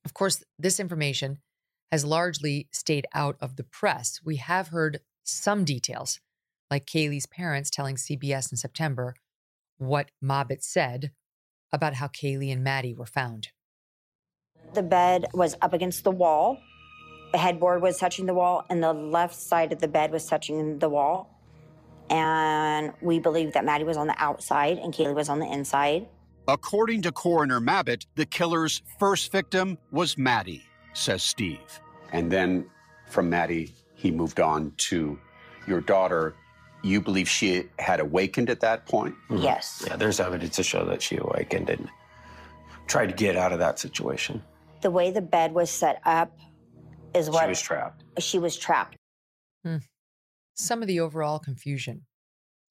Of 0.05 0.15
course, 0.15 0.43
this 0.59 0.81
information 0.81 1.39
has 1.91 2.05
largely 2.05 2.69
stayed 2.73 3.07
out 3.15 3.37
of 3.41 3.57
the 3.57 3.65
press. 3.65 4.21
We 4.25 4.37
have 4.37 4.69
heard 4.69 5.01
some 5.25 5.65
details, 5.65 6.21
like 6.71 6.87
Kaylee's 6.87 7.27
parents 7.27 7.71
telling 7.71 7.97
CBS 7.97 8.51
in 8.51 8.57
September 8.57 9.15
what 9.79 10.11
Mabbutt 10.23 10.63
said 10.63 11.13
about 11.73 11.95
how 11.95 12.09
Kaylee 12.09 12.53
and 12.53 12.65
Maddie 12.65 12.95
were 12.95 13.07
found. 13.07 13.49
The 14.75 14.83
bed 14.83 15.27
was 15.35 15.57
up 15.61 15.73
against 15.73 16.05
the 16.05 16.11
wall. 16.11 16.59
The 17.33 17.39
headboard 17.39 17.83
was 17.83 17.99
touching 17.99 18.27
the 18.27 18.35
wall, 18.35 18.65
and 18.69 18.83
the 18.83 18.93
left 18.93 19.35
side 19.35 19.73
of 19.73 19.81
the 19.81 19.89
bed 19.89 20.13
was 20.13 20.27
touching 20.27 20.79
the 20.79 20.89
wall. 20.89 21.33
And 22.11 22.93
we 23.01 23.19
believe 23.19 23.55
that 23.55 23.65
Maddie 23.65 23.85
was 23.85 23.97
on 23.97 24.07
the 24.07 24.15
outside 24.19 24.79
and 24.79 24.93
Kaylee 24.93 25.15
was 25.15 25.29
on 25.31 25.39
the 25.39 25.51
inside. 25.51 26.09
According 26.49 27.03
to 27.03 27.13
Coroner 27.13 27.61
Mabbutt, 27.61 28.07
the 28.17 28.27
killer's 28.27 28.83
first 28.99 29.31
victim 29.31 29.79
was 29.93 30.19
Maddie, 30.19 30.65
says 30.93 31.23
Steve. 31.23 31.81
And 32.13 32.31
then 32.31 32.67
from 33.09 33.31
Maddie, 33.31 33.75
he 33.95 34.11
moved 34.11 34.41
on 34.41 34.73
to 34.79 35.19
your 35.69 35.81
daughter. 35.81 36.35
You 36.83 37.01
believe 37.01 37.29
she 37.29 37.69
had 37.79 38.01
awakened 38.01 38.51
at 38.51 38.59
that 38.61 38.87
point? 38.87 39.15
Yes. 39.31 39.85
Yeah, 39.87 39.95
there's 39.95 40.19
evidence 40.19 40.57
to 40.57 40.65
show 40.65 40.85
that 40.87 41.01
she 41.01 41.17
awakened 41.17 41.71
and 41.71 41.89
tried 42.89 43.07
to 43.07 43.15
get 43.15 43.37
out 43.37 43.53
of 43.53 43.61
that 43.61 43.79
situation. 43.79 44.43
The 44.81 44.91
way 44.91 45.13
the 45.13 45.23
bed 45.23 45.53
was 45.53 45.71
set 45.71 46.01
up 46.05 46.37
is 47.15 47.31
what 47.31 47.45
She 47.45 47.49
was 47.49 47.61
trapped. 47.61 48.05
She 48.19 48.39
was 48.41 48.57
trapped. 48.57 48.97
Hmm. 49.65 49.77
Some 50.55 50.83
of 50.83 50.89
the 50.89 50.99
overall 50.99 51.39
confusion 51.39 52.03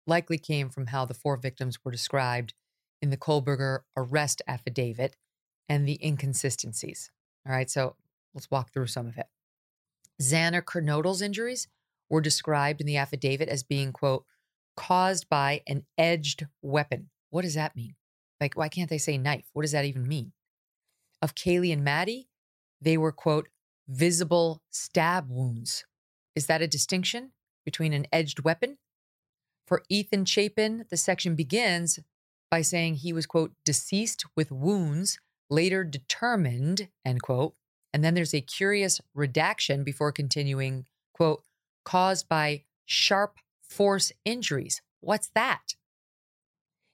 likely 0.06 0.38
came 0.38 0.70
from 0.70 0.88
how 0.88 1.06
the 1.06 1.14
four 1.14 1.38
victims 1.38 1.78
were 1.86 1.92
described 1.92 2.54
in 3.02 3.10
the 3.10 3.18
Kohberger 3.18 3.80
arrest 3.98 4.42
affidavit 4.48 5.16
and 5.68 5.88
the 5.88 6.00
inconsistencies. 6.06 7.12
All 7.46 7.54
right, 7.54 7.70
so 7.70 7.96
let's 8.34 8.52
walk 8.52 8.72
through 8.72 8.88
some 8.88 9.08
of 9.08 9.18
it. 9.18 9.28
Xana 10.22 10.62
Kernodle's 10.62 11.22
injuries 11.22 11.68
were 12.10 12.22
described 12.22 12.82
in 12.82 12.88
the 12.88 12.98
affidavit 12.98 13.50
as 13.50 13.64
being, 13.64 13.92
quote, 13.92 14.26
caused 14.76 15.30
by 15.30 15.62
an 15.68 15.86
edged 15.98 16.46
weapon. 16.62 17.10
What 17.30 17.42
does 17.44 17.56
that 17.56 17.76
mean? 17.76 17.96
Like, 18.40 18.58
why 18.58 18.70
can't 18.70 18.90
they 18.90 18.98
say 18.98 19.18
knife? 19.18 19.46
What 19.54 19.64
does 19.64 19.72
that 19.72 19.86
even 19.86 20.08
mean? 20.08 20.34
Of 21.22 21.36
Kaylee 21.36 21.74
and 21.74 21.84
Maddie, 21.84 22.28
they 22.82 22.98
were, 22.98 23.12
quote, 23.12 23.48
visible 23.88 24.62
stab 24.70 25.30
wounds. 25.30 25.86
Is 26.36 26.48
that 26.48 26.62
a 26.62 26.68
distinction 26.68 27.32
between 27.66 27.94
an 27.94 28.08
edged 28.12 28.44
weapon? 28.44 28.78
For 29.68 29.84
Ethan 29.90 30.26
Chapin, 30.26 30.86
the 30.90 30.98
section 30.98 31.36
begins 31.36 32.00
by 32.52 32.62
saying 32.62 32.96
he 32.96 33.14
was, 33.14 33.26
quote, 33.26 33.54
deceased 33.66 34.26
with 34.36 34.52
wounds 34.52 35.18
later 35.50 35.84
determined, 35.84 36.90
end 37.06 37.22
quote. 37.22 37.56
And 37.94 38.04
then 38.04 38.14
there's 38.14 38.34
a 38.34 38.42
curious 38.42 39.02
redaction 39.16 39.84
before 39.84 40.12
continuing, 40.12 40.86
quote, 41.14 41.44
caused 41.84 42.30
by 42.30 42.64
sharp 42.86 43.38
force 43.62 44.12
injuries. 44.26 44.82
What's 45.00 45.30
that? 45.34 45.76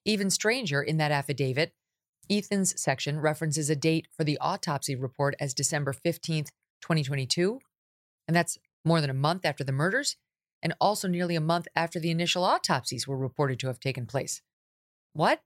Even 0.06 0.30
stranger, 0.30 0.82
in 0.82 0.98
that 0.98 1.12
affidavit, 1.12 1.74
Ethan's 2.30 2.80
section 2.82 3.20
references 3.20 3.70
a 3.70 3.76
date 3.76 4.08
for 4.16 4.24
the 4.24 4.38
autopsy 4.40 4.96
report 4.96 5.36
as 5.40 5.54
December 5.54 5.94
15th, 5.94 6.50
2022. 6.82 7.60
And 8.28 8.36
that's 8.36 8.58
more 8.86 9.02
than 9.02 9.10
a 9.10 9.16
month 9.16 9.46
after 9.46 9.64
the 9.64 9.72
murders, 9.72 10.18
and 10.62 10.74
also 10.80 11.08
nearly 11.08 11.36
a 11.36 11.42
month 11.42 11.68
after 11.76 12.00
the 12.00 12.12
initial 12.12 12.44
autopsies 12.44 13.08
were 13.08 13.18
reported 13.18 13.60
to 13.60 13.68
have 13.68 13.80
taken 13.80 14.06
place. 14.06 14.42
What? 15.14 15.42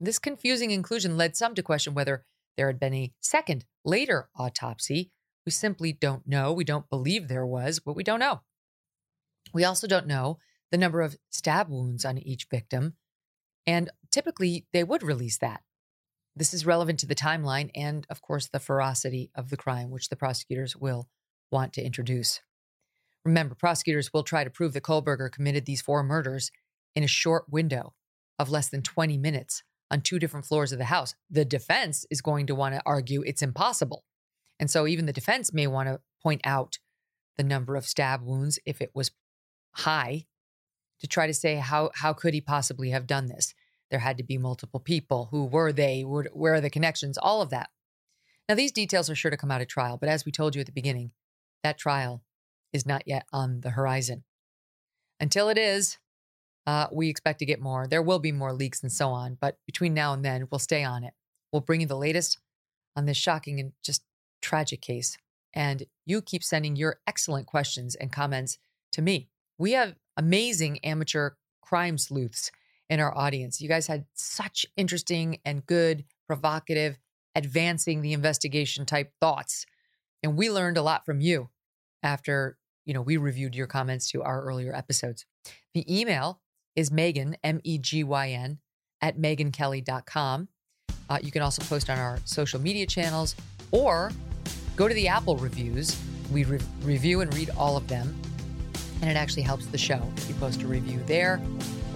This 0.00 0.18
confusing 0.18 0.70
inclusion 0.70 1.16
led 1.16 1.36
some 1.36 1.54
to 1.54 1.62
question 1.62 1.94
whether 1.94 2.24
there 2.56 2.68
had 2.68 2.78
been 2.78 2.94
a 2.94 3.12
second, 3.20 3.64
later 3.84 4.28
autopsy. 4.36 5.10
We 5.44 5.52
simply 5.52 5.92
don't 5.92 6.26
know. 6.26 6.52
We 6.52 6.64
don't 6.64 6.88
believe 6.90 7.28
there 7.28 7.46
was, 7.46 7.80
but 7.80 7.96
we 7.96 8.04
don't 8.04 8.20
know. 8.20 8.42
We 9.52 9.64
also 9.64 9.86
don't 9.86 10.06
know 10.06 10.38
the 10.70 10.78
number 10.78 11.00
of 11.00 11.16
stab 11.30 11.68
wounds 11.68 12.04
on 12.04 12.18
each 12.18 12.46
victim, 12.50 12.94
and 13.66 13.90
typically 14.10 14.66
they 14.72 14.84
would 14.84 15.02
release 15.02 15.38
that. 15.38 15.62
This 16.36 16.54
is 16.54 16.66
relevant 16.66 17.00
to 17.00 17.06
the 17.06 17.14
timeline 17.14 17.70
and, 17.74 18.06
of 18.10 18.22
course, 18.22 18.48
the 18.48 18.60
ferocity 18.60 19.30
of 19.34 19.50
the 19.50 19.56
crime, 19.56 19.90
which 19.90 20.08
the 20.08 20.16
prosecutors 20.16 20.76
will 20.76 21.08
want 21.50 21.72
to 21.72 21.84
introduce. 21.84 22.40
Remember, 23.24 23.54
prosecutors 23.54 24.12
will 24.12 24.22
try 24.22 24.44
to 24.44 24.50
prove 24.50 24.74
that 24.74 24.84
Kohberger 24.84 25.32
committed 25.32 25.66
these 25.66 25.82
four 25.82 26.02
murders 26.02 26.52
in 26.94 27.02
a 27.02 27.08
short 27.08 27.46
window 27.50 27.94
of 28.38 28.50
less 28.50 28.68
than 28.68 28.82
20 28.82 29.18
minutes 29.18 29.64
on 29.90 30.00
two 30.00 30.18
different 30.18 30.46
floors 30.46 30.72
of 30.72 30.78
the 30.78 30.84
house. 30.84 31.14
The 31.30 31.44
defense 31.44 32.06
is 32.10 32.20
going 32.20 32.46
to 32.46 32.54
want 32.54 32.74
to 32.74 32.82
argue 32.84 33.22
it's 33.22 33.42
impossible. 33.42 34.04
And 34.60 34.70
so 34.70 34.86
even 34.86 35.06
the 35.06 35.12
defense 35.12 35.52
may 35.52 35.66
want 35.66 35.88
to 35.88 36.00
point 36.22 36.40
out 36.44 36.78
the 37.36 37.44
number 37.44 37.76
of 37.76 37.86
stab 37.86 38.22
wounds 38.22 38.58
if 38.66 38.80
it 38.80 38.90
was 38.94 39.12
high 39.72 40.26
to 41.00 41.06
try 41.06 41.26
to 41.26 41.34
say 41.34 41.56
how 41.56 41.90
how 41.94 42.12
could 42.12 42.34
he 42.34 42.40
possibly 42.40 42.90
have 42.90 43.06
done 43.06 43.26
this? 43.26 43.54
There 43.90 44.00
had 44.00 44.18
to 44.18 44.24
be 44.24 44.36
multiple 44.36 44.80
people. 44.80 45.28
Who 45.30 45.46
were 45.46 45.72
they? 45.72 46.02
Where 46.02 46.54
are 46.54 46.60
the 46.60 46.70
connections? 46.70 47.16
All 47.16 47.40
of 47.40 47.50
that. 47.50 47.70
Now 48.48 48.54
these 48.54 48.72
details 48.72 49.08
are 49.08 49.14
sure 49.14 49.30
to 49.30 49.36
come 49.36 49.50
out 49.50 49.60
at 49.60 49.68
trial, 49.68 49.96
but 49.96 50.08
as 50.08 50.24
we 50.24 50.32
told 50.32 50.54
you 50.54 50.60
at 50.60 50.66
the 50.66 50.72
beginning, 50.72 51.12
that 51.62 51.78
trial 51.78 52.22
is 52.72 52.84
not 52.84 53.02
yet 53.06 53.24
on 53.32 53.60
the 53.60 53.70
horizon. 53.70 54.24
Until 55.20 55.48
it 55.48 55.58
is, 55.58 55.98
uh, 56.68 56.86
we 56.92 57.08
expect 57.08 57.38
to 57.38 57.46
get 57.46 57.62
more. 57.62 57.86
There 57.86 58.02
will 58.02 58.18
be 58.18 58.30
more 58.30 58.52
leaks 58.52 58.82
and 58.82 58.92
so 58.92 59.08
on, 59.08 59.38
but 59.40 59.56
between 59.64 59.94
now 59.94 60.12
and 60.12 60.22
then, 60.22 60.48
we'll 60.50 60.58
stay 60.58 60.84
on 60.84 61.02
it. 61.02 61.14
We'll 61.50 61.62
bring 61.62 61.80
you 61.80 61.86
the 61.86 61.96
latest 61.96 62.36
on 62.94 63.06
this 63.06 63.16
shocking 63.16 63.58
and 63.58 63.72
just 63.82 64.02
tragic 64.42 64.82
case. 64.82 65.16
And 65.54 65.84
you 66.04 66.20
keep 66.20 66.44
sending 66.44 66.76
your 66.76 67.00
excellent 67.06 67.46
questions 67.46 67.94
and 67.94 68.12
comments 68.12 68.58
to 68.92 69.00
me. 69.00 69.30
We 69.56 69.72
have 69.72 69.94
amazing 70.18 70.80
amateur 70.84 71.30
crime 71.62 71.96
sleuths 71.96 72.50
in 72.90 73.00
our 73.00 73.16
audience. 73.16 73.62
You 73.62 73.68
guys 73.70 73.86
had 73.86 74.04
such 74.12 74.66
interesting 74.76 75.38
and 75.46 75.64
good, 75.64 76.04
provocative, 76.26 76.98
advancing 77.34 78.02
the 78.02 78.12
investigation 78.12 78.84
type 78.84 79.14
thoughts. 79.22 79.64
And 80.22 80.36
we 80.36 80.50
learned 80.50 80.76
a 80.76 80.82
lot 80.82 81.06
from 81.06 81.22
you 81.22 81.48
after, 82.02 82.58
you 82.84 82.92
know, 82.92 83.00
we 83.00 83.16
reviewed 83.16 83.54
your 83.54 83.66
comments 83.66 84.10
to 84.10 84.22
our 84.22 84.42
earlier 84.42 84.74
episodes. 84.74 85.24
The 85.72 85.86
email 85.88 86.42
is 86.78 86.90
Megyn, 86.90 87.34
M 87.42 87.60
E 87.64 87.76
G 87.76 88.04
Y 88.04 88.30
N, 88.30 88.58
at 89.02 89.18
megynkelly.com. 89.18 90.48
Uh, 91.10 91.18
you 91.20 91.32
can 91.32 91.42
also 91.42 91.60
post 91.64 91.90
on 91.90 91.98
our 91.98 92.20
social 92.24 92.60
media 92.60 92.86
channels 92.86 93.34
or 93.72 94.12
go 94.76 94.86
to 94.86 94.94
the 94.94 95.08
Apple 95.08 95.36
reviews. 95.36 96.00
We 96.32 96.44
re- 96.44 96.60
review 96.82 97.20
and 97.20 97.34
read 97.34 97.50
all 97.56 97.76
of 97.76 97.88
them, 97.88 98.16
and 99.02 99.10
it 99.10 99.16
actually 99.16 99.42
helps 99.42 99.66
the 99.66 99.78
show 99.78 100.00
if 100.16 100.28
you 100.28 100.36
post 100.36 100.62
a 100.62 100.68
review 100.68 101.02
there. 101.06 101.42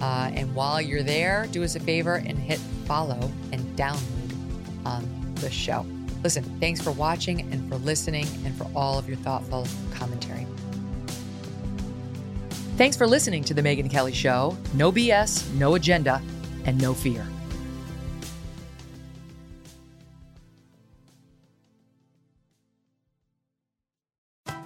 Uh, 0.01 0.31
and 0.33 0.53
while 0.53 0.81
you're 0.81 1.03
there, 1.03 1.47
do 1.51 1.63
us 1.63 1.75
a 1.77 1.79
favor 1.79 2.15
and 2.15 2.37
hit 2.37 2.59
follow 2.85 3.31
and 3.53 3.61
download 3.77 4.85
on 4.85 5.33
the 5.35 5.49
show. 5.49 5.85
Listen, 6.23 6.43
thanks 6.59 6.81
for 6.81 6.91
watching 6.91 7.41
and 7.53 7.69
for 7.69 7.77
listening 7.77 8.27
and 8.43 8.53
for 8.57 8.69
all 8.75 8.99
of 8.99 9.07
your 9.07 9.17
thoughtful 9.17 9.65
commentary. 9.93 10.45
Thanks 12.75 12.97
for 12.97 13.05
listening 13.05 13.43
to 13.43 13.53
The 13.53 13.61
Megyn 13.61 13.87
Kelly 13.87 14.13
Show. 14.13 14.57
No 14.73 14.91
BS, 14.91 15.53
no 15.53 15.75
agenda, 15.75 16.19
and 16.65 16.81
no 16.81 16.95
fear. 16.95 17.23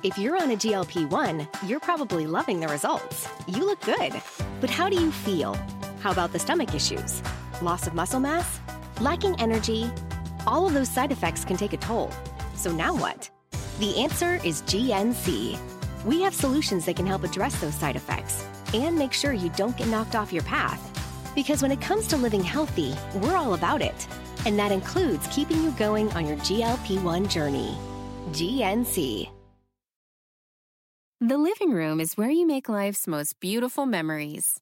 If 0.03 0.17
you're 0.17 0.41
on 0.41 0.51
a 0.51 0.55
GLP 0.55 1.09
1, 1.09 1.49
you're 1.65 1.81
probably 1.81 2.25
loving 2.27 2.61
the 2.61 2.69
results. 2.69 3.27
You 3.45 3.65
look 3.65 3.81
good. 3.81 4.13
But 4.61 4.69
how 4.69 4.87
do 4.87 4.95
you 4.95 5.11
feel? 5.11 5.57
How 5.99 6.11
about 6.11 6.31
the 6.31 6.39
stomach 6.39 6.73
issues? 6.73 7.21
Loss 7.61 7.87
of 7.87 7.93
muscle 7.93 8.21
mass? 8.21 8.61
Lacking 9.01 9.37
energy? 9.37 9.91
All 10.45 10.65
of 10.65 10.73
those 10.73 10.89
side 10.89 11.11
effects 11.11 11.43
can 11.43 11.57
take 11.57 11.73
a 11.73 11.77
toll. 11.77 12.09
So 12.55 12.71
now 12.71 12.95
what? 12.95 13.29
The 13.79 13.97
answer 13.97 14.39
is 14.45 14.61
GNC. 14.61 15.76
We 16.07 16.21
have 16.21 16.33
solutions 16.33 16.85
that 16.85 16.95
can 16.95 17.05
help 17.05 17.25
address 17.25 17.59
those 17.59 17.75
side 17.75 17.97
effects 17.97 18.45
and 18.73 18.97
make 18.97 19.11
sure 19.11 19.33
you 19.33 19.49
don't 19.57 19.75
get 19.75 19.89
knocked 19.89 20.15
off 20.15 20.31
your 20.31 20.43
path. 20.43 20.81
Because 21.35 21.61
when 21.61 21.69
it 21.69 21.81
comes 21.81 22.07
to 22.07 22.15
living 22.15 22.41
healthy, 22.41 22.95
we're 23.15 23.35
all 23.35 23.55
about 23.55 23.81
it. 23.81 24.07
And 24.45 24.57
that 24.57 24.71
includes 24.71 25.27
keeping 25.27 25.61
you 25.61 25.71
going 25.71 26.09
on 26.13 26.25
your 26.25 26.37
GLP 26.37 27.03
1 27.03 27.27
journey. 27.27 27.75
GNC. 28.31 29.29
The 31.19 31.37
living 31.37 31.71
room 31.71 31.99
is 31.99 32.13
where 32.15 32.29
you 32.29 32.47
make 32.47 32.69
life's 32.69 33.05
most 33.05 33.41
beautiful 33.41 33.85
memories. 33.85 34.61